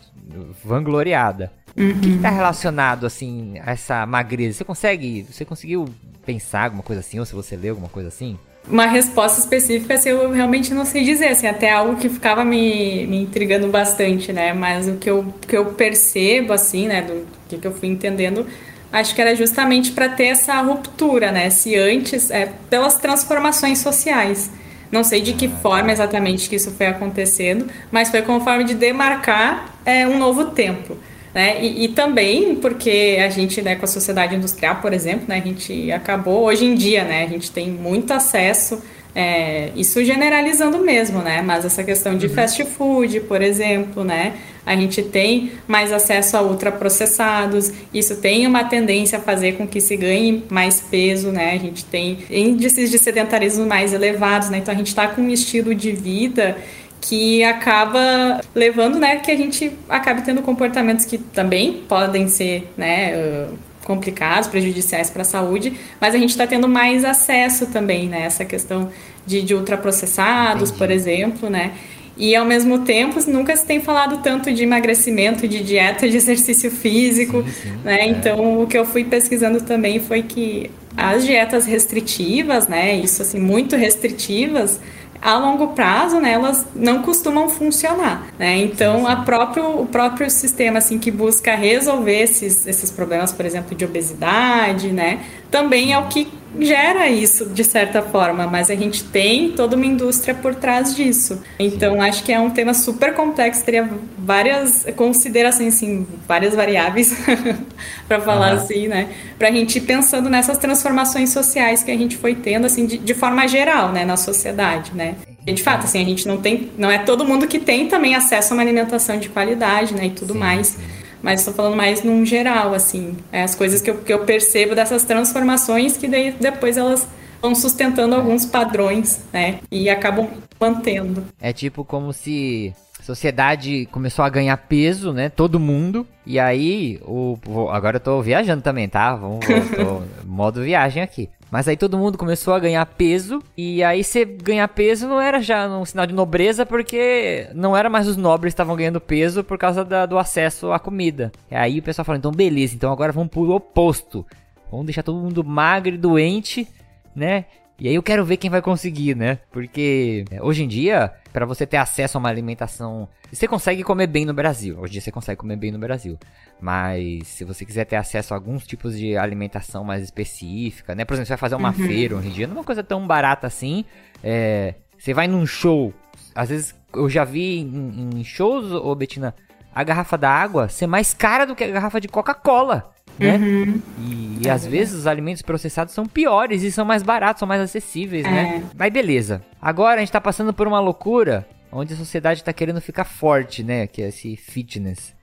vangloriada. 0.64 1.52
O 1.70 2.00
que, 2.00 2.16
que 2.16 2.18
tá 2.18 2.30
relacionado, 2.30 3.06
assim, 3.06 3.58
a 3.60 3.72
essa 3.72 4.04
magreza? 4.06 4.58
Você 4.58 4.64
consegue, 4.64 5.22
você 5.30 5.44
conseguiu 5.44 5.88
pensar 6.24 6.64
alguma 6.64 6.82
coisa 6.82 7.00
assim, 7.00 7.18
ou 7.18 7.26
se 7.26 7.34
você 7.34 7.54
leu 7.54 7.72
alguma 7.72 7.88
coisa 7.88 8.08
assim? 8.08 8.38
Uma 8.66 8.86
resposta 8.86 9.40
específica, 9.40 9.94
assim, 9.94 10.10
eu 10.10 10.30
realmente 10.30 10.74
não 10.74 10.84
sei 10.84 11.02
dizer, 11.02 11.28
assim, 11.28 11.46
até 11.46 11.70
algo 11.70 11.96
que 11.96 12.08
ficava 12.08 12.44
me, 12.44 13.06
me 13.06 13.22
intrigando 13.22 13.68
bastante, 13.68 14.32
né? 14.32 14.52
Mas 14.52 14.86
o 14.88 14.96
que 14.96 15.08
eu, 15.08 15.32
que 15.46 15.56
eu 15.56 15.66
percebo, 15.66 16.52
assim, 16.52 16.86
né, 16.86 17.02
do 17.02 17.26
que, 17.48 17.66
eu 17.66 17.72
fui 17.72 17.88
entendendo, 17.88 18.46
acho 18.92 19.14
que 19.14 19.20
era 19.22 19.34
justamente 19.34 19.92
para 19.92 20.10
ter 20.10 20.26
essa 20.26 20.60
ruptura, 20.60 21.32
né? 21.32 21.48
Se 21.48 21.76
antes, 21.76 22.30
é, 22.30 22.52
pelas 22.68 22.98
transformações 22.98 23.78
sociais. 23.78 24.50
Não 24.90 25.04
sei 25.04 25.20
de 25.20 25.32
que 25.34 25.48
forma 25.48 25.92
exatamente 25.92 26.48
que 26.48 26.56
isso 26.56 26.70
foi 26.70 26.86
acontecendo, 26.86 27.66
mas 27.90 28.10
foi 28.10 28.22
como 28.22 28.40
forma 28.40 28.64
de 28.64 28.74
demarcar 28.74 29.74
é, 29.84 30.06
um 30.06 30.18
novo 30.18 30.46
tempo. 30.46 30.96
Né? 31.34 31.62
E, 31.62 31.84
e, 31.84 31.88
também 31.88 32.56
porque 32.56 33.18
a 33.24 33.28
gente, 33.28 33.60
né, 33.60 33.76
com 33.76 33.84
a 33.84 33.88
sociedade 33.88 34.34
industrial, 34.34 34.76
por 34.76 34.92
exemplo, 34.92 35.26
né, 35.28 35.36
a 35.36 35.46
gente 35.46 35.92
acabou, 35.92 36.44
hoje 36.44 36.64
em 36.64 36.74
dia, 36.74 37.04
né, 37.04 37.24
a 37.24 37.28
gente 37.28 37.50
tem 37.50 37.70
muito 37.70 38.12
acesso 38.12 38.82
é, 39.14 39.70
isso 39.74 40.04
generalizando 40.04 40.78
mesmo, 40.78 41.20
né? 41.20 41.42
Mas 41.42 41.64
essa 41.64 41.82
questão 41.82 42.16
de 42.16 42.26
uhum. 42.26 42.34
fast 42.34 42.64
food, 42.64 43.20
por 43.20 43.42
exemplo, 43.42 44.04
né? 44.04 44.34
A 44.64 44.76
gente 44.76 45.02
tem 45.02 45.52
mais 45.66 45.92
acesso 45.92 46.36
a 46.36 46.42
ultraprocessados, 46.42 47.72
isso 47.92 48.20
tem 48.20 48.46
uma 48.46 48.62
tendência 48.64 49.18
a 49.18 49.20
fazer 49.20 49.56
com 49.56 49.66
que 49.66 49.80
se 49.80 49.96
ganhe 49.96 50.44
mais 50.48 50.80
peso, 50.80 51.32
né? 51.32 51.52
A 51.52 51.58
gente 51.58 51.84
tem 51.84 52.18
índices 52.30 52.90
de 52.90 52.98
sedentarismo 52.98 53.66
mais 53.66 53.92
elevados, 53.92 54.50
né? 54.50 54.58
Então 54.58 54.72
a 54.72 54.76
gente 54.76 54.88
está 54.88 55.08
com 55.08 55.22
um 55.22 55.30
estilo 55.30 55.74
de 55.74 55.90
vida 55.90 56.56
que 57.00 57.44
acaba 57.44 58.40
levando, 58.54 58.98
né, 58.98 59.16
que 59.16 59.30
a 59.30 59.36
gente 59.36 59.72
acabe 59.88 60.22
tendo 60.22 60.42
comportamentos 60.42 61.04
que 61.04 61.18
também 61.18 61.84
podem 61.88 62.28
ser, 62.28 62.70
né, 62.76 63.46
complicados, 63.88 64.48
prejudiciais 64.48 65.08
para 65.08 65.22
a 65.22 65.24
saúde, 65.24 65.72
mas 65.98 66.14
a 66.14 66.18
gente 66.18 66.30
está 66.30 66.46
tendo 66.46 66.68
mais 66.68 67.06
acesso 67.06 67.66
também, 67.66 68.06
né? 68.06 68.24
Essa 68.24 68.44
questão 68.44 68.90
de, 69.26 69.40
de 69.40 69.54
ultraprocessados, 69.54 70.68
Entendi. 70.68 70.78
por 70.78 70.90
exemplo, 70.90 71.48
né? 71.48 71.72
E 72.18 72.36
ao 72.36 72.44
mesmo 72.44 72.80
tempo, 72.80 73.18
nunca 73.30 73.56
se 73.56 73.64
tem 73.64 73.80
falado 73.80 74.18
tanto 74.18 74.52
de 74.52 74.62
emagrecimento, 74.64 75.48
de 75.48 75.62
dieta, 75.62 76.06
de 76.06 76.16
exercício 76.16 76.70
físico, 76.70 77.42
sim, 77.44 77.70
sim, 77.70 77.78
né? 77.82 78.00
É. 78.00 78.08
Então, 78.08 78.60
o 78.60 78.66
que 78.66 78.76
eu 78.76 78.84
fui 78.84 79.04
pesquisando 79.04 79.62
também 79.62 80.00
foi 80.00 80.22
que 80.22 80.70
as 80.94 81.24
dietas 81.24 81.64
restritivas, 81.64 82.68
né? 82.68 82.94
Isso 82.96 83.22
assim, 83.22 83.38
muito 83.38 83.74
restritivas, 83.74 84.80
a 85.20 85.36
longo 85.36 85.68
prazo, 85.68 86.20
né, 86.20 86.32
elas 86.32 86.66
não 86.74 87.02
costumam 87.02 87.48
funcionar, 87.48 88.26
né? 88.38 88.56
Então, 88.58 89.06
a 89.06 89.16
próprio, 89.16 89.80
o 89.80 89.86
próprio 89.86 90.30
sistema 90.30 90.78
assim 90.78 90.98
que 90.98 91.10
busca 91.10 91.54
resolver 91.54 92.22
esses, 92.22 92.66
esses 92.66 92.90
problemas, 92.90 93.32
por 93.32 93.44
exemplo, 93.44 93.76
de 93.76 93.84
obesidade, 93.84 94.92
né, 94.92 95.20
também 95.50 95.92
é 95.92 95.98
o 95.98 96.06
que 96.06 96.28
gera 96.58 97.08
isso 97.08 97.46
de 97.46 97.62
certa 97.62 98.02
forma, 98.02 98.46
mas 98.46 98.70
a 98.70 98.74
gente 98.74 99.04
tem 99.04 99.52
toda 99.52 99.76
uma 99.76 99.86
indústria 99.86 100.34
por 100.34 100.54
trás 100.54 100.94
disso. 100.94 101.42
Então 101.58 102.00
acho 102.00 102.24
que 102.24 102.32
é 102.32 102.40
um 102.40 102.50
tema 102.50 102.74
super 102.74 103.14
complexo, 103.14 103.64
teria 103.64 103.88
várias 104.18 104.86
considerações, 104.96 105.74
assim, 105.74 106.06
várias 106.26 106.54
variáveis 106.54 107.14
para 108.08 108.20
falar 108.20 108.54
uhum. 108.54 108.62
assim, 108.62 108.88
né? 108.88 109.08
Para 109.38 109.48
a 109.48 109.52
gente 109.52 109.76
ir 109.76 109.82
pensando 109.82 110.28
nessas 110.28 110.58
transformações 110.58 111.30
sociais 111.30 111.82
que 111.82 111.90
a 111.90 111.96
gente 111.96 112.16
foi 112.16 112.34
tendo, 112.34 112.66
assim, 112.66 112.86
de, 112.86 112.98
de 112.98 113.14
forma 113.14 113.46
geral, 113.46 113.92
né, 113.92 114.04
na 114.04 114.16
sociedade, 114.16 114.92
né? 114.94 115.16
E 115.46 115.52
de 115.52 115.62
fato, 115.62 115.84
assim, 115.84 116.02
a 116.02 116.04
gente 116.04 116.26
não 116.26 116.38
tem, 116.38 116.70
não 116.76 116.90
é 116.90 116.98
todo 116.98 117.24
mundo 117.24 117.46
que 117.46 117.58
tem 117.58 117.88
também 117.88 118.14
acesso 118.14 118.52
a 118.52 118.56
uma 118.56 118.62
alimentação 118.62 119.18
de 119.18 119.28
qualidade, 119.28 119.94
né, 119.94 120.06
e 120.06 120.10
tudo 120.10 120.32
sim, 120.32 120.38
mais. 120.38 120.66
Sim 120.68 120.98
mas 121.22 121.40
estou 121.40 121.54
falando 121.54 121.76
mais 121.76 122.02
num 122.02 122.24
geral, 122.24 122.74
assim, 122.74 123.16
é 123.32 123.42
as 123.42 123.54
coisas 123.54 123.80
que 123.80 123.90
eu, 123.90 123.98
que 123.98 124.12
eu 124.12 124.20
percebo 124.24 124.74
dessas 124.74 125.04
transformações 125.04 125.96
que 125.96 126.08
daí, 126.08 126.32
depois 126.32 126.76
elas 126.76 127.06
vão 127.40 127.54
sustentando 127.54 128.14
alguns 128.14 128.44
padrões, 128.44 129.24
né, 129.32 129.60
e 129.70 129.88
acabam 129.88 130.28
mantendo. 130.60 131.24
É 131.40 131.52
tipo 131.52 131.84
como 131.84 132.12
se 132.12 132.74
a 132.98 133.02
sociedade 133.02 133.86
começou 133.92 134.24
a 134.24 134.28
ganhar 134.28 134.56
peso, 134.56 135.12
né, 135.12 135.28
todo 135.28 135.60
mundo, 135.60 136.06
e 136.26 136.38
aí, 136.38 137.00
o, 137.04 137.38
agora 137.70 137.96
eu 137.96 138.00
tô 138.00 138.20
viajando 138.20 138.62
também, 138.62 138.88
tá, 138.88 139.14
vamos, 139.14 139.44
tô, 139.46 140.02
modo 140.26 140.62
viagem 140.62 141.02
aqui. 141.02 141.28
Mas 141.50 141.66
aí 141.66 141.76
todo 141.76 141.96
mundo 141.96 142.18
começou 142.18 142.52
a 142.52 142.58
ganhar 142.58 142.84
peso, 142.84 143.42
e 143.56 143.82
aí 143.82 144.04
você 144.04 144.24
ganhar 144.24 144.68
peso 144.68 145.08
não 145.08 145.20
era 145.20 145.40
já 145.40 145.66
um 145.68 145.84
sinal 145.84 146.06
de 146.06 146.14
nobreza, 146.14 146.66
porque 146.66 147.48
não 147.54 147.76
era 147.76 147.88
mais 147.88 148.06
os 148.06 148.16
nobres 148.16 148.52
que 148.52 148.54
estavam 148.54 148.76
ganhando 148.76 149.00
peso 149.00 149.42
por 149.42 149.56
causa 149.56 149.84
da, 149.84 150.04
do 150.04 150.18
acesso 150.18 150.72
à 150.72 150.78
comida. 150.78 151.32
E 151.50 151.54
aí 151.54 151.78
o 151.78 151.82
pessoal 151.82 152.04
falou, 152.04 152.18
então 152.18 152.32
beleza, 152.32 152.74
então 152.74 152.92
agora 152.92 153.12
vamos 153.12 153.30
pro 153.30 153.50
oposto. 153.50 154.26
Vamos 154.70 154.86
deixar 154.86 155.02
todo 155.02 155.18
mundo 155.18 155.42
magro 155.42 155.94
e 155.94 155.98
doente, 155.98 156.68
né? 157.16 157.46
E 157.80 157.88
aí 157.88 157.94
eu 157.94 158.02
quero 158.02 158.24
ver 158.24 158.36
quem 158.36 158.50
vai 158.50 158.60
conseguir, 158.60 159.14
né? 159.14 159.38
Porque 159.52 160.24
é, 160.30 160.42
hoje 160.42 160.64
em 160.64 160.68
dia, 160.68 161.12
para 161.38 161.46
você 161.46 161.64
ter 161.64 161.76
acesso 161.76 162.18
a 162.18 162.20
uma 162.20 162.28
alimentação, 162.28 163.08
você 163.32 163.46
consegue 163.46 163.84
comer 163.84 164.08
bem 164.08 164.24
no 164.24 164.34
Brasil. 164.34 164.76
Hoje 164.76 164.90
em 164.90 164.92
dia 164.94 165.00
você 165.00 165.12
consegue 165.12 165.38
comer 165.38 165.54
bem 165.54 165.70
no 165.70 165.78
Brasil. 165.78 166.18
Mas 166.60 167.28
se 167.28 167.44
você 167.44 167.64
quiser 167.64 167.84
ter 167.84 167.94
acesso 167.94 168.34
a 168.34 168.36
alguns 168.36 168.66
tipos 168.66 168.98
de 168.98 169.16
alimentação 169.16 169.84
mais 169.84 170.02
específica, 170.02 170.96
né? 170.96 171.04
Por 171.04 171.14
exemplo, 171.14 171.26
você 171.26 171.34
vai 171.34 171.38
fazer 171.38 171.54
uma 171.54 171.68
uhum. 171.68 171.86
feira 171.86 172.16
hoje 172.16 172.26
em 172.26 172.32
dia, 172.32 172.46
não 172.48 172.56
é 172.56 172.58
uma 172.58 172.64
coisa 172.64 172.82
tão 172.82 173.06
barata 173.06 173.46
assim. 173.46 173.84
É, 174.20 174.74
você 174.98 175.14
vai 175.14 175.28
num 175.28 175.46
show, 175.46 175.94
às 176.34 176.48
vezes 176.48 176.74
eu 176.92 177.08
já 177.08 177.22
vi 177.22 177.60
em, 177.60 178.10
em 178.16 178.24
shows, 178.24 178.72
ô 178.72 178.92
Betina, 178.96 179.32
a 179.72 179.84
garrafa 179.84 180.18
da 180.18 180.28
água 180.28 180.68
ser 180.68 180.88
mais 180.88 181.14
cara 181.14 181.46
do 181.46 181.54
que 181.54 181.62
a 181.62 181.68
garrafa 181.68 182.00
de 182.00 182.08
Coca-Cola 182.08 182.90
né? 183.18 183.36
Uhum. 183.36 183.82
E, 184.00 184.38
e 184.44 184.48
é 184.48 184.50
às 184.50 184.66
vezes 184.66 184.94
os 184.94 185.06
alimentos 185.06 185.42
processados 185.42 185.94
são 185.94 186.06
piores 186.06 186.62
e 186.62 186.70
são 186.70 186.84
mais 186.84 187.02
baratos, 187.02 187.40
são 187.40 187.48
mais 187.48 187.60
acessíveis, 187.60 188.24
né? 188.24 188.30
é. 188.30 188.58
né? 188.58 188.64
Mas 188.76 188.92
beleza. 188.92 189.42
Agora 189.60 189.96
a 189.96 189.98
gente 190.00 190.12
tá 190.12 190.20
passando 190.20 190.52
por 190.52 190.66
uma 190.66 190.80
loucura 190.80 191.46
onde 191.70 191.94
a 191.94 191.96
sociedade 191.96 192.42
tá 192.42 192.52
querendo 192.52 192.80
ficar 192.80 193.04
forte, 193.04 193.62
né? 193.62 193.86
Que 193.86 194.02
é 194.02 194.08
esse 194.08 194.36
fitness. 194.36 195.16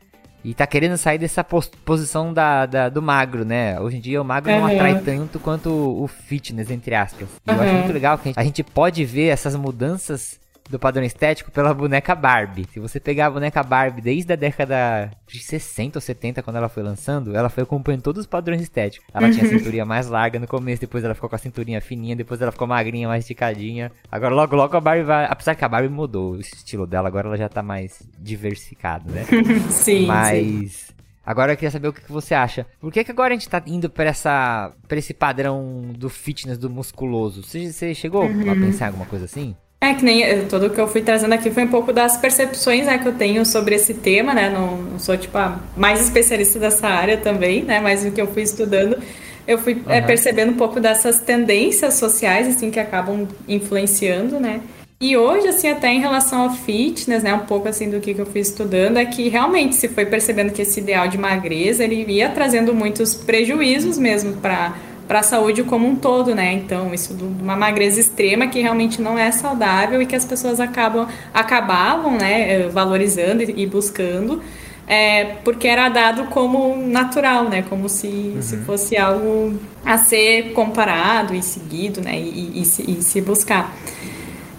E 0.43 0.53
tá 0.53 0.67
querendo 0.67 0.95
sair 0.95 1.17
dessa 1.17 1.43
pos 1.43 1.67
posição 1.67 2.31
da, 2.31 2.67
da, 2.67 2.87
do 2.87 3.01
magro, 3.01 3.43
né? 3.43 3.79
Hoje 3.79 3.97
em 3.97 3.99
dia 3.99 4.21
o 4.21 4.25
magro 4.25 4.51
uhum. 4.51 4.59
não 4.59 4.67
atrai 4.67 5.01
tanto 5.01 5.39
quanto 5.39 5.69
o 5.71 6.07
fitness, 6.07 6.69
entre 6.69 6.93
aspas. 6.93 7.27
E 7.47 7.49
uhum. 7.49 7.57
eu 7.57 7.63
acho 7.63 7.73
muito 7.73 7.93
legal 7.93 8.17
que 8.19 8.31
a 8.35 8.43
gente 8.43 8.63
pode 8.63 9.03
ver 9.05 9.29
essas 9.29 9.55
mudanças 9.55 10.39
do 10.69 10.79
padrão 10.79 11.03
estético 11.03 11.51
pela 11.51 11.73
boneca 11.73 12.15
Barbie. 12.15 12.65
Se 12.71 12.79
você 12.79 12.99
pegar 12.99 13.27
a 13.27 13.29
boneca 13.29 13.61
Barbie 13.61 14.01
desde 14.01 14.33
a 14.33 14.35
década 14.35 15.11
de 15.27 15.39
60 15.39 15.97
ou 15.97 16.01
70, 16.01 16.41
quando 16.41 16.55
ela 16.55 16.69
foi 16.69 16.81
lançando, 16.81 17.35
ela 17.35 17.49
foi 17.49 17.63
acompanhando 17.63 18.01
todos 18.01 18.21
os 18.21 18.27
padrões 18.27 18.61
estéticos. 18.61 19.07
Ela 19.13 19.29
tinha 19.29 19.43
a 19.43 19.47
uhum. 19.47 19.59
cinturinha 19.59 19.85
mais 19.85 20.07
larga 20.07 20.39
no 20.39 20.47
começo, 20.47 20.81
depois 20.81 21.03
ela 21.03 21.13
ficou 21.13 21.29
com 21.29 21.35
a 21.35 21.39
cinturinha 21.39 21.79
fininha, 21.81 22.15
depois 22.15 22.41
ela 22.41 22.51
ficou 22.51 22.67
magrinha, 22.67 23.07
mais 23.07 23.23
esticadinha. 23.23 23.91
Agora 24.11 24.33
logo 24.33 24.55
logo 24.55 24.75
a 24.75 24.81
Barbie 24.81 25.03
vai. 25.03 25.25
Apesar 25.29 25.55
que 25.55 25.63
a 25.63 25.69
Barbie 25.69 25.89
mudou 25.89 26.33
o 26.33 26.39
estilo 26.39 26.87
dela, 26.87 27.07
agora 27.07 27.27
ela 27.27 27.37
já 27.37 27.47
tá 27.47 27.61
mais 27.61 28.07
diversificada, 28.17 29.11
né? 29.11 29.25
sim. 29.69 30.05
Mas. 30.05 30.71
Sim. 30.71 30.95
Agora 31.25 31.53
eu 31.53 31.57
queria 31.57 31.71
saber 31.71 31.87
o 31.87 31.93
que, 31.93 32.11
você 32.11 32.35
acha. 32.35 32.67
Por 32.79 32.91
que, 32.91 33.03
que 33.03 33.09
agora 33.09 33.33
a 33.33 33.35
gente 33.35 33.49
tá 33.49 33.61
indo 33.65 33.89
pra, 33.89 34.05
essa, 34.05 34.71
pra 34.87 34.99
esse 34.99 35.11
padrão 35.11 35.91
do 35.97 36.07
fitness, 36.07 36.55
do 36.55 36.69
musculoso? 36.69 37.41
Você, 37.41 37.71
você 37.71 37.95
chegou 37.95 38.23
uhum. 38.23 38.51
a 38.51 38.53
pensar 38.53 38.85
em 38.85 38.87
alguma 38.89 39.07
coisa 39.07 39.25
assim? 39.25 39.55
É 39.81 39.93
que 39.93 40.03
nem 40.03 40.23
eh, 40.23 40.45
tudo 40.49 40.69
que 40.69 40.79
eu 40.79 40.87
fui 40.87 41.01
trazendo 41.01 41.33
aqui 41.33 41.51
foi 41.51 41.63
um 41.63 41.67
pouco 41.67 41.93
das 41.93 42.17
percepções 42.17 42.85
né, 42.85 42.97
que 42.97 43.07
eu 43.07 43.13
tenho 43.13 43.45
sobre 43.45 43.75
esse 43.75 43.93
tema, 43.93 44.33
né? 44.33 44.49
Não, 44.49 44.77
não 44.77 44.99
sou 44.99 45.15
tipo 45.17 45.37
a 45.37 45.59
mais 45.77 46.01
especialista 46.01 46.57
dessa 46.57 46.87
área 46.87 47.17
também, 47.17 47.63
né? 47.63 47.79
Mas 47.79 48.03
o 48.03 48.11
que 48.11 48.21
eu 48.21 48.27
fui 48.27 48.41
estudando, 48.41 48.97
eu 49.47 49.57
fui 49.57 49.73
uhum. 49.73 49.91
é, 49.91 50.01
percebendo 50.01 50.53
um 50.53 50.57
pouco 50.57 50.79
dessas 50.79 51.19
tendências 51.19 51.95
sociais 51.95 52.47
assim 52.47 52.71
que 52.71 52.79
acabam 52.79 53.27
influenciando, 53.47 54.39
né? 54.39 54.61
E 54.99 55.17
hoje, 55.17 55.49
assim, 55.49 55.67
até 55.67 55.89
em 55.89 55.99
relação 55.99 56.43
ao 56.43 56.51
fitness, 56.51 57.21
né, 57.21 57.33
um 57.33 57.39
pouco 57.39 57.67
assim 57.67 57.89
do 57.89 57.99
que, 57.99 58.13
que 58.13 58.21
eu 58.21 58.25
fui 58.25 58.39
estudando, 58.39 58.95
é 58.97 59.05
que 59.05 59.27
realmente 59.27 59.75
se 59.75 59.89
foi 59.89 60.05
percebendo 60.05 60.53
que 60.53 60.61
esse 60.61 60.79
ideal 60.79 61.09
de 61.09 61.17
magreza, 61.17 61.83
ele 61.83 62.05
ia 62.09 62.29
trazendo 62.29 62.73
muitos 62.73 63.13
prejuízos 63.13 63.97
mesmo 63.97 64.37
para 64.37 64.73
para 65.07 65.19
a 65.19 65.23
saúde 65.23 65.63
como 65.63 65.87
um 65.87 65.95
todo, 65.95 66.33
né? 66.33 66.53
Então, 66.53 66.93
isso 66.93 67.13
de 67.13 67.23
uma 67.23 67.55
magreza 67.55 67.99
extrema 67.99 68.47
que 68.47 68.59
realmente 68.59 69.01
não 69.01 69.17
é 69.17 69.31
saudável 69.31 70.01
e 70.01 70.05
que 70.05 70.15
as 70.15 70.25
pessoas 70.25 70.59
acabam 70.59 71.07
acabavam, 71.33 72.17
né, 72.17 72.51
eh, 72.51 72.69
valorizando 72.69 73.43
e 73.43 73.65
buscando, 73.65 74.41
é, 74.87 75.25
porque 75.43 75.67
era 75.67 75.89
dado 75.89 76.25
como 76.25 76.75
natural, 76.75 77.49
né? 77.49 77.63
Como 77.67 77.89
se, 77.89 78.07
uhum. 78.07 78.41
se 78.41 78.57
fosse 78.57 78.97
algo 78.97 79.59
a 79.83 79.97
ser 79.97 80.53
comparado 80.53 81.33
e 81.33 81.41
seguido, 81.41 82.01
né? 82.01 82.19
E, 82.19 82.51
e, 82.55 82.61
e, 82.61 82.65
se, 82.65 82.91
e 82.91 83.01
se, 83.01 83.21
buscar. 83.21 83.75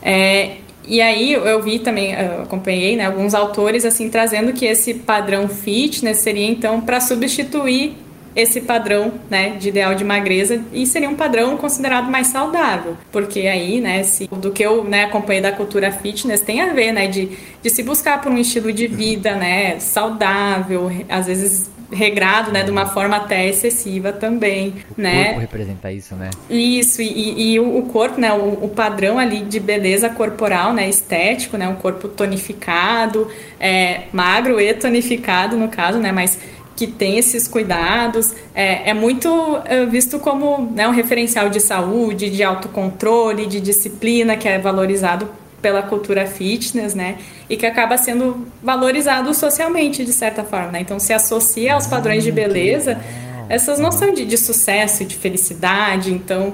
É, 0.02 0.56
e 0.86 1.00
aí 1.00 1.32
eu 1.32 1.62
vi 1.62 1.80
também, 1.80 2.12
eu 2.12 2.42
acompanhei 2.42 2.96
né, 2.96 3.06
alguns 3.06 3.34
autores 3.34 3.84
assim 3.84 4.08
trazendo 4.08 4.52
que 4.52 4.64
esse 4.64 4.94
padrão 4.94 5.48
fitness 5.48 6.18
seria 6.18 6.46
então 6.46 6.80
para 6.80 7.00
substituir 7.00 7.96
esse 8.36 8.60
padrão, 8.60 9.14
né, 9.30 9.56
de 9.58 9.70
ideal 9.70 9.94
de 9.94 10.04
magreza 10.04 10.62
e 10.70 10.86
seria 10.86 11.08
um 11.08 11.16
padrão 11.16 11.56
considerado 11.56 12.10
mais 12.10 12.26
saudável, 12.26 12.94
porque 13.10 13.40
aí, 13.40 13.80
né, 13.80 14.02
se, 14.02 14.26
do 14.26 14.50
que 14.50 14.62
eu, 14.62 14.84
né, 14.84 15.04
acompanhei 15.04 15.40
da 15.40 15.50
cultura 15.50 15.90
fitness 15.90 16.42
tem 16.42 16.60
a 16.60 16.74
ver, 16.74 16.92
né, 16.92 17.06
de, 17.08 17.30
de 17.62 17.70
se 17.70 17.82
buscar 17.82 18.20
por 18.20 18.30
um 18.30 18.36
estilo 18.36 18.70
de 18.72 18.86
vida, 18.86 19.34
né, 19.34 19.80
saudável, 19.80 20.90
às 21.08 21.26
vezes 21.26 21.70
regrado, 21.90 22.50
né, 22.50 22.62
de 22.62 22.70
uma 22.70 22.86
forma 22.86 23.16
até 23.16 23.46
excessiva 23.46 24.12
também, 24.12 24.74
o 24.96 25.00
né? 25.00 25.26
corpo 25.26 25.40
representa 25.40 25.92
isso, 25.92 26.14
né? 26.16 26.30
Isso, 26.50 27.00
e, 27.00 27.54
e 27.54 27.60
o 27.60 27.82
corpo, 27.82 28.20
né, 28.20 28.32
o, 28.32 28.64
o, 28.64 28.68
padrão 28.68 29.18
ali 29.18 29.42
de 29.42 29.60
beleza 29.60 30.08
corporal, 30.08 30.72
né, 30.72 30.88
estético, 30.88 31.56
né, 31.56 31.68
um 31.68 31.76
corpo 31.76 32.08
tonificado, 32.08 33.30
é, 33.60 34.02
magro 34.12 34.60
e 34.60 34.74
tonificado 34.74 35.56
no 35.56 35.68
caso, 35.68 35.98
né, 35.98 36.10
mas 36.10 36.38
que 36.76 36.86
tem 36.86 37.18
esses 37.18 37.48
cuidados, 37.48 38.34
é, 38.54 38.90
é 38.90 38.94
muito 38.94 39.28
é, 39.64 39.86
visto 39.86 40.18
como 40.18 40.70
né, 40.72 40.86
um 40.86 40.92
referencial 40.92 41.48
de 41.48 41.58
saúde, 41.58 42.28
de 42.28 42.42
autocontrole, 42.44 43.46
de 43.46 43.60
disciplina, 43.60 44.36
que 44.36 44.46
é 44.46 44.58
valorizado 44.58 45.28
pela 45.62 45.82
cultura 45.82 46.26
fitness, 46.26 46.94
né? 46.94 47.16
E 47.48 47.56
que 47.56 47.64
acaba 47.64 47.96
sendo 47.96 48.46
valorizado 48.62 49.32
socialmente, 49.32 50.04
de 50.04 50.12
certa 50.12 50.44
forma, 50.44 50.72
né? 50.72 50.80
Então, 50.80 50.98
se 50.98 51.12
associa 51.12 51.74
aos 51.74 51.86
padrões 51.86 52.22
de 52.22 52.30
beleza 52.30 53.00
essas 53.48 53.78
noções 53.78 54.14
de, 54.14 54.24
de 54.24 54.36
sucesso, 54.36 55.04
de 55.04 55.16
felicidade, 55.16 56.12
então... 56.12 56.52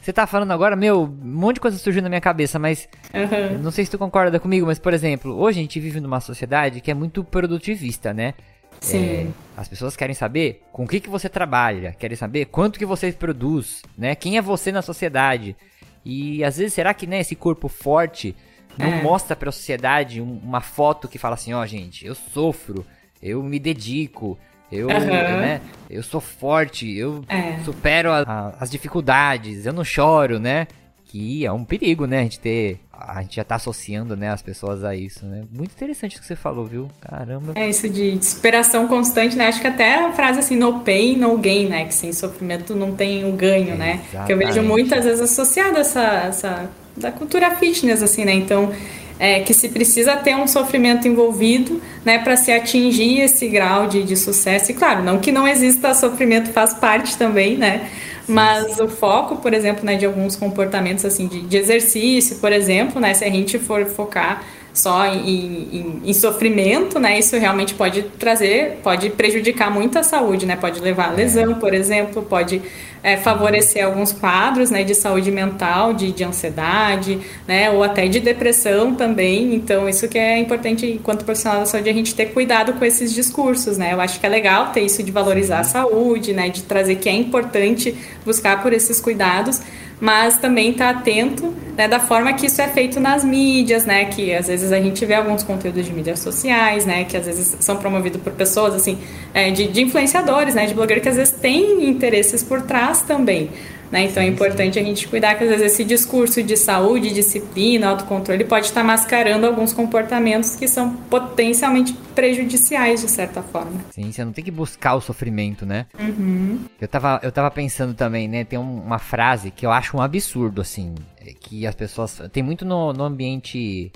Você 0.00 0.12
tá 0.12 0.26
falando 0.26 0.50
agora, 0.50 0.74
meu, 0.74 1.02
um 1.02 1.06
monte 1.24 1.54
de 1.54 1.60
coisa 1.60 1.78
surgiu 1.78 2.02
na 2.02 2.08
minha 2.08 2.20
cabeça, 2.20 2.58
mas 2.58 2.88
Uhum. 3.14 3.58
não 3.62 3.70
sei 3.70 3.84
se 3.84 3.90
tu 3.90 3.98
concorda 3.98 4.40
comigo, 4.40 4.66
mas 4.66 4.78
por 4.78 4.92
exemplo, 4.92 5.36
hoje 5.38 5.60
a 5.60 5.62
gente 5.62 5.78
vive 5.78 6.00
numa 6.00 6.18
sociedade 6.18 6.80
que 6.80 6.90
é 6.90 6.94
muito 6.94 7.22
produtivista, 7.22 8.12
né? 8.12 8.34
Sim. 8.82 9.32
É, 9.56 9.60
as 9.60 9.68
pessoas 9.68 9.96
querem 9.96 10.14
saber 10.14 10.62
com 10.72 10.84
o 10.84 10.88
que, 10.88 10.98
que 11.00 11.08
você 11.08 11.28
trabalha, 11.28 11.92
querem 11.98 12.16
saber 12.16 12.46
quanto 12.46 12.78
que 12.78 12.84
você 12.86 13.12
produz, 13.12 13.82
né? 13.96 14.14
Quem 14.14 14.36
é 14.36 14.42
você 14.42 14.72
na 14.72 14.82
sociedade. 14.82 15.56
E 16.04 16.42
às 16.42 16.56
vezes, 16.56 16.74
será 16.74 16.92
que 16.92 17.06
né, 17.06 17.20
esse 17.20 17.36
corpo 17.36 17.68
forte 17.68 18.34
não 18.76 18.86
É. 18.88 19.02
mostra 19.02 19.36
pra 19.36 19.52
sociedade 19.52 20.20
um- 20.20 20.40
uma 20.42 20.60
foto 20.60 21.06
que 21.06 21.18
fala 21.18 21.34
assim, 21.34 21.52
ó, 21.52 21.64
gente, 21.64 22.04
eu 22.04 22.14
sofro, 22.14 22.84
eu 23.22 23.40
me 23.42 23.58
dedico, 23.60 24.36
eu, 24.70 24.90
Aham. 24.90 25.00
né, 25.40 25.60
eu 25.88 26.02
sou 26.02 26.20
forte, 26.20 26.90
eu 26.96 27.24
É. 27.28 27.58
supero 27.64 28.10
a- 28.10 28.22
a- 28.26 28.54
as 28.58 28.70
dificuldades, 28.70 29.64
eu 29.64 29.72
não 29.72 29.84
choro, 29.84 30.40
né? 30.40 30.66
Que 31.04 31.44
é 31.46 31.52
um 31.52 31.64
perigo, 31.64 32.06
né? 32.06 32.20
A 32.20 32.22
gente 32.22 32.40
ter. 32.40 32.80
A 33.06 33.22
gente 33.22 33.36
já 33.36 33.44
tá 33.44 33.56
associando, 33.56 34.16
né, 34.16 34.30
as 34.30 34.42
pessoas 34.42 34.84
a 34.84 34.94
isso, 34.94 35.24
né? 35.26 35.44
Muito 35.50 35.72
interessante 35.72 36.16
o 36.16 36.20
que 36.20 36.26
você 36.26 36.36
falou, 36.36 36.66
viu? 36.66 36.88
Caramba. 37.00 37.52
É 37.56 37.68
isso 37.68 37.88
de 37.88 38.24
superação 38.24 38.86
constante, 38.86 39.36
né? 39.36 39.48
Acho 39.48 39.60
que 39.60 39.66
até 39.66 39.94
a 39.96 40.12
frase 40.12 40.38
assim, 40.38 40.56
no 40.56 40.80
pain, 40.80 41.16
no 41.16 41.36
gain, 41.38 41.68
né? 41.68 41.84
Que 41.84 41.94
sem 41.94 42.12
sofrimento 42.12 42.74
não 42.74 42.94
tem 42.94 43.24
o 43.24 43.32
ganho, 43.32 43.76
né? 43.76 44.00
Que 44.26 44.32
eu 44.32 44.38
vejo 44.38 44.50
Exatamente. 44.50 44.68
muitas 44.68 45.04
vezes 45.04 45.20
associado 45.20 45.76
a 45.76 45.80
essa, 45.80 46.02
essa 46.28 46.70
da 46.96 47.10
cultura 47.10 47.50
fitness, 47.56 48.02
assim, 48.02 48.24
né? 48.24 48.32
Então, 48.32 48.72
é, 49.18 49.40
que 49.40 49.54
se 49.54 49.68
precisa 49.68 50.16
ter 50.16 50.34
um 50.34 50.46
sofrimento 50.46 51.06
envolvido, 51.06 51.80
né? 52.04 52.18
Para 52.18 52.36
se 52.36 52.52
atingir 52.52 53.20
esse 53.20 53.48
grau 53.48 53.86
de, 53.86 54.02
de 54.02 54.16
sucesso. 54.16 54.70
E 54.70 54.74
claro, 54.74 55.02
não 55.02 55.18
que 55.18 55.30
não 55.30 55.46
exista 55.46 55.94
sofrimento, 55.94 56.50
faz 56.50 56.74
parte 56.74 57.16
também, 57.16 57.56
né? 57.56 57.88
Mas 58.26 58.78
o 58.78 58.88
foco, 58.88 59.36
por 59.36 59.52
exemplo, 59.52 59.84
né, 59.84 59.96
de 59.96 60.06
alguns 60.06 60.36
comportamentos 60.36 61.04
assim 61.04 61.26
de, 61.26 61.42
de 61.42 61.56
exercício, 61.56 62.36
por 62.38 62.52
exemplo, 62.52 63.00
né, 63.00 63.14
se 63.14 63.24
a 63.24 63.30
gente 63.30 63.58
for 63.58 63.84
focar 63.86 64.44
só 64.72 65.04
em, 65.06 65.68
em- 65.72 66.02
em 66.04 66.12
sofrimento, 66.14 66.98
né, 66.98 67.18
isso 67.18 67.36
realmente 67.36 67.74
pode 67.74 68.02
trazer, 68.18 68.80
pode 68.82 69.10
prejudicar 69.10 69.70
muito 69.70 69.98
a 69.98 70.02
saúde, 70.02 70.46
né, 70.46 70.56
pode 70.56 70.80
levar 70.80 71.08
a 71.08 71.12
lesão, 71.12 71.54
por 71.58 71.74
exemplo, 71.74 72.22
pode 72.22 72.62
é, 73.02 73.16
favorecer 73.16 73.84
alguns 73.84 74.12
quadros, 74.12 74.70
né, 74.70 74.84
de 74.84 74.94
saúde 74.94 75.30
mental, 75.30 75.92
de, 75.92 76.12
de 76.12 76.22
ansiedade, 76.22 77.18
né, 77.46 77.70
ou 77.70 77.82
até 77.82 78.06
de 78.06 78.20
depressão 78.20 78.94
também. 78.94 79.54
Então, 79.54 79.88
isso 79.88 80.08
que 80.08 80.18
é 80.18 80.38
importante, 80.38 80.86
enquanto 80.86 81.24
profissional 81.24 81.60
da 81.60 81.66
saúde, 81.66 81.90
a 81.90 81.92
gente 81.92 82.14
ter 82.14 82.26
cuidado 82.26 82.74
com 82.74 82.84
esses 82.84 83.12
discursos, 83.12 83.76
né. 83.76 83.92
Eu 83.92 84.00
acho 84.00 84.20
que 84.20 84.26
é 84.26 84.28
legal 84.28 84.68
ter 84.72 84.82
isso 84.82 85.02
de 85.02 85.10
valorizar 85.10 85.60
a 85.60 85.64
saúde, 85.64 86.32
né, 86.32 86.48
de 86.48 86.62
trazer 86.62 86.96
que 86.96 87.08
é 87.08 87.12
importante 87.12 87.94
buscar 88.24 88.62
por 88.62 88.72
esses 88.72 89.00
cuidados, 89.00 89.60
mas 90.02 90.36
também 90.36 90.72
estar 90.72 90.90
atento 90.90 91.54
né, 91.76 91.86
da 91.86 92.00
forma 92.00 92.32
que 92.32 92.46
isso 92.46 92.60
é 92.60 92.66
feito 92.66 92.98
nas 92.98 93.22
mídias, 93.22 93.86
né? 93.86 94.06
Que 94.06 94.34
às 94.34 94.48
vezes 94.48 94.72
a 94.72 94.80
gente 94.80 95.06
vê 95.06 95.14
alguns 95.14 95.44
conteúdos 95.44 95.86
de 95.86 95.92
mídias 95.92 96.18
sociais, 96.18 96.84
né? 96.84 97.04
Que 97.04 97.16
às 97.16 97.24
vezes 97.24 97.56
são 97.60 97.76
promovidos 97.76 98.20
por 98.20 98.32
pessoas 98.32 98.74
assim, 98.74 98.98
é, 99.32 99.52
de, 99.52 99.68
de 99.68 99.80
influenciadores, 99.80 100.56
né? 100.56 100.66
De 100.66 100.74
blogueiros 100.74 101.04
que 101.04 101.08
às 101.08 101.14
vezes 101.14 101.32
têm 101.32 101.88
interesses 101.88 102.42
por 102.42 102.62
trás 102.62 103.02
também. 103.02 103.50
Né? 103.92 104.04
Então 104.04 104.22
é 104.22 104.26
importante 104.26 104.78
a 104.78 104.82
gente 104.82 105.06
cuidar 105.06 105.34
que 105.34 105.44
às 105.44 105.50
vezes 105.50 105.66
esse 105.74 105.84
discurso 105.84 106.42
de 106.42 106.56
saúde, 106.56 107.12
disciplina, 107.12 107.88
autocontrole 107.90 108.42
pode 108.42 108.64
estar 108.66 108.82
mascarando 108.82 109.46
alguns 109.46 109.74
comportamentos 109.74 110.56
que 110.56 110.66
são 110.66 110.96
potencialmente 110.96 111.92
prejudiciais 112.14 113.02
de 113.02 113.10
certa 113.10 113.42
forma. 113.42 113.72
Sim, 113.90 114.10
você 114.10 114.24
não 114.24 114.32
tem 114.32 114.42
que 114.42 114.50
buscar 114.50 114.94
o 114.94 115.00
sofrimento, 115.02 115.66
né? 115.66 115.84
Uhum. 116.00 116.60
Eu 116.80 116.88
tava, 116.88 117.20
eu 117.22 117.30
tava 117.30 117.50
pensando 117.50 117.92
também, 117.92 118.26
né? 118.26 118.44
Tem 118.44 118.58
um- 118.58 118.80
uma 118.82 118.98
frase 118.98 119.50
que 119.50 119.66
eu 119.66 119.70
acho 119.70 119.96
um 119.96 120.00
absurdo, 120.00 120.62
assim. 120.62 120.94
Que 121.40 121.66
as 121.66 121.74
pessoas. 121.74 122.20
Tem 122.32 122.42
muito 122.42 122.64
no, 122.64 122.92
no 122.94 123.04
ambiente 123.04 123.92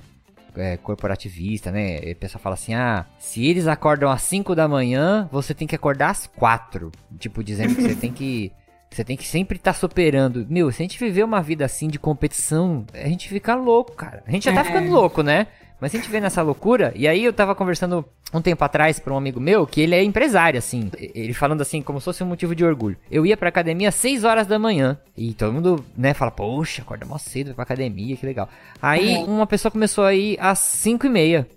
é, 0.55 0.77
corporativista, 0.77 1.71
né? 1.71 1.99
E 2.03 2.11
a 2.11 2.15
pessoa 2.15 2.39
fala 2.41 2.53
assim: 2.55 2.73
ah, 2.73 3.05
se 3.19 3.45
eles 3.45 3.67
acordam 3.67 4.09
às 4.11 4.21
5 4.21 4.55
da 4.55 4.67
manhã, 4.67 5.27
você 5.31 5.53
tem 5.53 5.67
que 5.67 5.75
acordar 5.75 6.11
às 6.11 6.27
4. 6.27 6.91
Tipo, 7.19 7.43
dizendo 7.43 7.75
que 7.75 7.81
você 7.81 7.95
tem 7.99 8.11
que. 8.11 8.51
Você 8.89 9.03
tem 9.03 9.15
que 9.17 9.27
sempre 9.27 9.57
estar 9.57 9.73
superando. 9.73 10.45
Meu, 10.49 10.71
se 10.71 10.81
a 10.81 10.85
gente 10.85 10.97
viver 10.99 11.23
uma 11.23 11.41
vida 11.41 11.65
assim 11.65 11.87
de 11.87 11.99
competição, 11.99 12.85
a 12.93 13.07
gente 13.07 13.29
fica 13.29 13.53
louco, 13.55 13.91
cara. 13.93 14.23
A 14.25 14.31
gente 14.31 14.45
já 14.45 14.53
tá 14.53 14.61
É. 14.61 14.63
ficando 14.63 14.89
louco, 14.89 15.21
né? 15.21 15.47
Mas 15.79 15.91
se 15.91 15.97
a 15.97 15.99
gente 15.99 16.09
vê 16.09 16.19
nessa 16.19 16.41
loucura, 16.41 16.91
e 16.95 17.07
aí 17.07 17.23
eu 17.23 17.31
tava 17.31 17.53
conversando 17.53 18.03
um 18.33 18.41
tempo 18.41 18.63
atrás 18.63 18.99
pra 18.99 19.13
um 19.13 19.17
amigo 19.17 19.39
meu, 19.39 19.67
que 19.67 19.79
ele 19.81 19.93
é 19.93 20.03
empresário, 20.03 20.57
assim, 20.57 20.89
ele 20.97 21.33
falando 21.33 21.61
assim, 21.61 21.83
como 21.83 21.99
se 21.99 22.05
fosse 22.05 22.23
um 22.23 22.27
motivo 22.27 22.55
de 22.55 22.65
orgulho. 22.65 22.97
Eu 23.11 23.23
ia 23.27 23.37
pra 23.37 23.49
academia 23.49 23.89
às 23.89 23.95
6 23.95 24.23
horas 24.23 24.47
da 24.47 24.57
manhã, 24.57 24.97
e 25.15 25.35
todo 25.35 25.53
mundo, 25.53 25.85
né, 25.95 26.15
fala, 26.15 26.31
poxa, 26.31 26.81
acorda 26.81 27.05
mó 27.05 27.19
cedo, 27.19 27.47
vai 27.47 27.55
pra 27.57 27.63
academia, 27.65 28.17
que 28.17 28.25
legal. 28.25 28.49
Aí 28.81 29.17
uma 29.17 29.45
pessoa 29.45 29.71
começou 29.71 30.03
a 30.03 30.15
ir 30.15 30.35
às 30.39 30.57
5 30.57 31.05
e 31.05 31.09
meia. 31.09 31.47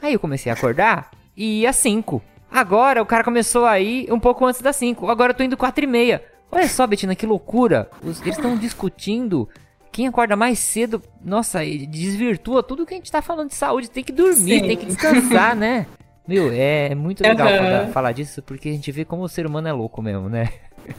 Aí 0.00 0.14
eu 0.14 0.18
comecei 0.20 0.50
a 0.50 0.54
acordar 0.54 1.10
e 1.36 1.60
ia 1.60 1.68
às 1.68 1.76
5. 1.76 2.22
Agora 2.50 3.02
o 3.02 3.06
cara 3.06 3.22
começou 3.22 3.66
a 3.66 3.78
ir 3.78 4.10
um 4.10 4.18
pouco 4.18 4.46
antes 4.46 4.62
das 4.62 4.76
5. 4.76 5.10
Agora 5.10 5.32
eu 5.32 5.36
tô 5.36 5.42
indo 5.44 5.58
4 5.58 5.84
e 5.84 5.86
meia. 5.86 6.24
Olha 6.50 6.68
só, 6.68 6.86
Betina, 6.86 7.14
que 7.14 7.26
loucura. 7.26 7.90
Os- 8.02 8.20
eles 8.22 8.36
estão 8.36 8.56
discutindo 8.56 9.48
quem 9.92 10.06
acorda 10.06 10.34
mais 10.36 10.58
cedo. 10.58 11.02
Nossa, 11.24 11.60
desvirtua 11.64 12.62
tudo 12.62 12.86
que 12.86 12.94
a 12.94 12.96
gente 12.96 13.10
tá 13.12 13.20
falando 13.20 13.48
de 13.48 13.54
saúde. 13.54 13.90
Tem 13.90 14.02
que 14.04 14.12
dormir, 14.12 14.60
Sim. 14.60 14.66
tem 14.66 14.76
que 14.76 14.86
descansar, 14.86 15.54
né? 15.56 15.86
Meu, 16.26 16.50
é 16.52 16.94
muito 16.94 17.22
legal 17.22 17.48
Aham. 17.48 17.88
falar, 17.90 18.12
disso 18.12 18.42
porque 18.42 18.68
a 18.68 18.72
gente 18.72 18.92
vê 18.92 19.04
como 19.04 19.22
o 19.22 19.28
ser 19.28 19.46
humano 19.46 19.66
é 19.68 19.72
louco 19.72 20.02
mesmo, 20.02 20.28
né? 20.28 20.48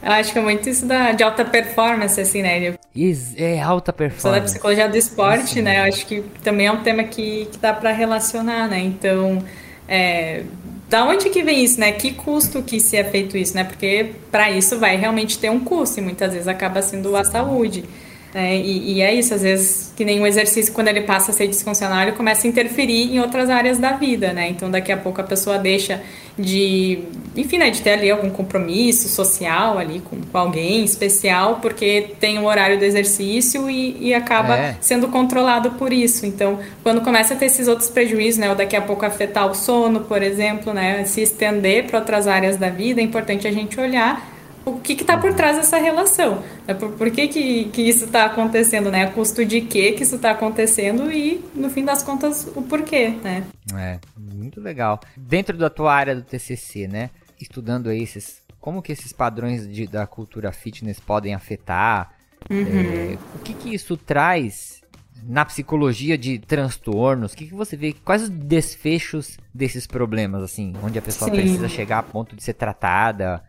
Eu 0.02 0.12
acho 0.12 0.32
que 0.32 0.38
é 0.38 0.42
muito 0.42 0.68
isso 0.68 0.86
da, 0.86 1.12
de 1.12 1.22
alta 1.22 1.44
performance, 1.44 2.20
assim, 2.20 2.42
né? 2.42 2.58
De 2.72 2.78
Is- 2.94 3.34
É 3.36 3.60
alta 3.60 3.86
Só 3.86 3.92
da 3.92 3.98
performance. 3.98 4.44
psicologia 4.54 4.88
do 4.88 4.96
esporte, 4.96 5.60
né? 5.62 5.80
Eu 5.80 5.84
acho 5.84 6.04
que 6.06 6.22
também 6.42 6.66
é 6.66 6.72
um 6.72 6.82
tema 6.82 7.02
que, 7.04 7.46
que 7.46 7.58
dá 7.58 7.72
para 7.72 7.90
relacionar, 7.92 8.68
né? 8.68 8.78
Então, 8.80 9.42
é, 9.88 10.42
da 10.90 11.04
onde 11.04 11.30
que 11.30 11.40
vem 11.40 11.62
isso, 11.62 11.78
né? 11.78 11.92
Que 11.92 12.12
custo 12.12 12.64
que 12.64 12.80
se 12.80 12.96
é 12.96 13.04
feito 13.04 13.36
isso, 13.36 13.54
né? 13.54 13.62
Porque 13.62 14.10
para 14.28 14.50
isso 14.50 14.76
vai 14.76 14.96
realmente 14.96 15.38
ter 15.38 15.48
um 15.48 15.60
custo 15.60 16.00
e 16.00 16.02
muitas 16.02 16.32
vezes 16.32 16.48
acaba 16.48 16.82
sendo 16.82 17.14
a 17.14 17.22
saúde. 17.22 17.84
Né? 18.34 18.56
E, 18.56 18.92
e 18.94 19.00
é 19.02 19.12
isso, 19.14 19.34
às 19.34 19.42
vezes, 19.42 19.92
que 19.96 20.04
nem 20.04 20.24
exercício, 20.26 20.72
quando 20.72 20.88
ele 20.88 21.02
passa 21.02 21.30
a 21.30 21.34
ser 21.34 21.48
disfuncional, 21.48 22.02
ele 22.02 22.12
começa 22.12 22.46
a 22.46 22.50
interferir 22.50 23.12
em 23.14 23.20
outras 23.20 23.50
áreas 23.50 23.78
da 23.78 23.92
vida, 23.92 24.32
né? 24.32 24.48
Então, 24.48 24.70
daqui 24.70 24.92
a 24.92 24.96
pouco 24.96 25.20
a 25.20 25.24
pessoa 25.24 25.58
deixa 25.58 26.00
de, 26.38 27.00
enfim, 27.36 27.58
né, 27.58 27.70
de 27.70 27.82
ter 27.82 27.90
ali 27.90 28.10
algum 28.10 28.30
compromisso 28.30 29.08
social 29.08 29.76
ali 29.78 30.00
com, 30.00 30.16
com 30.22 30.38
alguém 30.38 30.84
especial, 30.84 31.58
porque 31.60 32.12
tem 32.18 32.38
o 32.38 32.44
horário 32.44 32.78
do 32.78 32.84
exercício 32.84 33.68
e, 33.68 33.96
e 34.00 34.14
acaba 34.14 34.56
É. 34.56 34.76
sendo 34.80 35.08
controlado 35.08 35.72
por 35.72 35.92
isso. 35.92 36.24
Então, 36.24 36.58
quando 36.82 37.00
começa 37.02 37.34
a 37.34 37.36
ter 37.36 37.46
esses 37.46 37.68
outros 37.68 37.90
prejuízos, 37.90 38.38
né, 38.38 38.48
ou 38.48 38.54
daqui 38.54 38.76
a 38.76 38.80
pouco 38.80 39.04
afetar 39.04 39.50
o 39.50 39.54
sono, 39.54 40.00
por 40.00 40.22
exemplo, 40.22 40.72
né, 40.72 41.04
se 41.04 41.20
estender 41.20 41.84
para 41.86 41.98
outras 41.98 42.26
áreas 42.26 42.56
da 42.56 42.70
vida, 42.70 43.00
é 43.00 43.04
importante 43.04 43.46
a 43.46 43.52
gente 43.52 43.78
olhar 43.78 44.29
o 44.64 44.78
que 44.78 44.92
está 44.92 45.16
por 45.16 45.32
trás 45.34 45.56
dessa 45.56 45.78
relação. 45.78 46.42
Né? 46.66 46.74
Por, 46.74 46.90
por 46.92 47.10
que, 47.10 47.28
que, 47.28 47.64
que 47.66 47.82
isso 47.82 48.04
está 48.04 48.24
acontecendo, 48.26 48.90
né? 48.90 49.04
A 49.04 49.10
custo 49.10 49.44
de 49.44 49.60
que 49.62 49.92
que 49.92 50.02
isso 50.02 50.16
está 50.16 50.30
acontecendo 50.32 51.10
e, 51.10 51.44
no 51.54 51.70
fim 51.70 51.84
das 51.84 52.02
contas, 52.02 52.46
o 52.54 52.62
porquê, 52.62 53.08
né? 53.22 53.44
É, 53.74 53.98
muito 54.16 54.60
legal. 54.60 55.00
Dentro 55.16 55.56
da 55.56 55.70
tua 55.70 55.94
área 55.94 56.14
do 56.14 56.22
TCC, 56.22 56.86
né? 56.86 57.10
Estudando 57.40 57.88
aí 57.88 58.02
esses, 58.02 58.42
como 58.60 58.82
que 58.82 58.92
esses 58.92 59.12
padrões 59.12 59.66
de- 59.68 59.86
da 59.86 60.06
cultura 60.06 60.52
fitness 60.52 61.00
podem 61.00 61.34
afetar? 61.34 62.12
é, 62.48 63.18
o 63.34 63.38
que 63.40 63.52
que 63.52 63.74
isso 63.74 63.96
traz 63.98 64.80
na 65.22 65.44
psicologia 65.44 66.16
de 66.16 66.38
transtornos? 66.38 67.32
O 67.32 67.36
que 67.36 67.46
que 67.46 67.54
você 67.54 67.76
vê? 67.76 67.92
Quais 68.04 68.22
os 68.22 68.28
desfechos 68.30 69.36
desses 69.52 69.86
problemas, 69.86 70.42
assim, 70.42 70.72
onde 70.82 70.98
a 70.98 71.02
pessoa 71.02 71.30
Sim. 71.30 71.36
precisa 71.36 71.68
chegar 71.68 71.98
a 71.98 72.02
ponto 72.02 72.34
de 72.34 72.42
ser 72.42 72.54
tratada? 72.54 73.42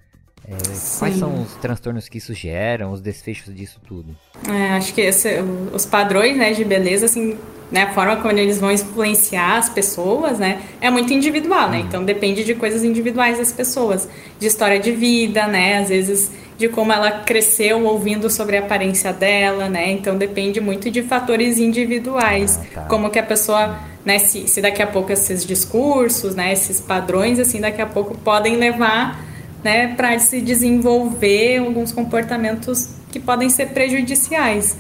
É, 0.52 1.00
quais 1.00 1.16
são 1.18 1.44
os 1.44 1.54
transtornos 1.56 2.10
que 2.10 2.18
isso 2.18 2.34
geram, 2.34 2.92
os 2.92 3.00
desfechos 3.02 3.56
disso 3.56 3.80
tudo? 3.88 4.16
É, 4.50 4.72
acho 4.72 4.94
que 4.94 5.02
esse- 5.02 5.40
os 5.74 5.86
padrões 5.86 6.36
né, 6.38 6.52
de 6.52 6.66
beleza, 6.66 7.06
assim, 7.06 7.38
né, 7.72 7.84
a 7.84 7.94
forma 7.94 8.18
como 8.18 8.38
eles 8.38 8.60
vão 8.60 8.70
influenciar 8.72 9.58
as 9.58 9.70
pessoas, 9.70 10.40
né, 10.40 10.60
é 10.82 10.90
muito 10.90 11.14
individual, 11.14 11.70
né? 11.70 11.80
Então 11.80 12.04
depende 12.04 12.44
de 12.44 12.54
coisas 12.54 12.84
individuais 12.84 13.38
das 13.38 13.54
pessoas, 13.54 14.10
de 14.40 14.48
história 14.48 14.78
de 14.80 14.92
vida, 14.92 15.48
né? 15.48 15.78
Às 15.78 15.88
vezes 15.90 16.32
de 16.58 16.68
como 16.70 16.92
ela 16.94 17.12
cresceu 17.24 17.84
ouvindo 17.86 18.30
sobre 18.30 18.58
a 18.58 18.60
aparência 18.60 19.12
dela, 19.14 19.68
né? 19.70 19.90
Então 19.92 20.18
depende 20.18 20.60
muito 20.60 20.92
de 20.92 21.02
fatores 21.02 21.58
individuais, 21.60 22.60
Ah, 22.62 22.66
tá. 22.76 22.82
como 22.84 23.10
que 23.10 23.18
a 23.18 23.24
pessoa, 23.24 23.80
né, 24.06 24.20
se, 24.20 24.48
se 24.48 24.62
daqui 24.62 24.82
a 24.82 24.88
pouco 24.88 25.12
esses 25.12 25.46
discursos, 25.46 26.36
né, 26.36 26.52
esses 26.54 26.80
padrões, 26.82 27.40
assim, 27.40 27.60
daqui 27.62 27.82
a 27.82 27.86
pouco 27.88 28.16
podem 28.18 28.58
levar 28.58 29.31
né, 29.64 29.94
para 29.96 30.18
se 30.20 30.42
desenvolver 30.42 31.58
alguns 31.58 31.92
comportamentos 31.92 32.96
que 33.12 33.20
podem 33.20 33.50
ser 33.50 33.68
prejudiciais. 33.68 34.78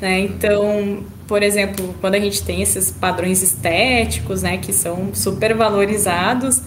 Né? 0.00 0.20
Então, 0.20 1.04
por 1.26 1.42
exemplo, 1.42 1.94
quando 2.00 2.14
a 2.14 2.20
gente 2.20 2.42
tem 2.42 2.62
esses 2.62 2.90
padrões 2.90 3.42
estéticos, 3.42 4.42
né, 4.42 4.58
que 4.58 4.72
são 4.72 5.14
super 5.14 5.54
valorizados, 5.54 6.62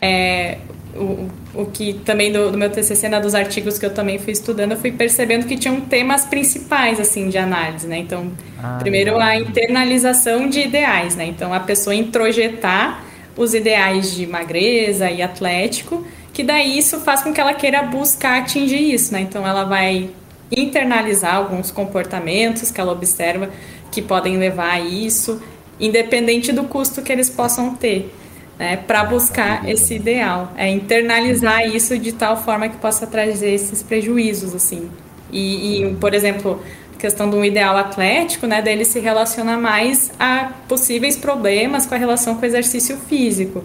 é, 0.00 0.58
o, 0.96 1.28
o 1.54 1.66
que 1.66 1.94
também 2.04 2.32
do, 2.32 2.52
do 2.52 2.58
meu 2.58 2.70
TCC, 2.70 3.08
né, 3.08 3.20
dos 3.20 3.34
artigos 3.34 3.78
que 3.78 3.86
eu 3.86 3.92
também 3.92 4.18
fui 4.18 4.32
estudando, 4.32 4.72
eu 4.72 4.78
fui 4.78 4.92
percebendo 4.92 5.46
que 5.46 5.56
tinham 5.56 5.80
temas 5.80 6.24
principais, 6.24 7.00
assim, 7.00 7.28
de 7.28 7.38
análise, 7.38 7.86
né? 7.86 7.98
Então, 7.98 8.30
ah, 8.62 8.78
primeiro, 8.80 9.18
a 9.18 9.36
internalização 9.36 10.48
de 10.48 10.60
ideais, 10.60 11.16
né? 11.16 11.26
Então, 11.26 11.52
a 11.52 11.60
pessoa 11.60 11.94
introjetar 11.94 13.04
os 13.36 13.54
ideais 13.54 14.14
de 14.14 14.26
magreza 14.26 15.10
e 15.10 15.20
atlético, 15.20 16.06
que 16.34 16.42
daí 16.42 16.76
isso 16.76 17.00
faz 17.00 17.22
com 17.22 17.32
que 17.32 17.40
ela 17.40 17.54
queira 17.54 17.82
buscar 17.84 18.42
atingir 18.42 18.92
isso, 18.92 19.12
né? 19.14 19.20
Então, 19.22 19.46
ela 19.46 19.64
vai 19.64 20.10
internalizar 20.50 21.36
alguns 21.36 21.70
comportamentos 21.70 22.70
que 22.70 22.80
ela 22.80 22.92
observa 22.92 23.48
que 23.90 24.02
podem 24.02 24.36
levar 24.36 24.72
a 24.72 24.80
isso, 24.80 25.40
independente 25.80 26.52
do 26.52 26.64
custo 26.64 27.00
que 27.00 27.12
eles 27.12 27.30
possam 27.30 27.74
ter 27.74 28.12
né, 28.58 28.76
para 28.76 29.04
buscar 29.04 29.68
esse 29.68 29.94
ideal, 29.94 30.52
é 30.56 30.68
internalizar 30.68 31.66
isso 31.66 31.98
de 31.98 32.12
tal 32.12 32.36
forma 32.36 32.68
que 32.68 32.76
possa 32.76 33.06
trazer 33.06 33.50
esses 33.50 33.82
prejuízos, 33.82 34.54
assim. 34.54 34.90
E, 35.32 35.82
e 35.82 35.94
por 35.96 36.14
exemplo, 36.14 36.62
a 36.94 37.00
questão 37.00 37.28
de 37.28 37.36
um 37.36 37.44
ideal 37.44 37.76
atlético, 37.76 38.46
né, 38.46 38.62
dele 38.62 38.84
se 38.84 39.00
relaciona 39.00 39.56
mais 39.56 40.12
a 40.18 40.52
possíveis 40.68 41.16
problemas 41.16 41.86
com 41.86 41.94
a 41.94 41.98
relação 41.98 42.36
com 42.36 42.42
o 42.42 42.44
exercício 42.44 42.96
físico, 43.08 43.64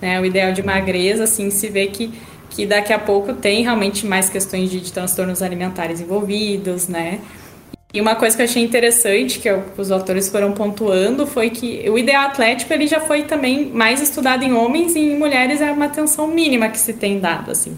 né, 0.00 0.20
o 0.20 0.24
ideal 0.24 0.52
de 0.52 0.62
magreza, 0.62 1.24
assim, 1.24 1.50
se 1.50 1.68
vê 1.68 1.86
que 1.86 2.12
que 2.50 2.66
daqui 2.66 2.92
a 2.92 2.98
pouco 2.98 3.32
tem 3.32 3.62
realmente 3.62 4.04
mais 4.04 4.28
questões 4.28 4.68
de, 4.68 4.80
de 4.80 4.92
transtornos 4.92 5.40
alimentares 5.40 6.00
envolvidos, 6.00 6.88
né? 6.88 7.20
E 7.92 8.00
uma 8.00 8.14
coisa 8.14 8.36
que 8.36 8.42
eu 8.42 8.46
achei 8.46 8.62
interessante, 8.62 9.40
que 9.40 9.48
os 9.76 9.90
autores 9.90 10.28
foram 10.28 10.52
pontuando, 10.52 11.26
foi 11.26 11.50
que 11.50 11.88
o 11.90 11.98
ideal 11.98 12.26
atlético 12.26 12.72
ele 12.72 12.86
já 12.86 13.00
foi 13.00 13.22
também 13.22 13.66
mais 13.66 14.00
estudado 14.00 14.44
em 14.44 14.52
homens 14.52 14.94
e 14.94 15.00
em 15.00 15.18
mulheres 15.18 15.60
é 15.60 15.72
uma 15.72 15.86
atenção 15.86 16.28
mínima 16.28 16.68
que 16.68 16.78
se 16.78 16.92
tem 16.92 17.18
dado, 17.18 17.50
assim. 17.50 17.76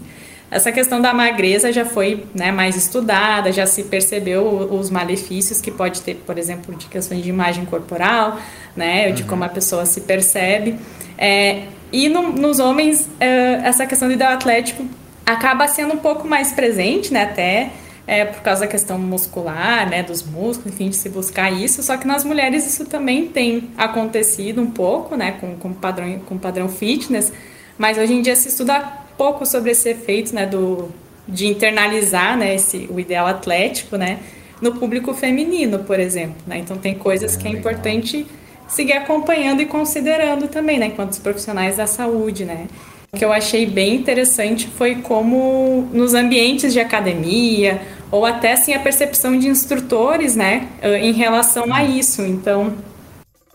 Essa 0.51 0.71
questão 0.71 1.01
da 1.01 1.15
magreza 1.15 1.73
já 1.73 1.83
foi 1.83 2.25
né, 2.35 2.51
mais 2.51 2.75
estudada, 2.75 3.51
já 3.51 3.65
se 3.65 3.85
percebeu 3.85 4.45
os 4.45 4.91
malefícios 4.91 5.59
que 5.59 5.71
pode 5.71 6.01
ter, 6.01 6.13
por 6.27 6.37
exemplo, 6.37 6.75
de 6.75 6.85
questões 6.85 7.23
de 7.23 7.29
imagem 7.29 7.65
corporal, 7.65 8.39
né, 8.75 9.11
de 9.11 9.23
como 9.23 9.43
a 9.43 9.49
pessoa 9.49 9.83
se 9.83 10.01
percebe. 10.01 10.75
É, 11.17 11.63
e 11.91 12.09
no, 12.09 12.31
nos 12.31 12.59
homens, 12.59 13.09
é, 13.19 13.61
essa 13.63 13.85
questão 13.85 14.07
do 14.07 14.13
ideal 14.13 14.33
atlético 14.33 14.85
acaba 15.25 15.67
sendo 15.67 15.93
um 15.93 15.97
pouco 15.97 16.27
mais 16.27 16.51
presente, 16.51 17.13
né, 17.13 17.23
até 17.23 17.71
é, 18.05 18.25
por 18.25 18.41
causa 18.41 18.61
da 18.61 18.67
questão 18.67 18.97
muscular, 18.97 19.89
né, 19.89 20.03
dos 20.03 20.23
músculos, 20.23 20.73
enfim, 20.73 20.89
de 20.89 20.95
se 20.95 21.09
buscar 21.09 21.51
isso. 21.51 21.81
Só 21.81 21.95
que 21.97 22.05
nas 22.05 22.23
mulheres 22.23 22.65
isso 22.65 22.85
também 22.85 23.27
tem 23.27 23.69
acontecido 23.77 24.61
um 24.61 24.69
pouco, 24.69 25.15
né, 25.15 25.33
com, 25.39 25.55
com 25.55 25.73
padrão 25.73 26.19
com 26.19 26.37
padrão 26.37 26.67
fitness. 26.67 27.31
Mas 27.77 27.97
hoje 27.97 28.13
em 28.13 28.21
dia 28.21 28.35
se 28.35 28.49
estuda 28.49 28.79
pouco 29.17 29.45
sobre 29.45 29.71
esse 29.71 29.89
efeito, 29.89 30.33
né, 30.33 30.45
do 30.45 30.89
de 31.25 31.47
internalizar, 31.47 32.37
né, 32.37 32.55
esse 32.55 32.89
o 32.91 32.99
ideal 32.99 33.25
atlético, 33.25 33.95
né, 33.95 34.19
no 34.61 34.73
público 34.73 35.13
feminino, 35.13 35.79
por 35.79 35.99
exemplo. 35.99 36.35
Né? 36.45 36.57
Então 36.57 36.77
tem 36.77 36.95
coisas 36.95 37.37
que 37.37 37.47
é 37.47 37.51
importante 37.51 38.25
seguir 38.67 38.93
acompanhando 38.93 39.61
e 39.61 39.65
considerando 39.65 40.47
também, 40.47 40.79
né, 40.79 40.87
enquanto 40.87 41.19
profissionais 41.21 41.77
da 41.77 41.87
saúde, 41.87 42.45
né. 42.45 42.67
O 43.11 43.17
que 43.17 43.23
eu 43.23 43.31
achei 43.31 43.65
bem 43.65 43.95
interessante 43.95 44.67
foi 44.67 44.95
como 44.95 45.87
nos 45.93 46.15
ambientes 46.15 46.73
de 46.73 46.79
academia 46.79 47.79
ou 48.09 48.25
até 48.25 48.53
assim 48.53 48.73
a 48.73 48.79
percepção 48.79 49.37
de 49.37 49.47
instrutores, 49.47 50.35
né, 50.35 50.67
em 50.99 51.11
relação 51.11 51.71
a 51.71 51.83
isso. 51.83 52.23
Então, 52.23 52.73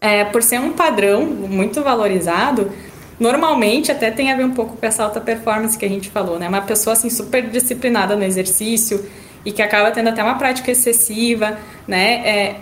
é, 0.01 0.25
por 0.25 0.43
ser 0.43 0.61
um 0.61 0.73
padrão 0.73 1.27
muito 1.27 1.83
valorizado, 1.83 2.71
normalmente 3.19 3.91
até 3.91 4.11
tem 4.11 4.31
a 4.31 4.37
ver 4.37 4.45
um 4.45 4.53
pouco 4.53 4.77
com 4.77 4.87
essa 4.87 5.03
alta 5.03 5.21
performance 5.21 5.77
que 5.77 5.85
a 5.85 5.89
gente 5.89 6.09
falou, 6.09 6.39
né? 6.39 6.49
Uma 6.49 6.63
pessoa 6.63 6.93
assim 6.93 7.11
super 7.11 7.43
disciplinada 7.43 8.15
no 8.15 8.23
exercício 8.23 9.05
e 9.45 9.51
que 9.51 9.61
acaba 9.61 9.91
tendo 9.91 10.09
até 10.09 10.23
uma 10.23 10.37
prática 10.37 10.71
excessiva, 10.71 11.59
né? 11.87 12.23
É, 12.25 12.57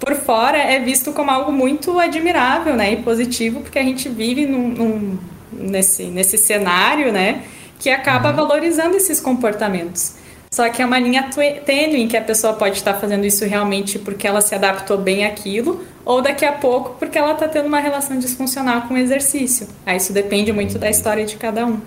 por 0.00 0.14
fora 0.16 0.56
é 0.56 0.80
visto 0.80 1.12
como 1.12 1.30
algo 1.30 1.52
muito 1.52 1.98
admirável, 2.00 2.74
né? 2.74 2.94
E 2.94 2.96
positivo, 3.02 3.60
porque 3.60 3.78
a 3.78 3.82
gente 3.82 4.08
vive 4.08 4.46
num, 4.46 4.68
num 4.68 5.18
nesse, 5.52 6.04
nesse 6.04 6.38
cenário, 6.38 7.12
né? 7.12 7.42
Que 7.78 7.90
acaba 7.90 8.30
uhum. 8.30 8.36
valorizando 8.36 8.96
esses 8.96 9.20
comportamentos. 9.20 10.14
Só 10.52 10.68
que 10.68 10.82
é 10.82 10.86
uma 10.86 10.98
linha 10.98 11.30
tênue 11.64 12.02
em 12.02 12.08
que 12.08 12.16
a 12.16 12.20
pessoa 12.20 12.54
pode 12.54 12.76
estar 12.76 12.94
fazendo 12.94 13.24
isso 13.24 13.44
realmente 13.44 14.00
porque 14.00 14.26
ela 14.26 14.40
se 14.40 14.52
adaptou 14.52 14.98
bem 14.98 15.24
àquilo, 15.24 15.84
ou 16.04 16.20
daqui 16.20 16.44
a 16.44 16.52
pouco 16.52 16.96
porque 16.98 17.16
ela 17.16 17.34
está 17.34 17.46
tendo 17.46 17.66
uma 17.66 17.78
relação 17.78 18.18
disfuncional 18.18 18.82
com 18.82 18.94
o 18.94 18.98
exercício. 18.98 19.68
Aí 19.86 19.98
isso 19.98 20.12
depende 20.12 20.52
muito 20.52 20.76
da 20.76 20.90
história 20.90 21.24
de 21.24 21.36
cada 21.36 21.64
um. 21.64 21.80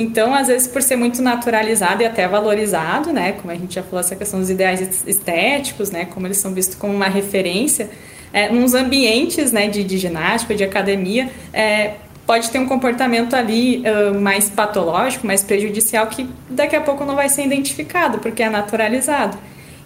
Então, 0.00 0.32
às 0.32 0.46
vezes, 0.46 0.68
por 0.68 0.80
ser 0.80 0.94
muito 0.94 1.20
naturalizado 1.20 2.04
e 2.04 2.06
até 2.06 2.28
valorizado, 2.28 3.12
né, 3.12 3.32
como 3.32 3.50
a 3.50 3.56
gente 3.56 3.74
já 3.74 3.82
falou, 3.82 3.98
essa 3.98 4.14
questão 4.14 4.38
dos 4.38 4.48
ideais 4.48 5.04
estéticos, 5.04 5.90
né, 5.90 6.04
como 6.04 6.24
eles 6.28 6.36
são 6.36 6.54
vistos 6.54 6.76
como 6.76 6.94
uma 6.94 7.08
referência, 7.08 7.90
é, 8.32 8.48
nos 8.48 8.74
ambientes, 8.74 9.50
né, 9.50 9.66
de, 9.66 9.82
de 9.82 9.98
ginástica, 9.98 10.54
de 10.54 10.62
academia, 10.62 11.28
é, 11.52 11.94
pode 12.24 12.48
ter 12.48 12.60
um 12.60 12.66
comportamento 12.66 13.34
ali 13.34 13.82
uh, 13.82 14.20
mais 14.20 14.50
patológico, 14.50 15.26
mais 15.26 15.42
prejudicial, 15.42 16.06
que 16.08 16.28
daqui 16.48 16.76
a 16.76 16.80
pouco 16.80 17.02
não 17.04 17.16
vai 17.16 17.28
ser 17.30 17.44
identificado, 17.44 18.18
porque 18.18 18.42
é 18.42 18.50
naturalizado. 18.50 19.36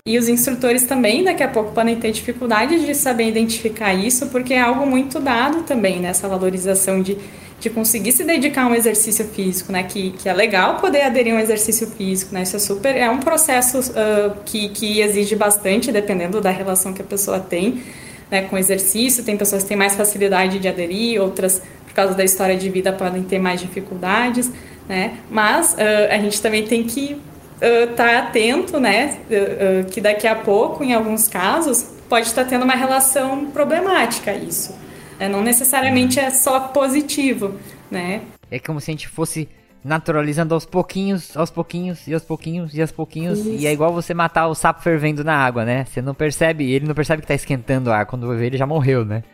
E 0.04 0.18
os 0.18 0.28
instrutores 0.28 0.82
também, 0.82 1.22
daqui 1.22 1.44
a 1.44 1.48
pouco, 1.48 1.70
podem 1.70 1.94
ter 1.94 2.10
dificuldade 2.10 2.84
de 2.84 2.92
saber 2.92 3.28
identificar 3.28 3.94
isso, 3.94 4.26
porque 4.30 4.52
é 4.52 4.60
algo 4.60 4.84
muito 4.84 5.20
dado 5.20 5.62
também 5.62 6.00
nessa 6.00 6.26
valorização 6.26 7.00
de, 7.00 7.16
de 7.60 7.70
conseguir 7.70 8.10
se 8.10 8.24
dedicar 8.24 8.64
a 8.64 8.66
um 8.66 8.74
exercício 8.74 9.24
físico, 9.26 9.70
né? 9.70 9.84
Que, 9.84 10.10
que 10.10 10.28
é 10.28 10.32
legal 10.32 10.78
poder 10.78 11.02
aderir 11.02 11.32
a 11.32 11.36
um 11.36 11.38
exercício 11.38 11.86
físico, 11.86 12.34
né? 12.34 12.42
Isso 12.42 12.56
é 12.56 12.58
super. 12.58 12.96
É 12.96 13.08
um 13.08 13.20
processo 13.20 13.78
uh, 13.78 14.36
que, 14.44 14.70
que 14.70 15.00
exige 15.00 15.36
bastante, 15.36 15.92
dependendo 15.92 16.40
da 16.40 16.50
relação 16.50 16.92
que 16.92 17.00
a 17.00 17.04
pessoa 17.04 17.38
tem 17.38 17.80
né, 18.28 18.42
com 18.42 18.58
exercício. 18.58 19.22
Tem 19.22 19.36
pessoas 19.36 19.62
que 19.62 19.68
têm 19.68 19.76
mais 19.76 19.94
facilidade 19.94 20.58
de 20.58 20.66
aderir, 20.66 21.22
outras 21.22 21.62
por 21.86 21.94
causa 21.94 22.12
da 22.12 22.24
história 22.24 22.56
de 22.56 22.68
vida 22.68 22.92
podem 22.92 23.22
ter 23.22 23.38
mais 23.38 23.60
dificuldades, 23.60 24.50
né? 24.88 25.18
Mas 25.30 25.74
uh, 25.74 26.10
a 26.10 26.18
gente 26.18 26.42
também 26.42 26.64
tem 26.64 26.82
que 26.82 27.20
uh, 27.62 27.94
tá 27.94 28.18
atento, 28.18 28.80
né? 28.80 29.18
Uh, 29.30 29.90
que 29.90 30.00
daqui 30.00 30.26
a 30.26 30.34
pouco, 30.34 30.82
em 30.82 30.92
alguns 30.92 31.28
casos, 31.28 31.84
pode 32.08 32.26
estar 32.26 32.44
tendo 32.44 32.64
uma 32.64 32.74
relação 32.74 33.46
problemática 33.50 34.34
isso. 34.34 34.76
Né? 35.18 35.28
Não 35.28 35.42
necessariamente 35.42 36.18
é 36.18 36.30
só 36.30 36.60
positivo, 36.60 37.54
né? 37.90 38.22
É 38.50 38.58
como 38.58 38.80
se 38.80 38.90
a 38.90 38.92
gente 38.92 39.08
fosse 39.08 39.48
naturalizando 39.84 40.54
aos 40.54 40.64
pouquinhos, 40.64 41.36
aos 41.36 41.50
pouquinhos, 41.50 42.06
e 42.06 42.14
aos 42.14 42.22
pouquinhos, 42.22 42.74
e 42.74 42.80
aos 42.80 42.92
pouquinhos. 42.92 43.38
Isso. 43.38 43.50
E 43.50 43.66
é 43.66 43.72
igual 43.72 43.92
você 43.92 44.14
matar 44.14 44.46
o 44.48 44.54
sapo 44.54 44.82
fervendo 44.82 45.24
na 45.24 45.34
água, 45.34 45.64
né? 45.64 45.84
Você 45.84 46.00
não 46.00 46.14
percebe, 46.14 46.70
ele 46.70 46.86
não 46.86 46.94
percebe 46.94 47.22
que 47.22 47.28
tá 47.28 47.34
esquentando 47.34 47.90
a 47.90 47.96
água. 47.96 48.06
Quando 48.06 48.36
vê, 48.36 48.46
ele 48.46 48.58
já 48.58 48.66
morreu, 48.66 49.04
né? 49.04 49.24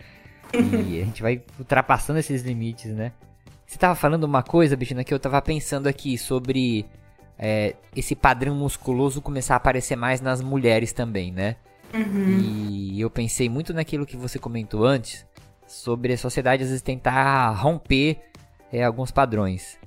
E 0.55 1.03
a 1.03 1.05
gente 1.05 1.21
vai 1.21 1.43
ultrapassando 1.59 2.19
esses 2.19 2.43
limites, 2.43 2.93
né? 2.93 3.13
Você 3.67 3.79
tava 3.79 3.95
falando 3.95 4.25
uma 4.25 4.43
coisa, 4.43 4.75
Bichina, 4.75 5.05
que 5.05 5.13
eu 5.13 5.19
tava 5.19 5.43
pensando 5.43 5.87
aqui 5.87 6.17
sobre 6.17 6.87
é, 7.39 7.77
esse 7.95 8.17
padrão 8.17 8.55
musculoso 8.55 9.23
começar 9.23 9.55
a 9.55 9.57
aparecer 9.59 9.97
mais 9.97 10.21
nas 10.21 10.41
mulheres 10.41 10.93
também, 10.93 11.31
né? 11.31 11.57
Uhum. 11.95 12.39
E 12.41 13.01
eu 13.01 13.09
pensei 13.09 13.49
muito 13.49 13.73
naquilo 13.73 14.05
que 14.05 14.17
você 14.17 14.39
comentou 14.39 14.85
antes, 14.85 15.27
sobre 15.67 16.13
a 16.13 16.19
sociedade 16.19 16.63
às 16.63 16.69
vezes 16.69 16.83
tentar 16.83 17.51
romper 17.51 18.19
é, 18.73 18.83
alguns 18.83 19.11
padrões. 19.11 19.79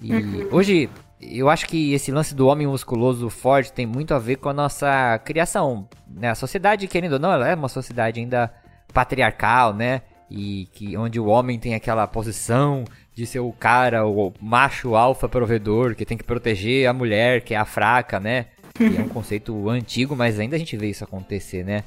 E 0.00 0.12
uhum. 0.12 0.48
hoje, 0.52 0.88
eu 1.20 1.48
acho 1.48 1.66
que 1.66 1.92
esse 1.92 2.10
lance 2.10 2.34
do 2.34 2.46
homem 2.46 2.66
musculoso 2.66 3.28
forte 3.28 3.72
tem 3.72 3.86
muito 3.86 4.14
a 4.14 4.18
ver 4.18 4.36
com 4.36 4.48
a 4.48 4.52
nossa 4.52 5.18
criação. 5.24 5.88
Né? 6.06 6.30
A 6.30 6.34
sociedade, 6.34 6.86
querendo 6.88 7.14
ou 7.14 7.18
não, 7.18 7.32
ela 7.32 7.48
é 7.48 7.54
uma 7.54 7.68
sociedade 7.68 8.20
ainda 8.20 8.52
patriarcal, 8.92 9.72
né? 9.72 10.02
E 10.30 10.66
que 10.72 10.96
onde 10.96 11.20
o 11.20 11.26
homem 11.26 11.58
tem 11.58 11.74
aquela 11.74 12.06
posição 12.06 12.84
de 13.14 13.26
ser 13.26 13.40
o 13.40 13.52
cara, 13.52 14.06
o 14.06 14.32
macho 14.40 14.94
alfa 14.94 15.28
provedor, 15.28 15.94
que 15.94 16.04
tem 16.04 16.16
que 16.16 16.24
proteger 16.24 16.88
a 16.88 16.92
mulher, 16.92 17.42
que 17.42 17.54
é 17.54 17.56
a 17.56 17.64
fraca, 17.64 18.18
né? 18.18 18.46
Que 18.74 18.96
é 18.96 19.00
um 19.00 19.08
conceito 19.10 19.68
antigo, 19.68 20.16
mas 20.16 20.40
ainda 20.40 20.56
a 20.56 20.58
gente 20.58 20.76
vê 20.76 20.88
isso 20.88 21.04
acontecer, 21.04 21.64
né? 21.64 21.84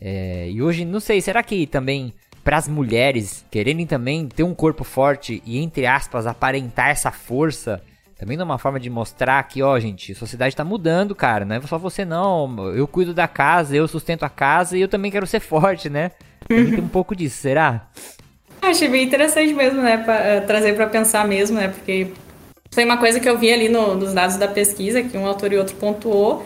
É, 0.00 0.48
e 0.50 0.62
hoje, 0.62 0.84
não 0.84 1.00
sei, 1.00 1.20
será 1.20 1.42
que 1.42 1.66
também 1.66 2.12
para 2.44 2.56
as 2.56 2.68
mulheres 2.68 3.44
quererem 3.50 3.86
também 3.86 4.26
ter 4.26 4.42
um 4.42 4.54
corpo 4.54 4.84
forte 4.84 5.42
e, 5.44 5.58
entre 5.58 5.86
aspas, 5.86 6.26
aparentar 6.26 6.88
essa 6.88 7.10
força, 7.10 7.82
também 8.18 8.38
é 8.38 8.42
uma 8.42 8.58
forma 8.58 8.80
de 8.80 8.88
mostrar 8.88 9.42
que, 9.44 9.62
ó, 9.62 9.78
gente, 9.78 10.12
a 10.12 10.14
sociedade 10.14 10.56
tá 10.56 10.64
mudando, 10.64 11.14
cara, 11.14 11.44
não 11.44 11.56
é 11.56 11.60
só 11.62 11.78
você 11.78 12.04
não, 12.04 12.68
eu 12.74 12.88
cuido 12.88 13.12
da 13.12 13.28
casa, 13.28 13.76
eu 13.76 13.86
sustento 13.86 14.24
a 14.24 14.28
casa 14.28 14.76
e 14.76 14.80
eu 14.80 14.88
também 14.88 15.10
quero 15.10 15.26
ser 15.26 15.40
forte, 15.40 15.90
né? 15.90 16.12
Também 16.46 16.70
tem 16.70 16.80
um 16.80 16.88
pouco 16.88 17.14
disso, 17.14 17.36
será? 17.36 17.88
Achei 18.62 18.88
bem 18.88 19.04
interessante 19.04 19.52
mesmo, 19.54 19.80
né? 19.80 19.96
Pra, 19.98 20.16
uh, 20.16 20.46
trazer 20.46 20.74
para 20.74 20.86
pensar 20.86 21.26
mesmo, 21.26 21.56
né? 21.56 21.68
Porque 21.68 22.08
foi 22.70 22.84
uma 22.84 22.96
coisa 22.96 23.18
que 23.18 23.28
eu 23.28 23.38
vi 23.38 23.52
ali 23.52 23.68
no, 23.68 23.94
nos 23.94 24.12
dados 24.12 24.36
da 24.36 24.48
pesquisa, 24.48 25.02
que 25.02 25.16
um 25.16 25.26
autor 25.26 25.52
e 25.52 25.56
outro 25.56 25.74
pontuou, 25.76 26.44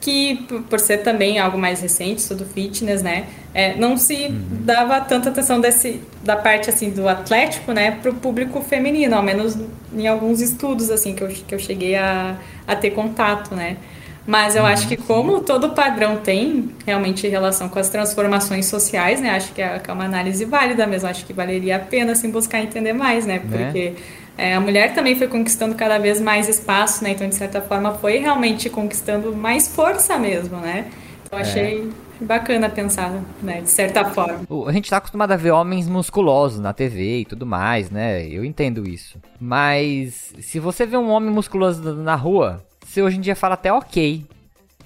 que 0.00 0.36
por 0.68 0.78
ser 0.78 0.98
também 0.98 1.38
algo 1.38 1.58
mais 1.58 1.80
recente, 1.80 2.20
sou 2.20 2.36
do 2.36 2.44
fitness, 2.44 3.02
né, 3.02 3.26
é, 3.54 3.74
não 3.74 3.96
se 3.96 4.26
uhum. 4.26 4.42
dava 4.60 5.00
tanta 5.00 5.30
atenção 5.30 5.60
desse, 5.60 6.00
da 6.22 6.36
parte 6.36 6.68
assim 6.68 6.90
do 6.90 7.08
atlético, 7.08 7.72
né, 7.72 7.90
para 7.90 8.10
o 8.10 8.14
público 8.14 8.60
feminino, 8.60 9.16
ao 9.16 9.22
menos 9.22 9.56
em 9.94 10.06
alguns 10.06 10.42
estudos 10.42 10.90
assim 10.90 11.14
que 11.14 11.22
eu, 11.22 11.28
que 11.28 11.54
eu 11.54 11.58
cheguei 11.58 11.96
a, 11.96 12.36
a 12.66 12.76
ter 12.76 12.90
contato, 12.90 13.54
né. 13.54 13.78
Mas 14.26 14.56
eu 14.56 14.62
uhum. 14.62 14.68
acho 14.68 14.88
que 14.88 14.96
como 14.96 15.40
todo 15.40 15.70
padrão 15.70 16.16
tem 16.16 16.70
realmente 16.86 17.28
relação 17.28 17.68
com 17.68 17.78
as 17.78 17.90
transformações 17.90 18.66
sociais, 18.66 19.20
né, 19.20 19.30
acho 19.30 19.52
que 19.52 19.60
é, 19.60 19.78
que 19.78 19.90
é 19.90 19.92
uma 19.92 20.04
análise 20.04 20.44
válida 20.44 20.86
mesmo, 20.86 21.08
acho 21.08 21.26
que 21.26 21.32
valeria 21.32 21.76
a 21.76 21.78
pena 21.78 22.12
assim 22.12 22.30
buscar 22.30 22.60
entender 22.60 22.94
mais, 22.94 23.26
né, 23.26 23.40
né? 23.44 23.66
porque? 23.66 23.94
É, 24.36 24.54
a 24.54 24.60
mulher 24.60 24.94
também 24.94 25.14
foi 25.14 25.28
conquistando 25.28 25.74
cada 25.76 25.96
vez 25.98 26.20
mais 26.20 26.48
espaço, 26.48 27.04
né? 27.04 27.10
Então, 27.10 27.28
de 27.28 27.36
certa 27.36 27.60
forma, 27.62 27.92
foi 27.94 28.18
realmente 28.18 28.68
conquistando 28.68 29.34
mais 29.34 29.68
força 29.68 30.18
mesmo, 30.18 30.56
né? 30.56 30.90
Então, 31.24 31.38
achei 31.38 31.88
é. 32.20 32.24
bacana 32.24 32.68
pensar, 32.68 33.22
né? 33.40 33.60
De 33.60 33.70
certa 33.70 34.04
forma. 34.06 34.40
A 34.66 34.72
gente 34.72 34.90
tá 34.90 34.96
acostumado 34.96 35.30
a 35.30 35.36
ver 35.36 35.52
homens 35.52 35.88
musculosos 35.88 36.58
na 36.58 36.72
TV 36.72 37.20
e 37.20 37.24
tudo 37.24 37.46
mais, 37.46 37.90
né? 37.90 38.26
Eu 38.26 38.44
entendo 38.44 38.88
isso. 38.88 39.18
Mas, 39.40 40.32
se 40.40 40.58
você 40.58 40.84
vê 40.84 40.96
um 40.96 41.10
homem 41.10 41.30
musculoso 41.30 41.94
na 41.94 42.16
rua, 42.16 42.60
você 42.94 43.02
hoje 43.02 43.18
em 43.18 43.20
dia 43.20 43.36
fala 43.36 43.54
até 43.54 43.72
ok. 43.72 44.24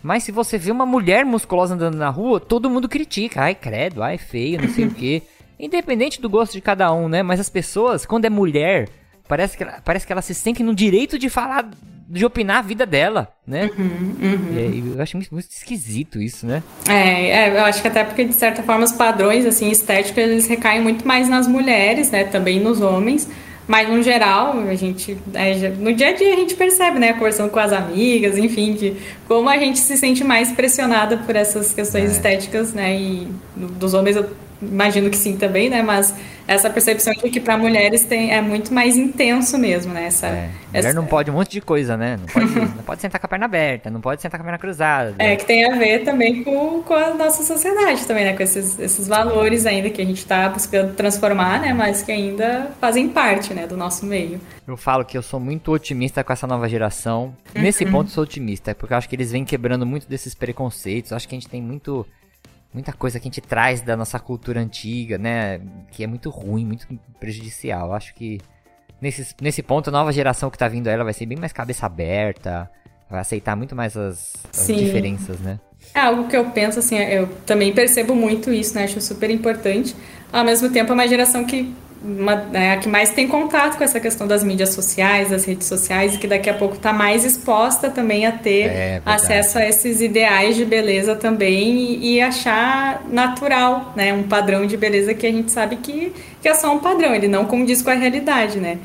Mas 0.02 0.22
se 0.22 0.32
você 0.32 0.56
vê 0.56 0.70
uma 0.70 0.86
mulher 0.86 1.24
musculosa 1.24 1.74
andando 1.74 1.96
na 1.96 2.08
rua, 2.08 2.40
todo 2.40 2.70
mundo 2.70 2.88
critica. 2.88 3.42
Ai, 3.42 3.54
credo, 3.54 4.02
ai, 4.02 4.16
feio, 4.16 4.60
não 4.60 4.68
sei 4.68 4.86
o 4.86 4.90
quê. 4.90 5.22
Independente 5.58 6.20
do 6.20 6.30
gosto 6.30 6.52
de 6.52 6.60
cada 6.60 6.92
um, 6.92 7.08
né? 7.08 7.22
Mas 7.22 7.40
as 7.40 7.48
pessoas, 7.48 8.06
quando 8.06 8.24
é 8.24 8.30
mulher 8.30 8.88
Parece 9.28 9.58
que, 9.58 9.62
ela, 9.62 9.78
parece 9.84 10.06
que 10.06 10.12
ela 10.12 10.22
se 10.22 10.34
sente 10.34 10.62
no 10.62 10.74
direito 10.74 11.18
de 11.18 11.28
falar, 11.28 11.68
de 12.08 12.24
opinar 12.24 12.60
a 12.60 12.62
vida 12.62 12.86
dela, 12.86 13.28
né? 13.46 13.70
Uhum, 13.78 14.16
uhum. 14.22 14.56
É, 14.56 14.96
eu 14.96 15.02
acho 15.02 15.18
muito, 15.18 15.34
muito, 15.34 15.50
esquisito 15.50 16.18
isso, 16.18 16.46
né? 16.46 16.62
É, 16.88 17.28
é, 17.28 17.50
eu 17.50 17.64
acho 17.66 17.82
que 17.82 17.88
até 17.88 18.02
porque, 18.02 18.24
de 18.24 18.32
certa 18.32 18.62
forma, 18.62 18.84
os 18.84 18.92
padrões, 18.92 19.44
assim, 19.44 19.70
estéticos, 19.70 20.16
eles 20.16 20.46
recaem 20.46 20.80
muito 20.80 21.06
mais 21.06 21.28
nas 21.28 21.46
mulheres, 21.46 22.10
né? 22.10 22.24
Também 22.24 22.58
nos 22.58 22.80
homens. 22.80 23.28
Mas, 23.68 23.86
no 23.90 24.02
geral, 24.02 24.58
a 24.66 24.74
gente, 24.74 25.18
é, 25.34 25.68
no 25.68 25.92
dia 25.92 26.08
a 26.08 26.12
dia 26.12 26.32
a 26.32 26.36
gente 26.36 26.54
percebe, 26.54 26.98
né, 26.98 27.12
conversando 27.12 27.50
com 27.50 27.58
as 27.58 27.70
amigas, 27.70 28.38
enfim, 28.38 28.72
que 28.72 28.96
como 29.28 29.46
a 29.46 29.58
gente 29.58 29.78
se 29.78 29.94
sente 29.98 30.24
mais 30.24 30.50
pressionada 30.50 31.18
por 31.18 31.36
essas 31.36 31.74
questões 31.74 32.04
é. 32.04 32.12
estéticas, 32.14 32.72
né, 32.72 32.98
e 32.98 33.28
dos 33.54 33.92
homens 33.92 34.16
eu 34.16 34.26
imagino 34.60 35.10
que 35.10 35.16
sim 35.16 35.36
também, 35.36 35.70
né, 35.70 35.82
mas 35.82 36.14
essa 36.48 36.70
percepção 36.70 37.12
de 37.12 37.28
que 37.28 37.38
para 37.38 37.58
mulheres 37.58 38.04
tem, 38.04 38.32
é 38.32 38.40
muito 38.40 38.72
mais 38.72 38.96
intenso 38.96 39.58
mesmo, 39.58 39.92
né? 39.92 40.06
Essa, 40.06 40.28
é. 40.28 40.48
Mulher 40.68 40.88
essa... 40.88 40.92
não 40.94 41.04
pode 41.04 41.30
um 41.30 41.34
monte 41.34 41.50
de 41.50 41.60
coisa, 41.60 41.94
né? 41.94 42.16
Não 42.16 42.26
pode, 42.26 42.54
não 42.76 42.82
pode 42.84 43.02
sentar 43.02 43.20
com 43.20 43.26
a 43.26 43.28
perna 43.28 43.44
aberta, 43.44 43.90
não 43.90 44.00
pode 44.00 44.22
sentar 44.22 44.40
com 44.40 44.44
a 44.44 44.46
perna 44.46 44.58
cruzada. 44.58 45.14
É, 45.18 45.36
que 45.36 45.44
tem 45.44 45.70
a 45.70 45.76
ver 45.76 46.04
também 46.04 46.42
com, 46.42 46.82
com 46.82 46.94
a 46.94 47.12
nossa 47.12 47.42
sociedade 47.42 48.06
também, 48.06 48.24
né? 48.24 48.32
Com 48.32 48.42
esses, 48.42 48.78
esses 48.78 49.06
valores 49.06 49.66
ainda 49.66 49.90
que 49.90 50.00
a 50.00 50.04
gente 50.06 50.18
está 50.18 50.48
buscando 50.48 50.94
transformar, 50.94 51.60
né? 51.60 51.74
Mas 51.74 52.02
que 52.02 52.10
ainda 52.10 52.70
fazem 52.80 53.10
parte, 53.10 53.52
né? 53.52 53.66
Do 53.66 53.76
nosso 53.76 54.06
meio. 54.06 54.40
Eu 54.66 54.76
falo 54.78 55.04
que 55.04 55.18
eu 55.18 55.22
sou 55.22 55.38
muito 55.38 55.70
otimista 55.70 56.24
com 56.24 56.32
essa 56.32 56.46
nova 56.46 56.66
geração. 56.66 57.34
Uhum. 57.54 57.60
Nesse 57.62 57.84
ponto 57.84 58.10
sou 58.10 58.24
otimista, 58.24 58.74
porque 58.74 58.94
eu 58.94 58.98
acho 58.98 59.08
que 59.08 59.16
eles 59.16 59.32
vêm 59.32 59.44
quebrando 59.44 59.84
muito 59.84 60.08
desses 60.08 60.34
preconceitos. 60.34 61.10
Eu 61.10 61.16
acho 61.18 61.28
que 61.28 61.34
a 61.34 61.38
gente 61.38 61.48
tem 61.48 61.60
muito 61.60 62.06
muita 62.72 62.92
coisa 62.92 63.18
que 63.18 63.26
a 63.26 63.30
gente 63.30 63.40
traz 63.40 63.80
da 63.80 63.96
nossa 63.96 64.18
cultura 64.18 64.60
antiga, 64.60 65.18
né? 65.18 65.60
Que 65.90 66.04
é 66.04 66.06
muito 66.06 66.30
ruim, 66.30 66.64
muito 66.64 66.86
prejudicial. 67.18 67.92
Acho 67.92 68.14
que 68.14 68.40
nesse, 69.00 69.34
nesse 69.40 69.62
ponto 69.62 69.88
a 69.88 69.92
nova 69.92 70.12
geração 70.12 70.50
que 70.50 70.58
tá 70.58 70.68
vindo 70.68 70.88
ela 70.88 71.04
vai 71.04 71.12
ser 71.12 71.26
bem 71.26 71.38
mais 71.38 71.52
cabeça 71.52 71.86
aberta, 71.86 72.70
vai 73.08 73.20
aceitar 73.20 73.56
muito 73.56 73.74
mais 73.74 73.96
as, 73.96 74.34
as 74.56 74.66
diferenças, 74.66 75.40
né? 75.40 75.58
É 75.94 76.00
algo 76.00 76.28
que 76.28 76.36
eu 76.36 76.44
penso, 76.50 76.78
assim, 76.78 76.98
eu 76.98 77.28
também 77.46 77.72
percebo 77.72 78.14
muito 78.14 78.52
isso, 78.52 78.74
né? 78.74 78.84
Acho 78.84 79.00
super 79.00 79.30
importante. 79.30 79.94
Ao 80.32 80.44
mesmo 80.44 80.70
tempo, 80.70 80.90
é 80.90 80.94
uma 80.94 81.08
geração 81.08 81.44
que 81.44 81.74
uma, 82.02 82.48
é 82.52 82.72
a 82.72 82.76
que 82.76 82.88
mais 82.88 83.10
tem 83.10 83.26
contato 83.26 83.76
com 83.76 83.84
essa 83.84 83.98
questão 83.98 84.26
das 84.26 84.44
mídias 84.44 84.70
sociais, 84.70 85.30
das 85.30 85.44
redes 85.44 85.66
sociais, 85.66 86.14
e 86.14 86.18
que 86.18 86.26
daqui 86.26 86.48
a 86.48 86.54
pouco 86.54 86.76
está 86.76 86.92
mais 86.92 87.24
exposta 87.24 87.90
também 87.90 88.24
a 88.26 88.32
ter 88.32 88.66
é, 88.66 89.02
acesso 89.04 89.58
a 89.58 89.66
esses 89.66 90.00
ideais 90.00 90.56
de 90.56 90.64
beleza 90.64 91.16
também 91.16 91.76
e, 91.76 92.14
e, 92.14 92.20
achar 92.20 93.04
natural, 93.08 93.92
né? 93.96 94.12
Um 94.12 94.22
padrão 94.22 94.66
de 94.66 94.76
beleza 94.76 95.12
que 95.12 95.26
a 95.26 95.32
gente 95.32 95.50
sabe 95.50 95.76
que, 95.76 96.12
que 96.40 96.48
é 96.48 96.54
só 96.54 96.72
um 96.72 96.78
padrão, 96.78 97.14
ele 97.14 97.28
não 97.28 97.44
condiz 97.44 97.82
com 97.82 97.90
a 97.90 97.94
realidade, 97.94 98.58
né? 98.58 98.78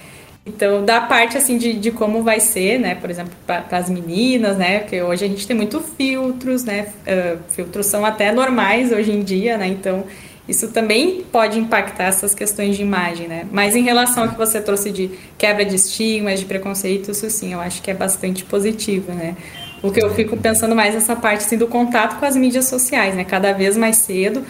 Então, 0.45 0.84
da 0.84 0.99
parte 0.99 1.38
assim 1.38 1.57
de, 1.57 1.74
de 1.74 1.89
como 1.91 2.22
vai 2.22 2.39
ser, 2.39 2.78
né? 2.78 2.95
Por 2.95 3.09
exemplo, 3.09 3.32
para 3.47 3.66
as 3.72 3.89
meninas, 3.89 4.57
né? 4.57 4.80
Porque 4.80 5.01
hoje 5.01 5.24
a 5.24 5.28
gente 5.28 5.47
tem 5.47 5.55
muito 5.55 5.80
filtros, 5.80 6.66
né? 6.66 6.88
Uh, 7.07 7.39
filtros 7.49 7.86
são 7.86 8.03
até 8.03 8.32
normais 8.32 8.91
hoje 8.91 9.11
em 9.11 9.24
dia, 9.24 9.57
né? 9.57 9.68
Então, 9.68 10.03
isso 10.47 10.67
também 10.69 11.23
pode 11.31 11.57
impactar 11.57 12.05
essas 12.05 12.35
questões 12.35 12.75
de 12.75 12.81
imagem, 12.81 13.27
né? 13.27 13.47
Mas 13.51 13.75
em 13.75 13.83
relação 13.83 14.23
ao 14.23 14.29
que 14.29 14.37
você 14.37 14.59
trouxe 14.59 14.91
de 14.91 15.09
quebra 15.37 15.63
de 15.63 15.75
estigmas, 15.75 16.39
de 16.39 16.45
preconceito, 16.45 17.11
isso 17.11 17.29
sim, 17.29 17.53
eu 17.53 17.61
acho 17.61 17.81
que 17.81 17.89
é 17.89 17.93
bastante 17.93 18.43
positivo, 18.43 19.13
né? 19.13 19.37
O 19.81 19.91
que 19.91 20.03
eu 20.03 20.13
fico 20.13 20.35
pensando 20.35 20.75
mais 20.75 20.93
nessa 20.93 21.15
parte 21.15 21.45
assim, 21.45 21.57
do 21.57 21.67
contato 21.67 22.19
com 22.19 22.25
as 22.25 22.35
mídias 22.35 22.65
sociais, 22.65 23.15
né? 23.15 23.23
Cada 23.23 23.53
vez 23.53 23.77
mais 23.77 23.97
cedo, 23.97 24.43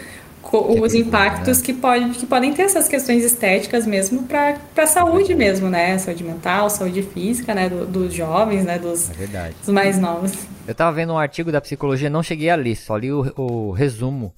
os 0.52 0.94
impactos 0.94 1.60
que, 1.60 1.72
pode, 1.72 2.10
que 2.10 2.26
podem 2.26 2.52
ter 2.52 2.62
essas 2.62 2.86
questões 2.86 3.24
estéticas 3.24 3.86
mesmo 3.86 4.24
para 4.24 4.56
a 4.76 4.86
saúde 4.86 5.34
mesmo, 5.34 5.68
né? 5.68 5.96
Saúde 5.98 6.24
mental, 6.24 6.70
saúde 6.70 7.02
física, 7.02 7.54
né? 7.54 7.68
Do, 7.68 7.86
dos 7.86 8.12
jovens, 8.12 8.64
né? 8.64 8.78
Dos, 8.78 9.10
é 9.10 9.52
dos 9.60 9.68
mais 9.68 9.98
novos. 9.98 10.32
Eu 10.66 10.74
tava 10.74 10.92
vendo 10.92 11.12
um 11.12 11.18
artigo 11.18 11.52
da 11.52 11.60
psicologia, 11.60 12.10
não 12.10 12.22
cheguei 12.22 12.50
a 12.50 12.56
ler, 12.56 12.76
só 12.76 12.96
li 12.96 13.12
o, 13.12 13.32
o 13.36 13.70
resumo 13.72 14.32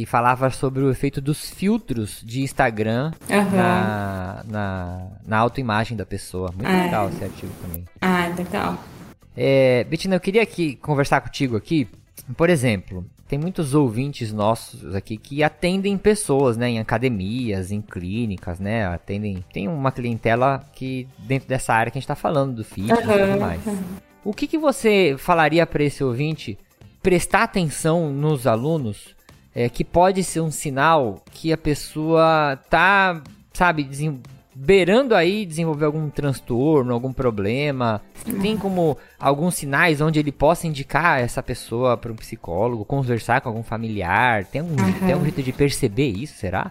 que 0.00 0.06
falava 0.06 0.48
sobre 0.48 0.82
o 0.82 0.90
efeito 0.90 1.20
dos 1.20 1.50
filtros 1.50 2.22
de 2.24 2.40
Instagram 2.40 3.12
uhum. 3.28 3.56
na, 3.56 4.42
na, 4.48 5.06
na 5.26 5.38
autoimagem 5.38 5.94
da 5.94 6.06
pessoa. 6.06 6.50
Muito 6.52 6.70
é. 6.70 6.84
legal 6.84 7.10
esse 7.10 7.22
artigo 7.22 7.52
também. 7.60 7.84
Ah, 8.00 8.32
legal. 8.34 8.78
É, 9.36 9.84
Bettina, 9.84 10.16
eu 10.16 10.20
queria 10.20 10.42
aqui 10.42 10.76
conversar 10.76 11.20
contigo 11.20 11.54
aqui. 11.54 11.86
Por 12.34 12.48
exemplo, 12.48 13.04
tem 13.28 13.38
muitos 13.38 13.74
ouvintes 13.74 14.32
nossos 14.32 14.94
aqui 14.94 15.18
que 15.18 15.42
atendem 15.42 15.98
pessoas, 15.98 16.56
né, 16.56 16.70
em 16.70 16.78
academias, 16.78 17.70
em 17.70 17.82
clínicas, 17.82 18.58
né, 18.58 18.86
atendem, 18.86 19.44
tem 19.52 19.68
uma 19.68 19.92
clientela 19.92 20.64
que 20.72 21.06
dentro 21.18 21.46
dessa 21.46 21.74
área 21.74 21.92
que 21.92 21.98
a 21.98 22.00
gente 22.00 22.04
está 22.04 22.16
falando 22.16 22.54
do 22.54 22.64
fitness 22.64 23.04
uhum. 23.04 23.14
e 23.14 23.26
tudo 23.26 23.40
mais. 23.40 23.66
Uhum. 23.66 23.82
O 24.24 24.32
que 24.32 24.46
que 24.46 24.56
você 24.56 25.14
falaria 25.18 25.66
para 25.66 25.84
esse 25.84 26.02
ouvinte 26.02 26.58
prestar 27.02 27.42
atenção 27.42 28.10
nos 28.10 28.46
alunos 28.46 29.14
é, 29.60 29.68
que 29.68 29.84
pode 29.84 30.24
ser 30.24 30.40
um 30.40 30.50
sinal 30.50 31.22
que 31.30 31.52
a 31.52 31.58
pessoa 31.58 32.58
tá, 32.70 33.22
sabe, 33.52 33.88
beirando 34.54 35.14
aí 35.14 35.44
desenvolver 35.44 35.84
algum 35.84 36.08
transtorno, 36.08 36.92
algum 36.92 37.12
problema. 37.12 38.00
Tem 38.40 38.56
como 38.56 38.96
alguns 39.18 39.56
sinais 39.56 40.00
onde 40.00 40.18
ele 40.18 40.32
possa 40.32 40.66
indicar 40.66 41.20
essa 41.20 41.42
pessoa 41.42 41.96
para 41.96 42.10
um 42.10 42.16
psicólogo, 42.16 42.84
conversar 42.84 43.40
com 43.40 43.50
algum 43.50 43.62
familiar? 43.62 44.44
Tem 44.44 44.62
um, 44.62 44.66
uhum. 44.66 45.06
tem 45.06 45.14
um 45.14 45.22
jeito 45.22 45.42
de 45.42 45.52
perceber 45.52 46.08
isso, 46.08 46.38
será? 46.38 46.70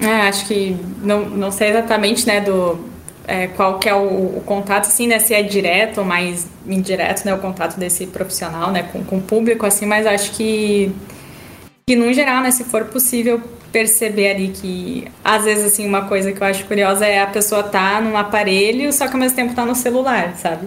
É, 0.00 0.28
acho 0.28 0.46
que 0.46 0.76
não, 1.02 1.28
não 1.28 1.50
sei 1.52 1.70
exatamente, 1.70 2.26
né, 2.26 2.40
do 2.40 2.78
é, 3.26 3.46
qual 3.48 3.78
que 3.78 3.88
é 3.88 3.94
o, 3.94 4.38
o, 4.38 4.42
contato, 4.44 4.86
assim, 4.86 5.06
né, 5.06 5.18
se 5.18 5.32
é 5.32 5.42
direto 5.42 5.98
ou 5.98 6.04
mais 6.04 6.48
indireto, 6.66 7.24
né, 7.24 7.34
o 7.34 7.38
contato 7.38 7.78
desse 7.78 8.06
profissional, 8.06 8.72
né, 8.72 8.84
com, 8.84 9.04
com 9.04 9.18
o 9.18 9.22
público, 9.22 9.64
assim, 9.64 9.86
mas 9.86 10.06
acho 10.06 10.32
que 10.32 10.92
que 11.88 11.94
no 11.94 12.12
geral, 12.12 12.42
né, 12.42 12.50
se 12.50 12.64
for 12.64 12.86
possível 12.86 13.40
perceber 13.70 14.30
ali 14.30 14.48
que 14.48 15.06
às 15.22 15.44
vezes 15.44 15.66
assim 15.66 15.86
uma 15.86 16.08
coisa 16.08 16.32
que 16.32 16.40
eu 16.42 16.44
acho 16.44 16.64
curiosa 16.64 17.06
é 17.06 17.20
a 17.20 17.28
pessoa 17.28 17.62
tá 17.62 18.00
num 18.00 18.16
aparelho, 18.16 18.92
só 18.92 19.06
que 19.06 19.12
ao 19.12 19.20
mesmo 19.20 19.36
tempo 19.36 19.54
tá 19.54 19.64
no 19.64 19.72
celular, 19.76 20.34
sabe? 20.36 20.66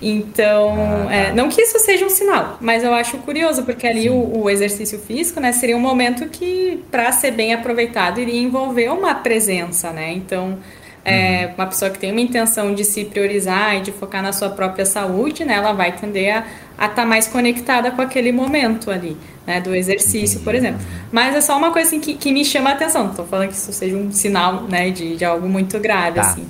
Então, 0.00 0.76
ah, 0.78 1.06
tá. 1.06 1.12
é, 1.12 1.32
não 1.32 1.48
que 1.48 1.60
isso 1.60 1.76
seja 1.80 2.06
um 2.06 2.08
sinal, 2.08 2.56
mas 2.60 2.84
eu 2.84 2.94
acho 2.94 3.18
curioso, 3.18 3.64
porque 3.64 3.84
ali 3.84 4.08
o, 4.08 4.42
o, 4.42 4.48
exercício 4.48 5.00
físico, 5.00 5.40
né, 5.40 5.50
seria 5.50 5.76
um 5.76 5.80
momento 5.80 6.28
que, 6.28 6.80
para 6.88 7.10
ser 7.10 7.32
bem 7.32 7.52
aproveitado, 7.52 8.20
iria 8.20 8.40
envolver 8.40 8.92
uma 8.92 9.12
presença, 9.12 9.90
né? 9.90 10.12
Então, 10.12 10.56
é, 11.04 11.46
uhum. 11.46 11.54
uma 11.54 11.66
pessoa 11.66 11.90
que 11.90 11.98
tem 11.98 12.12
uma 12.12 12.20
intenção 12.20 12.74
de 12.74 12.84
se 12.84 13.04
priorizar 13.06 13.76
e 13.76 13.80
de 13.80 13.90
focar 13.90 14.22
na 14.22 14.32
sua 14.32 14.50
própria 14.50 14.86
saúde, 14.86 15.44
né, 15.44 15.54
ela 15.54 15.72
vai 15.72 15.92
tender 15.92 16.36
a 16.36 16.44
estar 16.86 17.02
tá 17.02 17.06
mais 17.06 17.26
conectada 17.26 17.90
com 17.90 18.00
aquele 18.00 18.32
momento 18.32 18.90
ali, 18.90 19.16
né, 19.46 19.60
do 19.60 19.74
exercício, 19.74 20.40
por 20.40 20.54
exemplo. 20.54 20.80
Mas 21.12 21.34
é 21.34 21.40
só 21.40 21.56
uma 21.56 21.70
coisa 21.70 21.88
assim, 21.88 22.00
que, 22.00 22.14
que 22.14 22.32
me 22.32 22.44
chama 22.44 22.70
a 22.70 22.72
atenção. 22.72 23.04
Não 23.04 23.10
estou 23.10 23.26
falando 23.26 23.48
que 23.48 23.54
isso 23.54 23.72
seja 23.72 23.96
um 23.96 24.10
sinal 24.12 24.62
né, 24.62 24.90
de, 24.90 25.16
de 25.16 25.24
algo 25.24 25.48
muito 25.48 25.78
grave, 25.78 26.16
tá. 26.16 26.22
assim. 26.22 26.46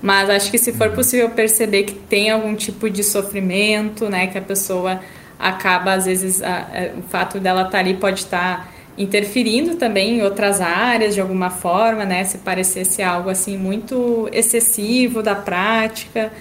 Mas 0.00 0.28
acho 0.28 0.50
que 0.50 0.58
se 0.58 0.72
for 0.72 0.88
uhum. 0.88 0.94
possível 0.94 1.30
perceber 1.30 1.84
que 1.84 1.94
tem 1.94 2.30
algum 2.30 2.54
tipo 2.54 2.90
de 2.90 3.02
sofrimento, 3.02 4.08
né, 4.08 4.26
que 4.26 4.36
a 4.36 4.42
pessoa 4.42 5.00
acaba, 5.38 5.94
às 5.94 6.06
vezes, 6.06 6.42
a, 6.42 6.56
a, 6.56 6.98
o 6.98 7.02
fato 7.02 7.40
dela 7.40 7.62
estar 7.62 7.72
tá 7.72 7.78
ali 7.78 7.94
pode 7.94 8.20
estar 8.20 8.66
tá 8.66 8.68
interferindo 8.96 9.74
também 9.74 10.18
em 10.18 10.22
outras 10.22 10.60
áreas 10.60 11.14
de 11.14 11.20
alguma 11.20 11.50
forma, 11.50 12.04
né? 12.04 12.24
Se 12.24 12.38
parecesse 12.38 13.02
algo 13.02 13.28
assim 13.28 13.56
muito 13.56 14.28
excessivo 14.32 15.22
da 15.22 15.34
prática, 15.34 16.32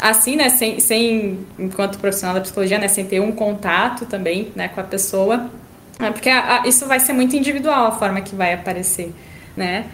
assim, 0.00 0.36
né, 0.36 0.48
sem, 0.48 0.80
sem, 0.80 1.46
enquanto 1.58 1.98
profissional 1.98 2.34
da 2.34 2.40
psicologia, 2.40 2.78
né, 2.78 2.88
sem 2.88 3.04
ter 3.04 3.20
um 3.20 3.32
contato 3.32 4.06
também, 4.06 4.50
né, 4.56 4.68
com 4.68 4.80
a 4.80 4.84
pessoa, 4.84 5.50
né, 5.98 6.10
porque 6.10 6.30
a, 6.30 6.62
a, 6.62 6.68
isso 6.68 6.86
vai 6.86 6.98
ser 6.98 7.12
muito 7.12 7.36
individual 7.36 7.86
a 7.86 7.92
forma 7.92 8.20
que 8.20 8.34
vai 8.34 8.54
aparecer, 8.54 9.12
né, 9.56 9.86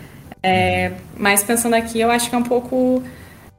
é, 0.42 0.92
mas 1.16 1.42
pensando 1.42 1.74
aqui, 1.74 2.00
eu 2.00 2.10
acho 2.10 2.30
que 2.30 2.34
é 2.34 2.38
um 2.38 2.44
pouco 2.44 3.02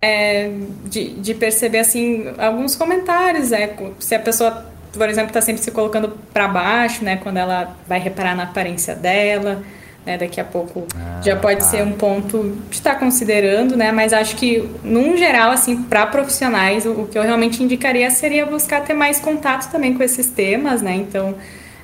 é, 0.02 0.52
de, 0.86 1.10
de 1.16 1.34
perceber, 1.34 1.80
assim, 1.80 2.26
alguns 2.38 2.76
comentários, 2.76 3.52
é, 3.52 3.76
se 4.00 4.16
a 4.16 4.20
pessoa, 4.20 4.66
por 4.94 5.10
exemplo, 5.10 5.30
está 5.30 5.42
sempre 5.42 5.62
se 5.62 5.72
colocando 5.72 6.18
para 6.34 6.48
baixo, 6.48 7.04
né, 7.04 7.18
quando 7.18 7.38
ela 7.38 7.76
vai 7.88 8.00
reparar 8.00 8.36
na 8.36 8.44
aparência 8.44 8.96
dela, 8.96 9.64
né, 10.08 10.18
daqui 10.18 10.40
a 10.40 10.46
pouco 10.46 10.88
ah, 10.96 11.20
já 11.22 11.36
pode 11.36 11.60
tá. 11.60 11.66
ser 11.66 11.84
um 11.84 11.92
ponto 11.92 12.58
de 12.70 12.78
estar 12.78 12.94
tá 12.94 13.00
considerando, 13.00 13.76
né? 13.76 13.92
Mas 13.92 14.14
acho 14.14 14.38
que, 14.38 14.64
num 14.82 15.18
geral, 15.18 15.52
assim, 15.52 15.84
para 15.84 16.08
profissionais, 16.08 16.86
o, 16.86 16.92
o, 16.92 17.08
que 17.08 17.20
eu 17.20 17.24
realmente 17.24 17.62
indicaria 17.62 18.10
seria 18.10 18.46
buscar 18.46 18.86
ter 18.86 18.94
mais 18.94 19.20
contato 19.20 19.70
também 19.70 19.94
com 19.94 20.02
esses 20.02 20.28
temas, 20.28 20.82
né? 20.82 20.96
Então, 20.96 21.36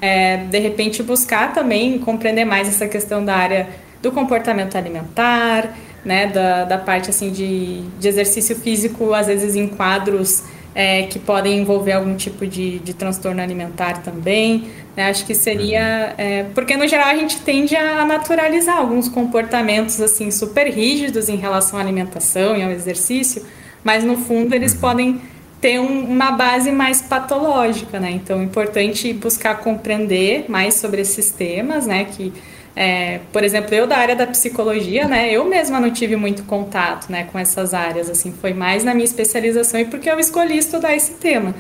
é, 0.01 0.38
de 0.38 0.57
repente, 0.57 1.03
buscar 1.03 1.53
também 1.53 1.99
compreender 1.99 2.45
mais 2.45 2.69
essa 2.69 2.88
questão 2.88 3.24
da 3.26 3.36
área 3.36 3.67
do 4.01 4.09
comportamento 4.09 4.78
alimentar, 4.78 5.76
né? 6.05 6.28
Da, 6.28 6.63
da 6.63 6.78
parte, 6.78 7.09
assim, 7.09 7.30
de, 7.30 7.82
de 7.99 8.07
exercício 8.07 8.55
físico, 8.55 9.13
às 9.13 9.28
vezes 9.28 9.53
em 9.53 9.67
quadros 9.67 10.43
é, 10.76 11.03
que 11.03 11.19
podem 11.19 11.59
envolver 11.59 11.91
algum 11.91 12.15
tipo 12.15 12.47
de, 12.47 12.80
de 12.80 12.93
transtorno 12.93 13.41
alimentar 13.41 14.01
também. 14.01 14.67
Né? 14.95 15.09
Acho 15.09 15.26
que 15.26 15.36
seria. 15.36 16.13
É, 16.17 16.45
porque 16.55 16.76
no 16.76 16.88
geral 16.88 17.07
a 17.07 17.15
gente 17.15 17.39
tende 17.41 17.76
a 17.76 18.05
naturalizar 18.05 18.78
alguns 18.78 19.07
comportamentos 19.07 19.99
assim 20.01 20.32
super 20.32 20.67
rígidos 20.67 21.30
em 21.30 21.36
relação 21.36 21.78
à 21.78 21.82
alimentação 21.82 22.55
e 22.57 22.63
ao 22.63 22.71
exercício, 22.71 23.45
mas 23.84 24.03
no 24.03 24.17
fundo 24.17 24.53
eles 24.53 24.74
podem 24.74 25.21
ter 25.61 25.80
um, 25.80 26.03
uma 26.05 26.32
base 26.32 26.71
mais 26.71 27.01
patológica, 27.01 27.99
né? 27.99 28.11
Então 28.11 28.41
é 28.41 28.43
importante 28.43 29.13
buscar 29.13 29.59
compreender 29.59 30.45
mais 30.49 30.74
sobre 30.74 31.01
esses 31.01 31.32
temas, 31.32 31.88
né? 31.88 32.05
Que 32.05 32.34
é, 32.76 33.19
por 33.32 33.43
exemplo, 33.43 33.74
eu 33.76 33.86
da 33.86 33.97
área 33.97 34.15
da 34.15 34.26
psicologia, 34.26 35.07
né, 35.07 35.32
eu 35.32 35.45
mesma 35.45 35.80
não 35.80 35.91
tive 35.91 36.15
muito 36.15 36.43
contato, 36.43 37.11
né, 37.11 37.28
com 37.32 37.38
essas 37.38 37.74
áreas, 37.74 38.09
assim, 38.09 38.32
foi 38.32 38.53
mais 38.53 38.84
na 38.84 38.93
minha 38.93 39.05
especialização 39.05 39.80
e 39.80 39.86
porque 39.86 40.09
eu 40.09 40.19
escolhi 40.19 40.57
estudar 40.57 40.95
esse 40.95 41.13
tema. 41.13 41.53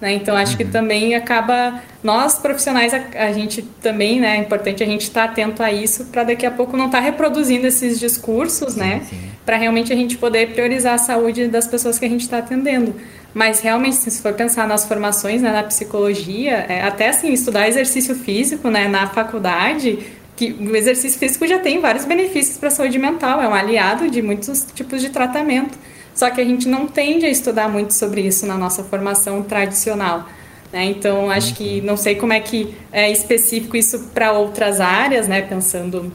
Né? 0.00 0.12
Então, 0.14 0.36
acho 0.36 0.56
que 0.56 0.64
uhum. 0.64 0.70
também 0.70 1.14
acaba, 1.14 1.80
nós 2.02 2.38
profissionais, 2.38 2.92
a, 2.92 3.02
a, 3.26 3.32
gente 3.32 3.62
também, 3.82 4.20
né, 4.20 4.36
é 4.36 4.40
importante 4.40 4.82
a 4.82 4.86
gente 4.86 5.02
estar 5.02 5.26
tá 5.26 5.32
atento 5.32 5.62
a 5.62 5.70
isso 5.70 6.06
para 6.06 6.24
daqui 6.24 6.46
a 6.46 6.50
pouco 6.50 6.76
não 6.76 6.86
estar 6.86 6.98
tá 6.98 7.04
reproduzindo 7.04 7.66
esses 7.66 8.00
discursos, 8.00 8.74
né, 8.74 9.02
para 9.44 9.56
realmente 9.56 9.92
a 9.92 9.96
gente 9.96 10.16
poder 10.16 10.52
priorizar 10.52 10.94
a 10.94 10.98
saúde 10.98 11.46
das 11.46 11.66
pessoas 11.66 11.98
que 11.98 12.06
a 12.06 12.08
gente 12.08 12.22
está 12.22 12.38
atendendo. 12.38 12.94
Mas 13.34 13.60
realmente, 13.60 13.96
se 13.96 14.22
for 14.22 14.32
pensar 14.32 14.66
nas 14.66 14.86
formações, 14.86 15.42
né, 15.42 15.52
na 15.52 15.62
psicologia, 15.64 16.64
é, 16.68 16.82
até 16.82 17.08
assim, 17.08 17.32
estudar 17.32 17.68
exercício 17.68 18.14
físico, 18.14 18.70
né, 18.70 18.86
na 18.88 19.08
faculdade, 19.08 19.98
que 20.36 20.52
o 20.52 20.74
exercício 20.74 21.18
físico 21.18 21.46
já 21.46 21.58
tem 21.58 21.80
vários 21.80 22.04
benefícios 22.04 22.58
para 22.58 22.68
a 22.68 22.70
saúde 22.70 22.98
mental, 22.98 23.40
é 23.40 23.48
um 23.48 23.54
aliado 23.54 24.10
de 24.10 24.20
muitos 24.20 24.66
tipos 24.74 25.00
de 25.00 25.10
tratamento. 25.10 25.78
Só 26.14 26.30
que 26.30 26.40
a 26.40 26.44
gente 26.44 26.68
não 26.68 26.86
tende 26.86 27.26
a 27.26 27.28
estudar 27.28 27.68
muito 27.68 27.92
sobre 27.92 28.20
isso 28.20 28.46
na 28.46 28.56
nossa 28.56 28.84
formação 28.84 29.42
tradicional. 29.42 30.28
Né? 30.72 30.84
Então, 30.86 31.30
acho 31.30 31.54
que 31.54 31.80
não 31.80 31.96
sei 31.96 32.14
como 32.14 32.32
é 32.32 32.40
que 32.40 32.74
é 32.92 33.10
específico 33.10 33.76
isso 33.76 34.10
para 34.14 34.32
outras 34.32 34.80
áreas, 34.80 35.28
né? 35.28 35.42
pensando 35.42 36.12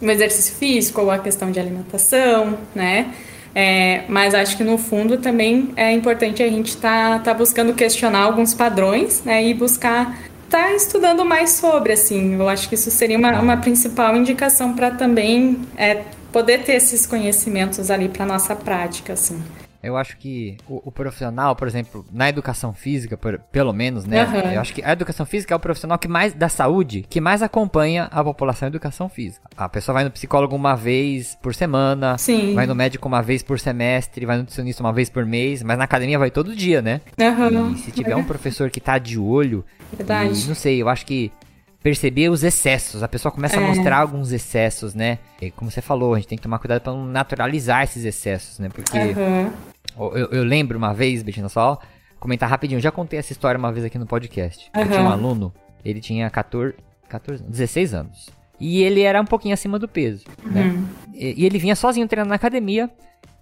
no 0.00 0.10
exercício 0.10 0.54
físico 0.54 1.00
ou 1.00 1.10
a 1.10 1.18
questão 1.18 1.50
de 1.50 1.58
alimentação, 1.58 2.58
né? 2.74 3.12
É, 3.54 4.04
mas 4.08 4.34
acho 4.34 4.56
que 4.56 4.62
no 4.62 4.78
fundo 4.78 5.16
também 5.16 5.70
é 5.74 5.90
importante 5.90 6.42
a 6.42 6.48
gente 6.48 6.68
estar 6.68 7.14
tá, 7.14 7.32
tá 7.32 7.34
buscando 7.34 7.72
questionar 7.74 8.20
alguns 8.20 8.54
padrões 8.54 9.24
né? 9.24 9.44
e 9.44 9.54
buscar 9.54 10.16
tá 10.48 10.72
estudando 10.74 11.24
mais 11.24 11.52
sobre, 11.52 11.92
assim. 11.92 12.34
Eu 12.34 12.48
acho 12.48 12.68
que 12.68 12.74
isso 12.74 12.90
seria 12.90 13.18
uma, 13.18 13.40
uma 13.40 13.56
principal 13.56 14.16
indicação 14.16 14.74
para 14.74 14.90
também 14.90 15.60
é, 15.76 16.04
poder 16.32 16.64
ter 16.64 16.74
esses 16.74 17.06
conhecimentos 17.06 17.90
ali 17.90 18.08
para 18.08 18.26
nossa 18.26 18.54
prática, 18.56 19.12
assim. 19.12 19.42
Eu 19.82 19.96
acho 19.96 20.16
que 20.16 20.56
o, 20.68 20.82
o, 20.88 20.92
profissional, 20.92 21.54
por 21.54 21.68
exemplo, 21.68 22.04
na 22.12 22.28
educação 22.28 22.72
física, 22.72 23.16
por, 23.16 23.38
pelo 23.38 23.72
menos, 23.72 24.04
né? 24.04 24.24
Uhum. 24.24 24.52
Eu 24.52 24.60
acho 24.60 24.74
que 24.74 24.82
a 24.82 24.92
educação 24.92 25.24
física 25.24 25.54
é 25.54 25.56
o 25.56 25.60
profissional 25.60 25.98
que 25.98 26.08
mais 26.08 26.32
da 26.32 26.48
saúde, 26.48 27.04
que 27.08 27.20
mais 27.20 27.42
acompanha 27.42 28.04
a 28.10 28.24
população 28.24 28.66
em 28.66 28.70
educação 28.70 29.08
física. 29.08 29.48
A 29.56 29.68
pessoa 29.68 29.94
vai 29.94 30.04
no 30.04 30.10
psicólogo 30.10 30.56
uma 30.56 30.74
vez 30.74 31.36
por 31.40 31.54
semana, 31.54 32.18
Sim. 32.18 32.54
vai 32.54 32.66
no 32.66 32.74
médico 32.74 33.06
uma 33.06 33.22
vez 33.22 33.42
por 33.42 33.60
semestre, 33.60 34.26
vai 34.26 34.36
no 34.36 34.42
nutricionista 34.42 34.82
uma 34.82 34.92
vez 34.92 35.08
por 35.08 35.24
mês, 35.24 35.62
mas 35.62 35.78
na 35.78 35.84
academia 35.84 36.18
vai 36.18 36.30
todo 36.30 36.56
dia, 36.56 36.82
né? 36.82 37.00
Uhum. 37.18 37.72
E 37.72 37.78
se 37.78 37.92
tiver 37.92 38.16
um 38.16 38.24
professor 38.24 38.70
que 38.70 38.80
tá 38.80 38.98
de 38.98 39.18
olho, 39.18 39.64
Verdade. 39.92 40.44
E, 40.44 40.48
não 40.48 40.54
sei, 40.54 40.82
eu 40.82 40.88
acho 40.88 41.06
que 41.06 41.32
perceber 41.88 42.28
os 42.28 42.44
excessos. 42.44 43.02
A 43.02 43.08
pessoa 43.08 43.32
começa 43.32 43.56
é. 43.56 43.64
a 43.64 43.66
mostrar 43.66 43.98
alguns 43.98 44.30
excessos, 44.30 44.94
né? 44.94 45.18
E 45.40 45.50
como 45.50 45.70
você 45.70 45.80
falou, 45.80 46.12
a 46.12 46.18
gente 46.18 46.28
tem 46.28 46.36
que 46.36 46.42
tomar 46.42 46.58
cuidado 46.58 46.82
para 46.82 46.92
não 46.92 47.06
naturalizar 47.06 47.82
esses 47.82 48.04
excessos, 48.04 48.58
né? 48.58 48.68
Porque 48.68 48.98
uhum. 48.98 49.50
eu, 50.14 50.28
eu, 50.30 50.44
lembro 50.44 50.76
uma 50.76 50.92
vez, 50.92 51.22
Betina, 51.22 51.48
só 51.48 51.78
comentar 52.20 52.48
rapidinho. 52.48 52.76
Eu 52.76 52.82
já 52.82 52.90
contei 52.90 53.18
essa 53.18 53.32
história 53.32 53.58
uma 53.58 53.72
vez 53.72 53.86
aqui 53.86 53.98
no 53.98 54.06
podcast. 54.06 54.70
Uhum. 54.76 54.82
Eu 54.82 54.88
tinha 54.88 55.00
um 55.00 55.08
aluno, 55.08 55.54
ele 55.82 55.98
tinha 55.98 56.28
14, 56.28 56.74
14 57.08 57.42
16 57.42 57.94
anos. 57.94 58.28
E 58.60 58.82
ele 58.82 59.00
era 59.00 59.18
um 59.18 59.24
pouquinho 59.24 59.54
acima 59.54 59.78
do 59.78 59.88
peso, 59.88 60.26
né? 60.44 60.64
uhum. 60.64 60.80
né? 60.80 60.88
E, 61.14 61.42
e 61.42 61.46
ele 61.46 61.58
vinha 61.58 61.74
sozinho 61.74 62.06
treinando 62.06 62.28
na 62.28 62.36
academia. 62.36 62.90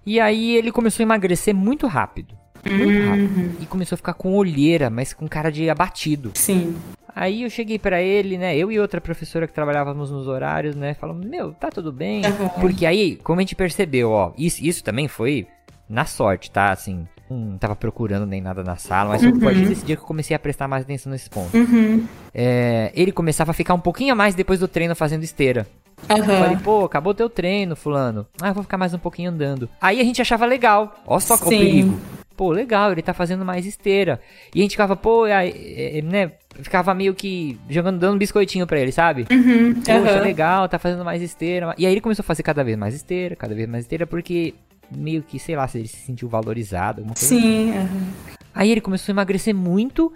E 0.05 0.21
aí 0.21 0.55
ele 0.55 0.71
começou 0.71 1.03
a 1.03 1.05
emagrecer 1.05 1.53
muito 1.53 1.89
rápido. 1.89 2.37
Muito 2.65 2.85
uhum. 2.85 3.09
rápido. 3.09 3.57
E 3.61 3.67
começou 3.67 3.97
a 3.97 3.99
ficar 3.99 4.15
com 4.15 4.37
olheira, 4.37 4.89
mas 4.89 5.13
com 5.13 5.27
cara 5.27 5.51
de 5.51 5.69
abatido. 5.69 6.31
Sim. 6.35 6.77
Aí 7.17 7.45
eu 7.45 7.49
cheguei 7.49 7.79
para 7.79 8.03
ele, 8.03 8.37
né? 8.37 8.55
Eu 8.55 8.71
e 8.71 8.79
outra 8.79 9.01
professora 9.01 9.47
que 9.47 9.55
trabalhávamos 9.55 10.11
nos 10.11 10.29
horários, 10.29 10.77
né? 10.77 10.93
Falamos, 10.93 11.25
meu, 11.25 11.53
tá 11.55 11.71
tudo 11.71 11.91
bem. 11.91 12.21
Uhum. 12.27 12.49
Porque 12.61 12.85
aí, 12.85 13.17
como 13.17 13.41
a 13.41 13.43
gente 13.43 13.57
percebeu, 13.57 14.11
ó, 14.11 14.33
isso, 14.37 14.63
isso 14.63 14.85
também 14.85 15.09
foi 15.09 15.47
na 15.89 16.05
sorte, 16.05 16.51
tá? 16.51 16.71
Assim, 16.71 17.09
não 17.31 17.57
tava 17.57 17.75
procurando 17.75 18.27
nem 18.27 18.43
nada 18.43 18.63
na 18.63 18.77
sala, 18.77 19.11
mas 19.11 19.23
uhum. 19.23 19.41
foi 19.41 19.55
desse 19.55 19.87
dia 19.87 19.97
que 19.97 20.03
eu 20.03 20.07
comecei 20.07 20.37
a 20.37 20.39
prestar 20.39 20.69
mais 20.69 20.83
atenção 20.83 21.11
nesse 21.11 21.31
ponto. 21.31 21.57
Uhum. 21.57 22.07
É, 22.35 22.93
ele 22.95 23.13
começava 23.13 23.51
a 23.51 23.55
ficar 23.55 23.73
um 23.73 23.81
pouquinho 23.81 24.13
a 24.13 24.15
mais 24.15 24.35
depois 24.35 24.61
do 24.61 24.69
treino 24.69 24.95
fazendo 24.95 25.25
esteira. 25.25 25.67
Uhum. 26.11 26.19
Eu 26.19 26.25
falei, 26.25 26.57
pô, 26.59 26.85
acabou 26.85 27.15
teu 27.15 27.31
treino, 27.31 27.75
fulano. 27.75 28.27
Ah, 28.43 28.49
eu 28.49 28.55
vou 28.55 28.63
ficar 28.63 28.77
mais 28.77 28.93
um 28.93 28.99
pouquinho 28.99 29.31
andando. 29.31 29.71
Aí 29.81 29.99
a 30.01 30.05
gente 30.05 30.21
achava 30.21 30.45
legal. 30.45 30.95
Olha 31.07 31.21
só 31.21 31.39
qual 31.39 31.47
o 31.47 31.49
perigo. 31.49 31.99
Pô, 32.37 32.51
legal, 32.51 32.93
ele 32.93 33.03
tá 33.03 33.15
fazendo 33.15 33.45
mais 33.45 33.65
esteira. 33.65 34.21
E 34.55 34.61
a 34.61 34.63
gente 34.63 34.73
ficava, 34.73 34.95
pô, 34.95 35.27
é, 35.27 35.49
é, 35.49 36.03
né? 36.03 36.33
Ficava 36.57 36.95
meio 36.95 37.15
que 37.15 37.59
jogando, 37.69 37.99
dando 37.99 38.15
um 38.15 38.19
biscoitinho 38.19 38.67
pra 38.67 38.79
ele, 38.79 38.93
sabe? 38.93 39.27
Uhum, 39.31 39.75
Poxa, 39.75 40.19
uhum. 40.19 40.23
legal, 40.23 40.69
tá 40.69 40.79
fazendo 40.79 41.05
mais 41.05 41.23
esteira. 41.23 41.75
E 41.79 41.87
aí 41.87 41.93
ele 41.93 42.01
começou 42.01 42.23
a 42.23 42.27
fazer 42.27 42.43
cada 42.43 42.63
vez 42.63 42.77
mais 42.77 42.95
esteira, 42.95 43.37
cada 43.37 43.55
vez 43.55 43.69
mais 43.69 43.85
esteira, 43.85 44.07
porque 44.07 44.55
meio 44.91 45.23
que, 45.23 45.39
sei 45.39 45.57
lá, 45.57 45.67
se 45.67 45.79
ele 45.79 45.89
se 45.89 45.97
sentiu 45.97 46.29
valorizado, 46.29 47.01
alguma 47.01 47.15
coisa 47.15 47.29
Sim, 47.29 47.73
uhum. 47.73 48.13
Aí 48.55 48.71
ele 48.71 48.81
começou 48.81 49.13
a 49.13 49.15
emagrecer 49.15 49.55
muito 49.55 50.13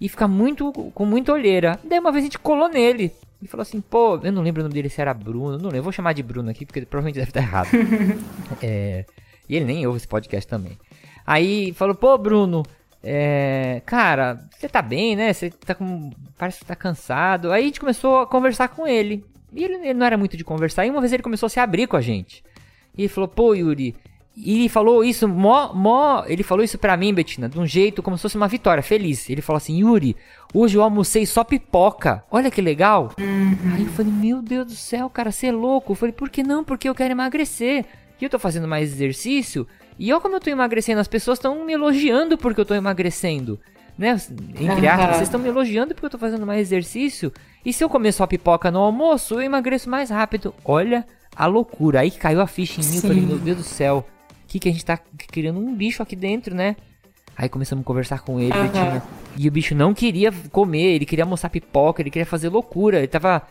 e 0.00 0.08
ficar 0.08 0.28
muito, 0.28 0.72
com 0.72 1.04
muita 1.04 1.32
olheira. 1.32 1.78
Daí 1.84 1.98
uma 1.98 2.10
vez 2.10 2.24
a 2.24 2.26
gente 2.26 2.38
colou 2.38 2.68
nele. 2.68 3.12
E 3.42 3.46
falou 3.46 3.62
assim, 3.62 3.80
pô, 3.80 4.18
eu 4.22 4.32
não 4.32 4.40
lembro 4.40 4.62
o 4.62 4.64
nome 4.64 4.74
dele 4.74 4.88
se 4.88 5.00
era 5.00 5.12
Bruno, 5.12 5.58
não 5.58 5.64
lembro, 5.64 5.78
eu 5.78 5.82
vou 5.82 5.92
chamar 5.92 6.12
de 6.12 6.22
Bruno 6.22 6.48
aqui, 6.48 6.64
porque 6.64 6.86
provavelmente 6.86 7.16
deve 7.16 7.30
estar 7.30 7.40
errado. 7.40 7.68
é, 8.62 9.04
e 9.48 9.56
ele 9.56 9.64
nem 9.64 9.86
ouve 9.86 9.98
esse 9.98 10.06
podcast 10.06 10.48
também. 10.48 10.78
Aí 11.26 11.72
falou, 11.74 11.94
pô, 11.94 12.16
Bruno, 12.18 12.62
é, 13.02 13.82
cara, 13.84 14.44
você 14.56 14.68
tá 14.68 14.80
bem, 14.80 15.16
né? 15.16 15.32
Você 15.32 15.50
tá 15.50 15.74
com. 15.74 16.10
Parece 16.38 16.60
que 16.60 16.64
tá 16.64 16.76
cansado. 16.76 17.50
Aí 17.50 17.62
a 17.62 17.66
gente 17.66 17.80
começou 17.80 18.20
a 18.20 18.26
conversar 18.26 18.68
com 18.68 18.86
ele. 18.86 19.24
E 19.52 19.64
ele, 19.64 19.74
ele, 19.74 19.94
não 19.94 20.06
era 20.06 20.16
muito 20.16 20.36
de 20.36 20.44
conversar. 20.44 20.86
E 20.86 20.90
uma 20.90 21.00
vez 21.00 21.12
ele 21.12 21.22
começou 21.22 21.46
a 21.46 21.50
se 21.50 21.60
abrir 21.60 21.86
com 21.86 21.96
a 21.96 22.00
gente. 22.00 22.44
E 22.96 23.02
ele 23.02 23.08
falou, 23.08 23.28
pô, 23.28 23.54
Yuri. 23.54 23.94
E 24.34 24.60
ele 24.60 24.68
falou 24.68 25.04
isso, 25.04 25.28
mó, 25.28 25.74
mó. 25.74 26.24
Ele 26.26 26.42
falou 26.42 26.64
isso 26.64 26.78
pra 26.78 26.96
mim, 26.96 27.12
Betina, 27.12 27.48
de 27.48 27.58
um 27.58 27.66
jeito 27.66 28.02
como 28.02 28.16
se 28.16 28.22
fosse 28.22 28.36
uma 28.36 28.48
vitória, 28.48 28.82
feliz. 28.82 29.28
Ele 29.28 29.42
falou 29.42 29.58
assim, 29.58 29.80
Yuri, 29.80 30.16
hoje 30.54 30.78
eu 30.78 30.82
almocei 30.82 31.26
só 31.26 31.44
pipoca. 31.44 32.24
Olha 32.30 32.50
que 32.50 32.62
legal. 32.62 33.12
Uhum. 33.18 33.74
Aí 33.74 33.82
eu 33.82 33.90
falei, 33.90 34.12
meu 34.12 34.40
Deus 34.40 34.66
do 34.66 34.74
céu, 34.74 35.10
cara, 35.10 35.30
você 35.30 35.48
é 35.48 35.52
louco. 35.52 35.92
Eu 35.92 35.96
falei, 35.96 36.12
por 36.12 36.30
que 36.30 36.42
não? 36.42 36.64
Porque 36.64 36.88
eu 36.88 36.94
quero 36.94 37.12
emagrecer. 37.12 37.84
E 38.18 38.24
eu 38.24 38.30
tô 38.30 38.38
fazendo 38.38 38.68
mais 38.68 38.90
exercício. 38.92 39.66
E 39.98 40.12
olha 40.12 40.20
como 40.20 40.36
eu 40.36 40.40
tô 40.40 40.50
emagrecendo, 40.50 41.00
as 41.00 41.08
pessoas 41.08 41.38
estão 41.38 41.64
me 41.64 41.72
elogiando 41.72 42.36
porque 42.38 42.60
eu 42.60 42.64
tô 42.64 42.74
emagrecendo. 42.74 43.58
Né? 43.96 44.16
Entre 44.58 44.88
aspas, 44.88 45.16
vocês 45.16 45.28
estão 45.28 45.40
me 45.40 45.48
elogiando 45.48 45.94
porque 45.94 46.06
eu 46.06 46.10
tô 46.10 46.18
fazendo 46.18 46.46
mais 46.46 46.60
exercício. 46.60 47.32
E 47.64 47.72
se 47.72 47.84
eu 47.84 47.88
comer 47.88 48.12
só 48.12 48.26
pipoca 48.26 48.70
no 48.70 48.80
almoço, 48.80 49.34
eu 49.34 49.42
emagreço 49.42 49.88
mais 49.88 50.10
rápido. 50.10 50.54
Olha 50.64 51.06
a 51.36 51.46
loucura. 51.46 52.00
Aí 52.00 52.10
caiu 52.10 52.40
a 52.40 52.46
ficha 52.46 52.80
em 52.80 52.84
mim. 52.84 52.96
Eu 52.96 53.02
falei, 53.02 53.20
meu 53.20 53.38
Deus 53.38 53.58
do 53.58 53.62
céu. 53.62 54.06
O 54.44 54.46
que, 54.48 54.58
que 54.58 54.68
a 54.68 54.72
gente 54.72 54.84
tá 54.84 54.98
criando 55.28 55.58
um 55.58 55.74
bicho 55.74 56.02
aqui 56.02 56.16
dentro, 56.16 56.54
né? 56.54 56.76
Aí 57.36 57.48
começamos 57.48 57.82
a 57.82 57.86
conversar 57.86 58.20
com 58.20 58.38
ele, 58.38 58.52
uhum. 58.52 59.00
e 59.38 59.48
o 59.48 59.50
bicho 59.50 59.74
não 59.74 59.94
queria 59.94 60.30
comer, 60.50 60.96
ele 60.96 61.06
queria 61.06 61.24
almoçar 61.24 61.48
pipoca, 61.48 62.02
ele 62.02 62.10
queria 62.10 62.26
fazer 62.26 62.50
loucura, 62.50 62.98
ele 62.98 63.08
tava 63.08 63.42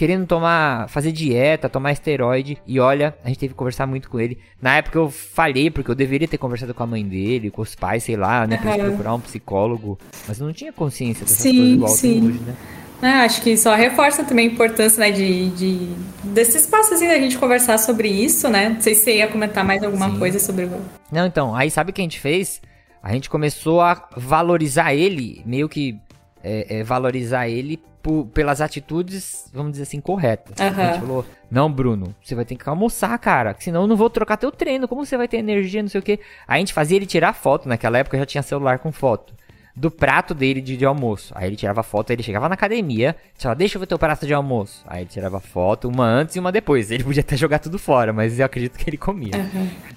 querendo 0.00 0.26
tomar, 0.26 0.88
fazer 0.88 1.12
dieta, 1.12 1.68
tomar 1.68 1.92
esteroide. 1.92 2.56
E 2.66 2.80
olha, 2.80 3.14
a 3.22 3.28
gente 3.28 3.38
teve 3.38 3.52
que 3.52 3.58
conversar 3.58 3.86
muito 3.86 4.08
com 4.08 4.18
ele. 4.18 4.38
Na 4.58 4.76
época 4.76 4.98
eu 4.98 5.10
falhei, 5.10 5.70
porque 5.70 5.90
eu 5.90 5.94
deveria 5.94 6.26
ter 6.26 6.38
conversado 6.38 6.72
com 6.72 6.82
a 6.82 6.86
mãe 6.86 7.06
dele, 7.06 7.50
com 7.50 7.60
os 7.60 7.74
pais, 7.74 8.04
sei 8.04 8.16
lá, 8.16 8.46
né? 8.46 8.56
Pra 8.56 8.76
uhum. 8.76 8.78
procurar 8.78 9.12
um 9.12 9.20
psicólogo. 9.20 9.98
Mas 10.26 10.40
eu 10.40 10.46
não 10.46 10.54
tinha 10.54 10.72
consciência 10.72 11.26
dessas 11.26 11.40
sim, 11.40 11.54
coisas 11.54 11.74
igual 11.74 11.90
sim. 11.90 12.28
hoje, 12.28 12.38
né? 12.38 12.56
É, 13.02 13.08
acho 13.26 13.42
que 13.42 13.54
só 13.58 13.74
reforça 13.74 14.24
também 14.24 14.48
a 14.48 14.52
importância 14.52 15.00
né, 15.00 15.10
de, 15.10 15.50
de, 15.50 15.88
desse 16.24 16.56
espaço 16.56 16.94
assim, 16.94 17.06
da 17.06 17.18
gente 17.18 17.36
conversar 17.36 17.76
sobre 17.76 18.08
isso, 18.08 18.48
né? 18.48 18.70
Não 18.70 18.80
sei 18.80 18.94
se 18.94 19.04
você 19.04 19.16
ia 19.18 19.28
comentar 19.28 19.62
mais 19.62 19.84
alguma 19.84 20.08
Sim. 20.08 20.18
coisa 20.18 20.38
sobre 20.38 20.64
o. 20.64 20.80
Não, 21.12 21.26
então, 21.26 21.54
aí 21.54 21.70
sabe 21.70 21.90
o 21.90 21.92
que 21.92 22.00
a 22.00 22.04
gente 22.04 22.18
fez? 22.18 22.62
A 23.02 23.12
gente 23.12 23.28
começou 23.28 23.82
a 23.82 24.08
valorizar 24.16 24.94
ele, 24.94 25.42
meio 25.44 25.68
que 25.68 26.00
é, 26.42 26.78
é, 26.78 26.82
valorizar 26.82 27.48
ele 27.48 27.80
por, 28.02 28.26
pelas 28.26 28.60
atitudes, 28.60 29.50
vamos 29.52 29.72
dizer 29.72 29.84
assim, 29.84 30.00
corretas. 30.00 30.58
Uhum. 30.58 30.66
A 30.66 30.86
gente 30.86 31.00
falou, 31.00 31.26
não, 31.50 31.70
Bruno, 31.70 32.14
você 32.22 32.34
vai 32.34 32.44
ter 32.44 32.56
que 32.56 32.68
almoçar, 32.68 33.16
cara, 33.18 33.54
senão 33.58 33.82
eu 33.82 33.86
não 33.86 33.96
vou 33.96 34.08
trocar 34.08 34.36
teu 34.36 34.50
treino, 34.50 34.88
como 34.88 35.04
você 35.04 35.16
vai 35.16 35.28
ter 35.28 35.36
energia, 35.36 35.82
não 35.82 35.88
sei 35.88 36.00
o 36.00 36.02
quê. 36.02 36.18
Aí 36.48 36.56
a 36.56 36.58
gente 36.60 36.72
fazia 36.72 36.96
ele 36.96 37.06
tirar 37.06 37.32
foto, 37.34 37.68
naquela 37.68 37.98
época 37.98 38.18
já 38.18 38.26
tinha 38.26 38.42
celular 38.42 38.78
com 38.78 38.90
foto 38.90 39.34
do 39.74 39.90
prato 39.90 40.34
dele 40.34 40.60
de, 40.60 40.76
de, 40.76 40.84
almoço. 40.84 41.32
Aí 41.34 41.48
ele 41.48 41.56
tirava 41.56 41.82
foto, 41.82 42.10
aí 42.10 42.16
ele 42.16 42.22
chegava 42.22 42.48
na 42.48 42.54
academia, 42.54 43.16
falava, 43.36 43.58
deixa 43.58 43.76
eu 43.76 43.80
ver 43.80 43.86
teu 43.86 43.98
prato 43.98 44.26
de 44.26 44.34
almoço. 44.34 44.82
Aí 44.86 45.02
ele 45.02 45.10
tirava 45.10 45.40
foto, 45.40 45.88
uma 45.88 46.04
antes 46.04 46.36
e 46.36 46.38
uma 46.38 46.52
depois. 46.52 46.90
Ele 46.90 47.04
podia 47.04 47.22
até 47.22 47.36
jogar 47.36 47.58
tudo 47.60 47.78
fora, 47.78 48.12
mas 48.12 48.38
eu 48.38 48.44
acredito 48.44 48.76
que 48.76 48.88
ele 48.90 48.98
comia. 48.98 49.32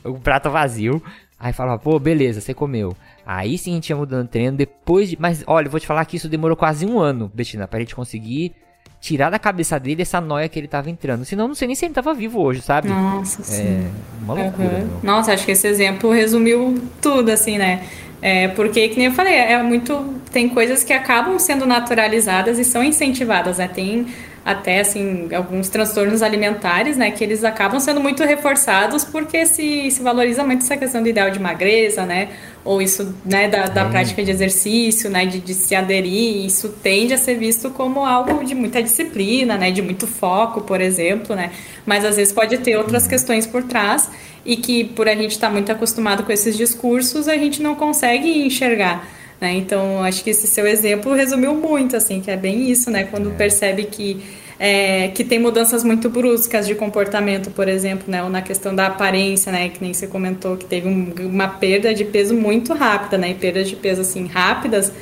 Uhum. 0.06 0.14
O 0.14 0.20
prato 0.20 0.50
vazio. 0.50 1.04
Aí 1.38 1.52
falava, 1.52 1.78
pô, 1.80 2.00
beleza, 2.00 2.40
você 2.40 2.54
comeu. 2.54 2.96
Aí 3.26 3.58
sim 3.58 3.72
a 3.72 3.76
gente 3.76 3.90
ia 3.90 3.96
mudando 3.96 4.28
treino 4.28 4.58
depois 4.58 5.10
de. 5.10 5.18
Mas 5.20 5.44
olha, 5.48 5.68
eu 5.68 5.72
vou 5.72 5.80
te 5.80 5.88
falar 5.88 6.06
que 6.06 6.18
isso 6.18 6.28
demorou 6.28 6.58
quase 6.58 6.86
um 6.86 7.00
ano, 7.00 7.32
Betina, 7.34 7.68
pra 7.68 7.80
gente 7.80 7.96
conseguir 7.96 8.54
tirar 9.00 9.30
da 9.30 9.38
cabeça 9.38 9.78
dele 9.78 10.02
essa 10.02 10.22
noia 10.22 10.48
que 10.48 10.58
ele 10.58 10.68
tava 10.68 10.90
entrando. 10.90 11.26
Senão 11.26 11.48
não 11.48 11.56
sei 11.56 11.68
nem 11.68 11.76
se 11.76 11.86
ele 11.86 11.94
tava 11.94 12.14
vivo 12.14 12.42
hoje, 12.42 12.62
sabe? 12.62 12.88
Nossa, 12.88 13.42
é 13.42 13.44
sim. 13.44 13.92
uma 14.22 14.34
loucura. 14.34 14.80
Uhum. 14.80 15.00
Nossa, 15.04 15.34
acho 15.34 15.46
que 15.46 15.52
esse 15.52 15.68
exemplo 15.68 16.12
resumiu 16.12 16.82
tudo, 17.02 17.30
assim, 17.30 17.58
né? 17.58 17.84
É, 18.22 18.48
porque, 18.48 18.88
que 18.88 18.98
nem 18.98 19.08
eu 19.08 19.12
falei, 19.12 19.34
é 19.34 19.62
muito. 19.62 20.22
Tem 20.32 20.48
coisas 20.48 20.84
que 20.84 20.94
acabam 20.94 21.38
sendo 21.38 21.66
naturalizadas 21.66 22.58
e 22.58 22.64
são 22.64 22.82
incentivadas, 22.82 23.58
né? 23.58 23.68
Tem 23.68 24.08
até 24.46 24.82
assim 24.82 25.30
alguns 25.34 25.70
transtornos 25.70 26.22
alimentares, 26.22 26.98
né, 26.98 27.12
que 27.12 27.24
eles 27.24 27.44
acabam 27.44 27.80
sendo 27.80 28.02
muito 28.02 28.24
reforçados 28.24 29.06
porque 29.06 29.46
se, 29.46 29.90
se 29.90 30.02
valoriza 30.02 30.44
muito 30.44 30.64
essa 30.64 30.76
questão 30.76 31.02
do 31.02 31.08
ideal 31.08 31.32
de 31.32 31.40
magreza, 31.40 32.06
né, 32.06 32.30
ou 32.66 32.82
isso, 32.82 33.16
né, 33.26 33.48
da, 33.48 33.66
da 33.66 33.86
prática 33.86 34.22
de 34.22 34.32
exercício, 34.32 35.10
né, 35.10 35.26
de, 35.26 35.40
de 35.40 35.54
se 35.54 35.74
aderir, 35.76 36.46
isso 36.46 36.70
tende 36.84 37.14
a 37.14 37.18
ser 37.18 37.36
visto 37.36 37.70
como 37.70 38.06
algo 38.06 38.44
de 38.44 38.54
muita 38.54 38.84
disciplina, 38.84 39.58
né, 39.58 39.72
de 39.72 39.82
muito 39.82 40.06
foco, 40.06 40.62
por 40.62 40.82
exemplo, 40.82 41.36
né, 41.36 41.52
mas 41.86 42.04
às 42.04 42.18
vezes 42.18 42.34
pode 42.34 42.58
ter 42.58 42.76
outras 42.76 43.08
questões 43.08 43.48
por 43.48 43.64
trás 43.64 44.10
e 44.46 44.58
que 44.58 44.84
por 44.84 45.08
a 45.08 45.16
gente 45.16 45.32
estar 45.32 45.48
tá 45.48 45.54
muito 45.54 45.72
acostumado 45.72 46.24
com 46.24 46.32
esses 46.34 46.58
discursos, 46.58 47.30
a 47.30 47.38
gente 47.38 47.62
não 47.62 47.76
consegue 47.76 48.46
enxergar. 48.46 49.08
Né? 49.44 49.56
Então, 49.56 50.02
acho 50.02 50.24
que 50.24 50.30
esse 50.30 50.48
seu 50.48 50.66
exemplo 50.66 51.14
resumiu 51.14 51.54
muito, 51.54 51.98
assim, 51.98 52.22
que 52.22 52.32
é 52.32 52.38
bem 52.38 52.72
isso, 52.72 52.90
né? 52.90 53.04
Quando 53.04 53.30
é. 53.30 53.34
percebe 53.34 53.84
que, 53.84 54.24
é, 54.58 55.10
que 55.10 55.22
tem 55.22 55.38
mudanças 55.38 55.84
muito 55.84 56.10
bruscas 56.10 56.66
de 56.66 56.74
comportamento, 56.76 57.52
por 57.52 57.68
exemplo, 57.68 58.06
né? 58.08 58.24
Ou 58.24 58.30
na 58.30 58.42
questão 58.42 58.74
da 58.74 58.88
aparência, 58.88 59.52
né? 59.52 59.68
Que 59.68 59.84
nem 59.84 59.94
você 59.94 60.08
comentou, 60.08 60.56
que 60.56 60.64
teve 60.64 60.88
um, 60.88 61.14
uma 61.26 61.50
perda 61.50 61.94
de 61.94 62.06
peso 62.06 62.34
muito 62.34 62.74
rápida, 62.74 63.18
né? 63.18 63.32
E 63.32 63.34
perdas 63.34 63.68
de 63.68 63.76
peso, 63.76 64.00
assim, 64.00 64.28
rápidas, 64.28 64.94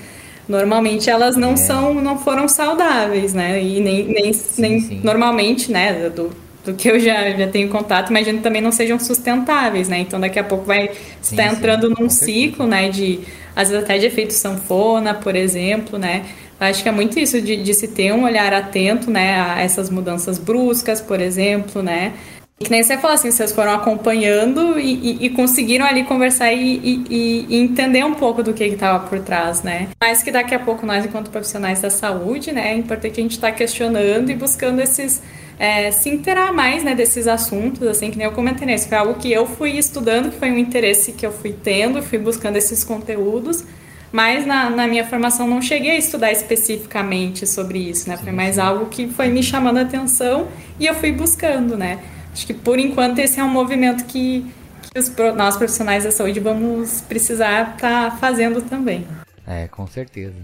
normalmente 0.50 1.08
elas 1.08 1.38
não 1.38 1.52
é. 1.52 1.58
são, 1.58 1.94
não 1.94 2.18
foram 2.18 2.48
saudáveis, 2.48 3.36
né? 3.36 3.62
E 3.62 3.80
nem, 3.80 4.06
nem, 4.06 4.34
sim, 4.34 4.60
nem 4.60 4.80
sim. 4.80 5.02
normalmente, 5.04 5.72
né? 5.72 6.10
Do, 6.10 6.32
do 6.66 6.74
que 6.74 6.90
eu 6.90 7.00
já, 7.00 7.30
já 7.30 7.48
tenho 7.48 7.70
contato, 7.70 8.10
imagino 8.10 8.40
que 8.40 8.44
também 8.44 8.62
não 8.62 8.72
sejam 8.72 8.98
sustentáveis, 8.98 9.88
né? 9.88 10.00
Então 10.00 10.20
daqui 10.20 10.40
a 10.40 10.44
pouco 10.44 10.66
vai 10.66 10.90
estar 11.22 11.46
entrando 11.46 11.92
num 11.92 12.10
ciclo, 12.10 12.66
né? 12.66 12.90
De 12.90 13.20
às 13.56 13.70
vezes 13.70 13.84
até 13.84 13.98
de 13.98 14.06
efeito 14.06 14.34
sanfona, 14.34 15.14
por 15.14 15.36
exemplo, 15.36 15.98
né? 15.98 16.26
Acho 16.60 16.84
que 16.84 16.90
é 16.90 16.92
muito 16.92 17.18
isso 17.18 17.42
de, 17.42 17.58
de 17.58 17.74
se 17.74 17.88
ter 17.88 18.14
um 18.14 18.24
olhar 18.24 18.54
atento, 18.54 19.10
né, 19.10 19.42
a 19.42 19.62
essas 19.62 19.90
mudanças 19.90 20.38
bruscas, 20.38 21.02
por 21.02 21.20
exemplo, 21.20 21.82
né? 21.82 22.14
Que 22.62 22.72
nem 22.72 22.84
você 22.84 22.98
falou 22.98 23.16
assim, 23.16 23.32
vocês 23.32 23.52
foram 23.52 23.74
acompanhando 23.74 24.80
e, 24.80 24.94
e, 24.94 25.26
e 25.26 25.30
conseguiram 25.30 25.86
ali 25.86 26.04
conversar 26.04 26.54
e, 26.54 27.04
e, 27.10 27.58
entender 27.58 28.04
um 28.04 28.14
pouco 28.14 28.42
do 28.42 28.54
que 28.54 28.64
estava 28.64 29.08
por 29.08 29.20
trás, 29.20 29.64
né? 29.64 29.90
Mas 30.00 30.24
que 30.24 30.32
daqui 30.32 30.56
a 30.56 30.60
pouco 30.60 30.86
nós, 30.86 31.06
enquanto 31.06 31.30
profissionais 31.30 31.82
da 31.82 31.90
saúde, 31.90 32.52
né, 32.52 32.72
é 32.72 32.76
importante 32.76 33.20
a 33.20 33.24
gente 33.24 33.32
estar 33.32 33.52
tá 33.52 33.54
questionando 33.54 34.30
e 34.30 34.36
buscando 34.36 34.80
esses 34.80 35.22
é, 35.62 35.92
se 35.92 36.10
interar 36.10 36.52
mais 36.52 36.84
né, 36.84 36.96
desses 36.96 37.28
assuntos, 37.28 37.88
assim, 37.88 38.10
que 38.10 38.18
nem 38.18 38.26
eu 38.26 38.34
comentei 38.34 38.66
nesse. 38.66 38.90
Foi 38.90 38.98
algo 38.98 39.14
que 39.14 39.32
eu 39.32 39.46
fui 39.46 39.78
estudando, 39.78 40.32
que 40.32 40.40
foi 40.40 40.50
um 40.50 40.58
interesse 40.58 41.12
que 41.12 41.24
eu 41.24 41.32
fui 41.32 41.54
tendo, 41.54 42.02
fui 42.02 42.18
buscando 42.18 42.56
esses 42.56 42.84
conteúdos, 42.84 43.64
mas 44.12 44.44
na, 44.44 44.72
na 44.72 44.88
minha 44.88 45.06
formação 45.06 45.48
não 45.48 45.62
cheguei 45.62 45.92
a 45.92 45.98
estudar 45.98 46.32
especificamente 46.32 47.46
sobre 47.46 47.78
isso, 47.78 48.10
né? 48.10 48.18
Foi 48.18 48.32
mais 48.32 48.58
algo 48.58 48.88
que 48.88 49.08
foi 49.08 49.28
me 49.28 49.44
chamando 49.44 49.78
a 49.78 49.82
atenção 49.82 50.48
e 50.80 50.88
eu 50.88 50.96
fui 50.96 51.12
buscando, 51.12 51.78
né? 51.78 52.00
Acho 52.32 52.48
que 52.48 52.54
por 52.54 52.80
enquanto 52.80 53.20
esse 53.20 53.40
é 53.40 53.44
um 53.44 53.50
movimento 53.50 54.06
que, 54.06 54.46
que 54.94 55.00
os, 55.00 55.16
nós 55.36 55.58
profissionais 55.58 56.04
da 56.04 56.12
saúde 56.12 56.40
vamos 56.40 57.02
precisar 57.02 57.76
estar 57.76 58.12
tá 58.12 58.18
fazendo 58.18 58.62
também. 58.62 59.06
É, 59.46 59.68
com 59.68 59.86
certeza. 59.88 60.36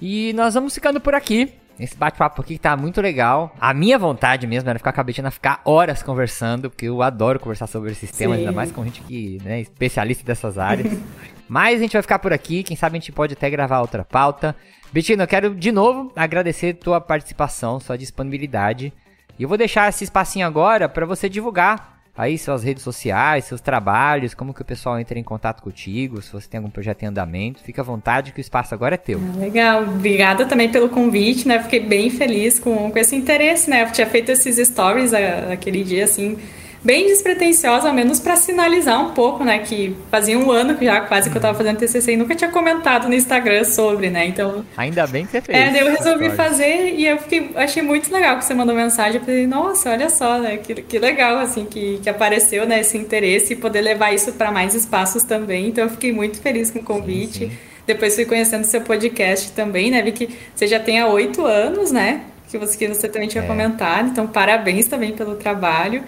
E 0.00 0.32
nós 0.34 0.54
vamos 0.54 0.74
ficando 0.74 1.00
por 1.00 1.14
aqui. 1.14 1.52
Esse 1.78 1.96
bate-papo 1.96 2.42
aqui 2.42 2.58
tá 2.58 2.76
muito 2.76 3.00
legal. 3.00 3.54
A 3.60 3.72
minha 3.72 3.96
vontade 3.96 4.48
mesmo 4.48 4.68
era 4.68 4.78
ficar 4.80 4.92
com 4.92 5.00
a 5.00 5.04
Betina 5.04 5.30
ficar 5.30 5.60
horas 5.64 6.02
conversando, 6.02 6.68
porque 6.68 6.86
eu 6.86 7.02
adoro 7.02 7.38
conversar 7.38 7.68
sobre 7.68 7.92
esses 7.92 8.10
temas, 8.10 8.36
Sim. 8.36 8.40
ainda 8.40 8.52
mais 8.52 8.72
com 8.72 8.82
gente 8.84 9.00
que 9.02 9.38
né, 9.44 9.60
especialista 9.60 10.24
dessas 10.24 10.58
áreas. 10.58 10.92
Mas 11.48 11.78
a 11.78 11.82
gente 11.82 11.92
vai 11.92 12.02
ficar 12.02 12.18
por 12.18 12.32
aqui, 12.32 12.64
quem 12.64 12.76
sabe 12.76 12.98
a 12.98 13.00
gente 13.00 13.12
pode 13.12 13.34
até 13.34 13.48
gravar 13.48 13.80
outra 13.80 14.04
pauta. 14.04 14.56
Betina, 14.92 15.22
eu 15.22 15.28
quero 15.28 15.54
de 15.54 15.70
novo 15.70 16.12
agradecer 16.16 16.74
tua 16.74 17.00
participação, 17.00 17.78
sua 17.78 17.96
disponibilidade. 17.96 18.92
E 19.38 19.42
eu 19.44 19.48
vou 19.48 19.56
deixar 19.56 19.88
esse 19.88 20.04
espacinho 20.04 20.46
agora 20.46 20.88
para 20.88 21.06
você 21.06 21.28
divulgar 21.28 21.98
aí 22.16 22.36
suas 22.36 22.64
redes 22.64 22.82
sociais, 22.82 23.44
seus 23.44 23.60
trabalhos, 23.60 24.34
como 24.34 24.52
que 24.52 24.60
o 24.60 24.64
pessoal 24.64 24.98
entra 24.98 25.16
em 25.16 25.22
contato 25.22 25.62
contigo, 25.62 26.20
se 26.20 26.32
você 26.32 26.48
tem 26.48 26.58
algum 26.58 26.68
projeto 26.68 27.04
em 27.04 27.06
andamento, 27.06 27.62
fica 27.62 27.80
à 27.80 27.84
vontade 27.84 28.32
que 28.32 28.40
o 28.40 28.42
espaço 28.42 28.74
agora 28.74 28.96
é 28.96 28.98
teu. 28.98 29.20
Ah, 29.36 29.38
legal, 29.38 29.82
obrigada 29.84 30.44
também 30.44 30.68
pelo 30.68 30.88
convite, 30.88 31.46
né? 31.46 31.62
Fiquei 31.62 31.78
bem 31.78 32.10
feliz 32.10 32.58
com, 32.58 32.90
com 32.90 32.98
esse 32.98 33.14
interesse, 33.14 33.70
né? 33.70 33.84
Eu 33.84 33.92
tinha 33.92 34.06
feito 34.08 34.32
esses 34.32 34.66
stories 34.66 35.14
aquele 35.14 35.84
dia, 35.84 36.02
assim, 36.02 36.36
bem 36.82 37.06
despretensiosa, 37.06 37.88
ao 37.88 37.94
menos 37.94 38.20
para 38.20 38.36
sinalizar 38.36 39.00
um 39.04 39.10
pouco, 39.10 39.44
né? 39.44 39.58
Que 39.58 39.96
fazia 40.10 40.38
um 40.38 40.50
ano 40.50 40.76
que 40.76 40.84
já 40.84 41.00
quase 41.00 41.28
que 41.28 41.36
eu 41.36 41.38
estava 41.40 41.56
fazendo 41.56 41.78
TCC 41.78 42.12
e 42.12 42.16
nunca 42.16 42.34
tinha 42.34 42.50
comentado 42.50 43.08
no 43.08 43.14
Instagram 43.14 43.64
sobre, 43.64 44.10
né? 44.10 44.26
Então. 44.26 44.64
Ainda 44.76 45.06
bem 45.06 45.26
que 45.26 45.32
você 45.32 45.40
fez. 45.40 45.58
É, 45.58 45.70
daí 45.70 45.80
eu 45.80 45.90
resolvi 45.90 46.30
fazer 46.30 46.94
e 46.94 47.06
eu 47.06 47.18
fiquei, 47.18 47.50
achei 47.56 47.82
muito 47.82 48.12
legal 48.12 48.38
que 48.38 48.44
você 48.44 48.54
mandou 48.54 48.74
mensagem. 48.74 49.20
Eu 49.20 49.24
falei, 49.24 49.46
nossa, 49.46 49.90
olha 49.90 50.08
só, 50.08 50.38
né? 50.38 50.56
Que, 50.58 50.74
que 50.74 50.98
legal, 50.98 51.38
assim, 51.38 51.64
que, 51.64 51.98
que 52.02 52.08
apareceu, 52.08 52.66
né? 52.66 52.80
Esse 52.80 52.96
interesse 52.96 53.52
e 53.52 53.56
poder 53.56 53.80
levar 53.80 54.14
isso 54.14 54.32
para 54.32 54.50
mais 54.50 54.74
espaços 54.74 55.24
também. 55.24 55.68
Então 55.68 55.84
eu 55.84 55.90
fiquei 55.90 56.12
muito 56.12 56.40
feliz 56.40 56.70
com 56.70 56.78
o 56.78 56.82
convite. 56.82 57.38
Sim, 57.38 57.50
sim. 57.50 57.58
Depois 57.86 58.14
fui 58.14 58.26
conhecendo 58.26 58.64
seu 58.64 58.82
podcast 58.82 59.52
também, 59.52 59.90
né? 59.90 60.02
Vi 60.02 60.12
que 60.12 60.28
você 60.54 60.66
já 60.66 60.78
tem 60.78 61.00
há 61.00 61.06
oito 61.06 61.46
anos, 61.46 61.90
né? 61.90 62.20
Que 62.46 62.58
você, 62.58 62.76
que 62.76 62.86
você 62.86 63.08
também 63.08 63.28
tinha 63.28 63.42
é. 63.42 63.46
comentado. 63.46 64.08
Então, 64.08 64.26
parabéns 64.26 64.86
também 64.86 65.12
pelo 65.12 65.36
trabalho. 65.36 66.04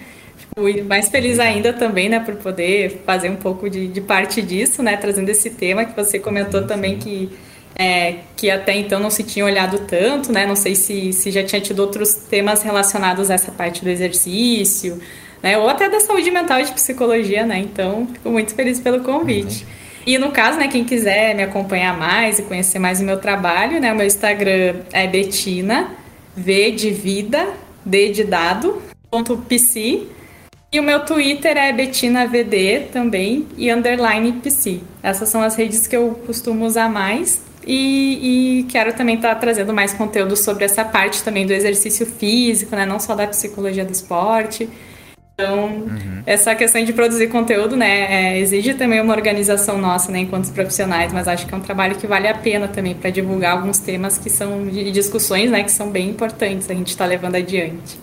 Fui 0.55 0.81
mais 0.81 1.07
feliz 1.07 1.39
ainda 1.39 1.71
também, 1.71 2.09
né, 2.09 2.19
por 2.19 2.35
poder 2.35 3.01
fazer 3.05 3.29
um 3.29 3.37
pouco 3.37 3.69
de, 3.69 3.87
de 3.87 4.01
parte 4.01 4.41
disso, 4.41 4.83
né, 4.83 4.97
trazendo 4.97 5.29
esse 5.29 5.49
tema 5.49 5.85
que 5.85 5.95
você 5.95 6.19
comentou 6.19 6.67
também 6.67 6.97
que 6.97 7.29
é, 7.73 8.17
que 8.35 8.51
até 8.51 8.75
então 8.75 8.99
não 8.99 9.09
se 9.09 9.23
tinha 9.23 9.45
olhado 9.45 9.79
tanto, 9.79 10.31
né, 10.31 10.45
não 10.45 10.55
sei 10.55 10.75
se, 10.75 11.13
se 11.13 11.31
já 11.31 11.43
tinha 11.43 11.61
tido 11.61 11.79
outros 11.79 12.13
temas 12.13 12.61
relacionados 12.61 13.31
a 13.31 13.33
essa 13.33 13.51
parte 13.51 13.83
do 13.83 13.89
exercício, 13.89 15.01
né, 15.41 15.57
ou 15.57 15.69
até 15.69 15.89
da 15.89 15.99
saúde 15.99 16.29
mental 16.29 16.59
e 16.59 16.65
de 16.65 16.73
psicologia, 16.73 17.45
né, 17.45 17.57
então 17.57 18.07
fico 18.13 18.29
muito 18.29 18.53
feliz 18.53 18.79
pelo 18.79 18.99
convite. 19.01 19.63
Uhum. 19.63 19.69
E 20.05 20.17
no 20.17 20.31
caso, 20.31 20.57
né, 20.57 20.67
quem 20.67 20.83
quiser 20.83 21.33
me 21.35 21.43
acompanhar 21.43 21.97
mais 21.97 22.39
e 22.39 22.43
conhecer 22.43 22.77
mais 22.77 22.99
o 22.99 23.03
meu 23.03 23.17
trabalho, 23.17 23.79
né, 23.79 23.93
o 23.93 23.95
meu 23.95 24.05
Instagram 24.05 24.81
é 24.91 25.07
Betina, 25.07 25.91
V 26.35 26.71
de 26.71 26.91
vida, 26.91 27.47
D 27.85 28.09
de 28.09 28.23
dado, 28.23 28.81
ponto 29.09 29.37
PC, 29.37 30.03
e 30.73 30.79
o 30.79 30.83
meu 30.83 31.01
Twitter 31.01 31.57
é 31.57 31.73
BetinaVD 31.73 32.87
também 32.93 33.45
e 33.57 33.69
underline 33.69 34.31
PC. 34.33 34.79
Essas 35.03 35.27
são 35.27 35.41
as 35.41 35.55
redes 35.55 35.85
que 35.85 35.95
eu 35.95 36.11
costumo 36.25 36.65
usar 36.65 36.89
mais. 36.89 37.43
E, 37.67 38.59
e 38.59 38.63
quero 38.63 38.93
também 38.93 39.15
estar 39.15 39.35
tá 39.35 39.41
trazendo 39.41 39.73
mais 39.73 39.93
conteúdo 39.93 40.35
sobre 40.35 40.63
essa 40.63 40.83
parte 40.83 41.21
também 41.23 41.45
do 41.45 41.53
exercício 41.53 42.05
físico, 42.05 42.75
né? 42.75 42.85
Não 42.85 42.99
só 42.99 43.13
da 43.13 43.27
psicologia 43.27 43.83
do 43.83 43.91
esporte. 43.91 44.67
Então, 45.33 45.65
uhum. 45.65 46.23
essa 46.25 46.55
questão 46.55 46.83
de 46.83 46.93
produzir 46.93 47.27
conteúdo, 47.27 47.75
né, 47.75 48.35
é, 48.35 48.39
exige 48.39 48.73
também 48.75 49.01
uma 49.01 49.13
organização 49.13 49.77
nossa, 49.77 50.11
né, 50.11 50.19
enquanto 50.19 50.51
profissionais, 50.53 51.11
mas 51.11 51.27
acho 51.27 51.47
que 51.47 51.53
é 51.53 51.57
um 51.57 51.61
trabalho 51.61 51.95
que 51.95 52.05
vale 52.05 52.27
a 52.27 52.33
pena 52.35 52.67
também 52.67 52.93
para 52.93 53.09
divulgar 53.09 53.53
alguns 53.53 53.79
temas 53.79 54.19
que 54.19 54.29
são 54.29 54.67
de 54.67 54.91
discussões, 54.91 55.49
né, 55.49 55.63
que 55.63 55.71
são 55.71 55.89
bem 55.89 56.09
importantes 56.09 56.69
a 56.69 56.75
gente 56.75 56.89
estar 56.89 57.05
tá 57.05 57.09
levando 57.09 57.35
adiante. 57.35 57.97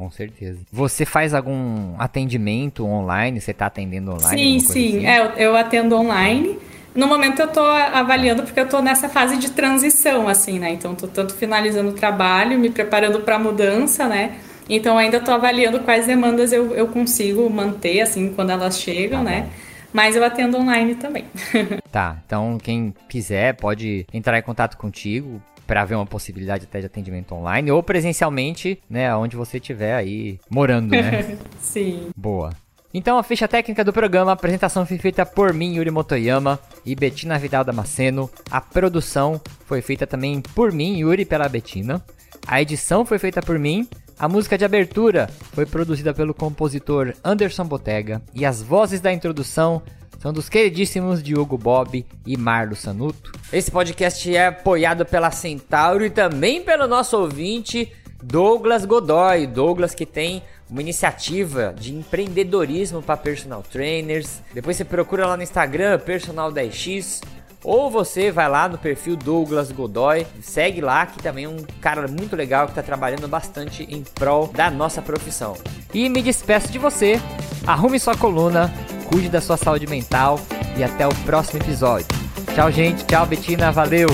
Com 0.00 0.10
certeza. 0.10 0.60
Você 0.72 1.04
faz 1.04 1.34
algum 1.34 1.94
atendimento 1.98 2.86
online? 2.86 3.38
Você 3.38 3.50
está 3.50 3.66
atendendo 3.66 4.12
online? 4.12 4.58
Sim, 4.58 4.72
sim. 4.72 5.06
Assim? 5.06 5.06
É, 5.06 5.32
eu 5.36 5.54
atendo 5.54 5.94
online. 5.94 6.58
No 6.94 7.06
momento 7.06 7.40
eu 7.40 7.46
estou 7.46 7.66
avaliando 7.66 8.42
porque 8.42 8.58
eu 8.58 8.64
estou 8.64 8.80
nessa 8.80 9.10
fase 9.10 9.36
de 9.36 9.50
transição, 9.50 10.26
assim, 10.26 10.58
né? 10.58 10.70
Então, 10.72 10.94
estou 10.94 11.06
tanto 11.06 11.34
finalizando 11.34 11.90
o 11.90 11.92
trabalho, 11.92 12.58
me 12.58 12.70
preparando 12.70 13.20
para 13.20 13.36
a 13.36 13.38
mudança, 13.38 14.08
né? 14.08 14.38
Então 14.70 14.96
ainda 14.96 15.18
estou 15.18 15.34
avaliando 15.34 15.80
quais 15.80 16.06
demandas 16.06 16.50
eu, 16.50 16.74
eu 16.74 16.88
consigo 16.88 17.50
manter, 17.50 18.00
assim, 18.00 18.32
quando 18.32 18.50
elas 18.50 18.80
chegam, 18.80 19.22
tá 19.22 19.30
né? 19.30 19.50
Mas 19.92 20.16
eu 20.16 20.24
atendo 20.24 20.56
online 20.56 20.94
também. 20.94 21.26
tá, 21.92 22.16
então 22.24 22.56
quem 22.56 22.94
quiser 23.06 23.54
pode 23.56 24.06
entrar 24.14 24.38
em 24.38 24.42
contato 24.42 24.78
contigo 24.78 25.42
para 25.70 25.84
ver 25.84 25.94
uma 25.94 26.04
possibilidade 26.04 26.64
até 26.64 26.80
de 26.80 26.86
atendimento 26.86 27.32
online 27.32 27.70
ou 27.70 27.80
presencialmente, 27.80 28.82
né, 28.90 29.14
onde 29.14 29.36
você 29.36 29.58
estiver 29.58 29.94
aí 29.94 30.40
morando, 30.50 30.90
né? 30.90 31.38
Sim. 31.62 32.08
Boa. 32.16 32.50
Então 32.92 33.16
a 33.16 33.22
ficha 33.22 33.46
técnica 33.46 33.84
do 33.84 33.92
programa, 33.92 34.32
a 34.32 34.34
apresentação 34.34 34.84
foi 34.84 34.98
feita 34.98 35.24
por 35.24 35.54
mim, 35.54 35.76
Yuri 35.76 35.92
Motoyama 35.92 36.58
e 36.84 36.96
Betina 36.96 37.38
Vidal 37.38 37.62
Damasceno. 37.62 38.28
A 38.50 38.60
produção 38.60 39.40
foi 39.64 39.80
feita 39.80 40.08
também 40.08 40.40
por 40.40 40.72
mim, 40.72 40.98
Yuri, 40.98 41.24
pela 41.24 41.48
Betina. 41.48 42.04
A 42.48 42.60
edição 42.60 43.04
foi 43.04 43.20
feita 43.20 43.40
por 43.40 43.56
mim, 43.56 43.88
a 44.18 44.28
música 44.28 44.58
de 44.58 44.64
abertura 44.64 45.30
foi 45.52 45.66
produzida 45.66 46.12
pelo 46.12 46.34
compositor 46.34 47.14
Anderson 47.22 47.64
Botega 47.64 48.20
e 48.34 48.44
as 48.44 48.60
vozes 48.60 49.00
da 49.00 49.12
introdução 49.12 49.80
são 50.20 50.34
dos 50.34 50.50
queridíssimos 50.50 51.22
Diogo 51.22 51.56
Bob 51.56 52.04
e 52.26 52.36
Marlo 52.36 52.76
Sanuto. 52.76 53.32
Esse 53.50 53.70
podcast 53.70 54.36
é 54.36 54.48
apoiado 54.48 55.06
pela 55.06 55.30
Centauro 55.30 56.04
e 56.04 56.10
também 56.10 56.62
pelo 56.62 56.86
nosso 56.86 57.16
ouvinte 57.16 57.90
Douglas 58.22 58.84
Godoy. 58.84 59.46
Douglas 59.46 59.94
que 59.94 60.04
tem 60.04 60.42
uma 60.68 60.82
iniciativa 60.82 61.74
de 61.76 61.94
empreendedorismo 61.94 63.00
para 63.00 63.16
personal 63.16 63.62
trainers. 63.62 64.42
Depois 64.52 64.76
você 64.76 64.84
procura 64.84 65.26
lá 65.26 65.38
no 65.38 65.42
Instagram, 65.42 65.98
Personal 65.98 66.52
10x 66.52 67.22
ou 67.64 67.90
você 67.90 68.30
vai 68.30 68.48
lá 68.48 68.68
no 68.68 68.78
perfil 68.78 69.16
Douglas 69.16 69.70
Godoy, 69.70 70.26
segue 70.40 70.80
lá, 70.80 71.06
que 71.06 71.22
também 71.22 71.44
é 71.44 71.48
um 71.48 71.62
cara 71.80 72.06
muito 72.08 72.34
legal 72.34 72.66
que 72.66 72.72
está 72.72 72.82
trabalhando 72.82 73.28
bastante 73.28 73.82
em 73.84 74.02
prol 74.02 74.48
da 74.48 74.70
nossa 74.70 75.02
profissão. 75.02 75.56
E 75.92 76.08
me 76.08 76.22
despeço 76.22 76.70
de 76.72 76.78
você, 76.78 77.20
arrume 77.66 77.98
sua 77.98 78.16
coluna, 78.16 78.72
cuide 79.10 79.28
da 79.28 79.40
sua 79.40 79.56
saúde 79.56 79.86
mental 79.86 80.40
e 80.76 80.84
até 80.84 81.06
o 81.06 81.14
próximo 81.26 81.60
episódio. 81.62 82.06
Tchau, 82.54 82.70
gente. 82.70 83.04
Tchau, 83.04 83.26
Betina. 83.26 83.70
Valeu! 83.70 84.08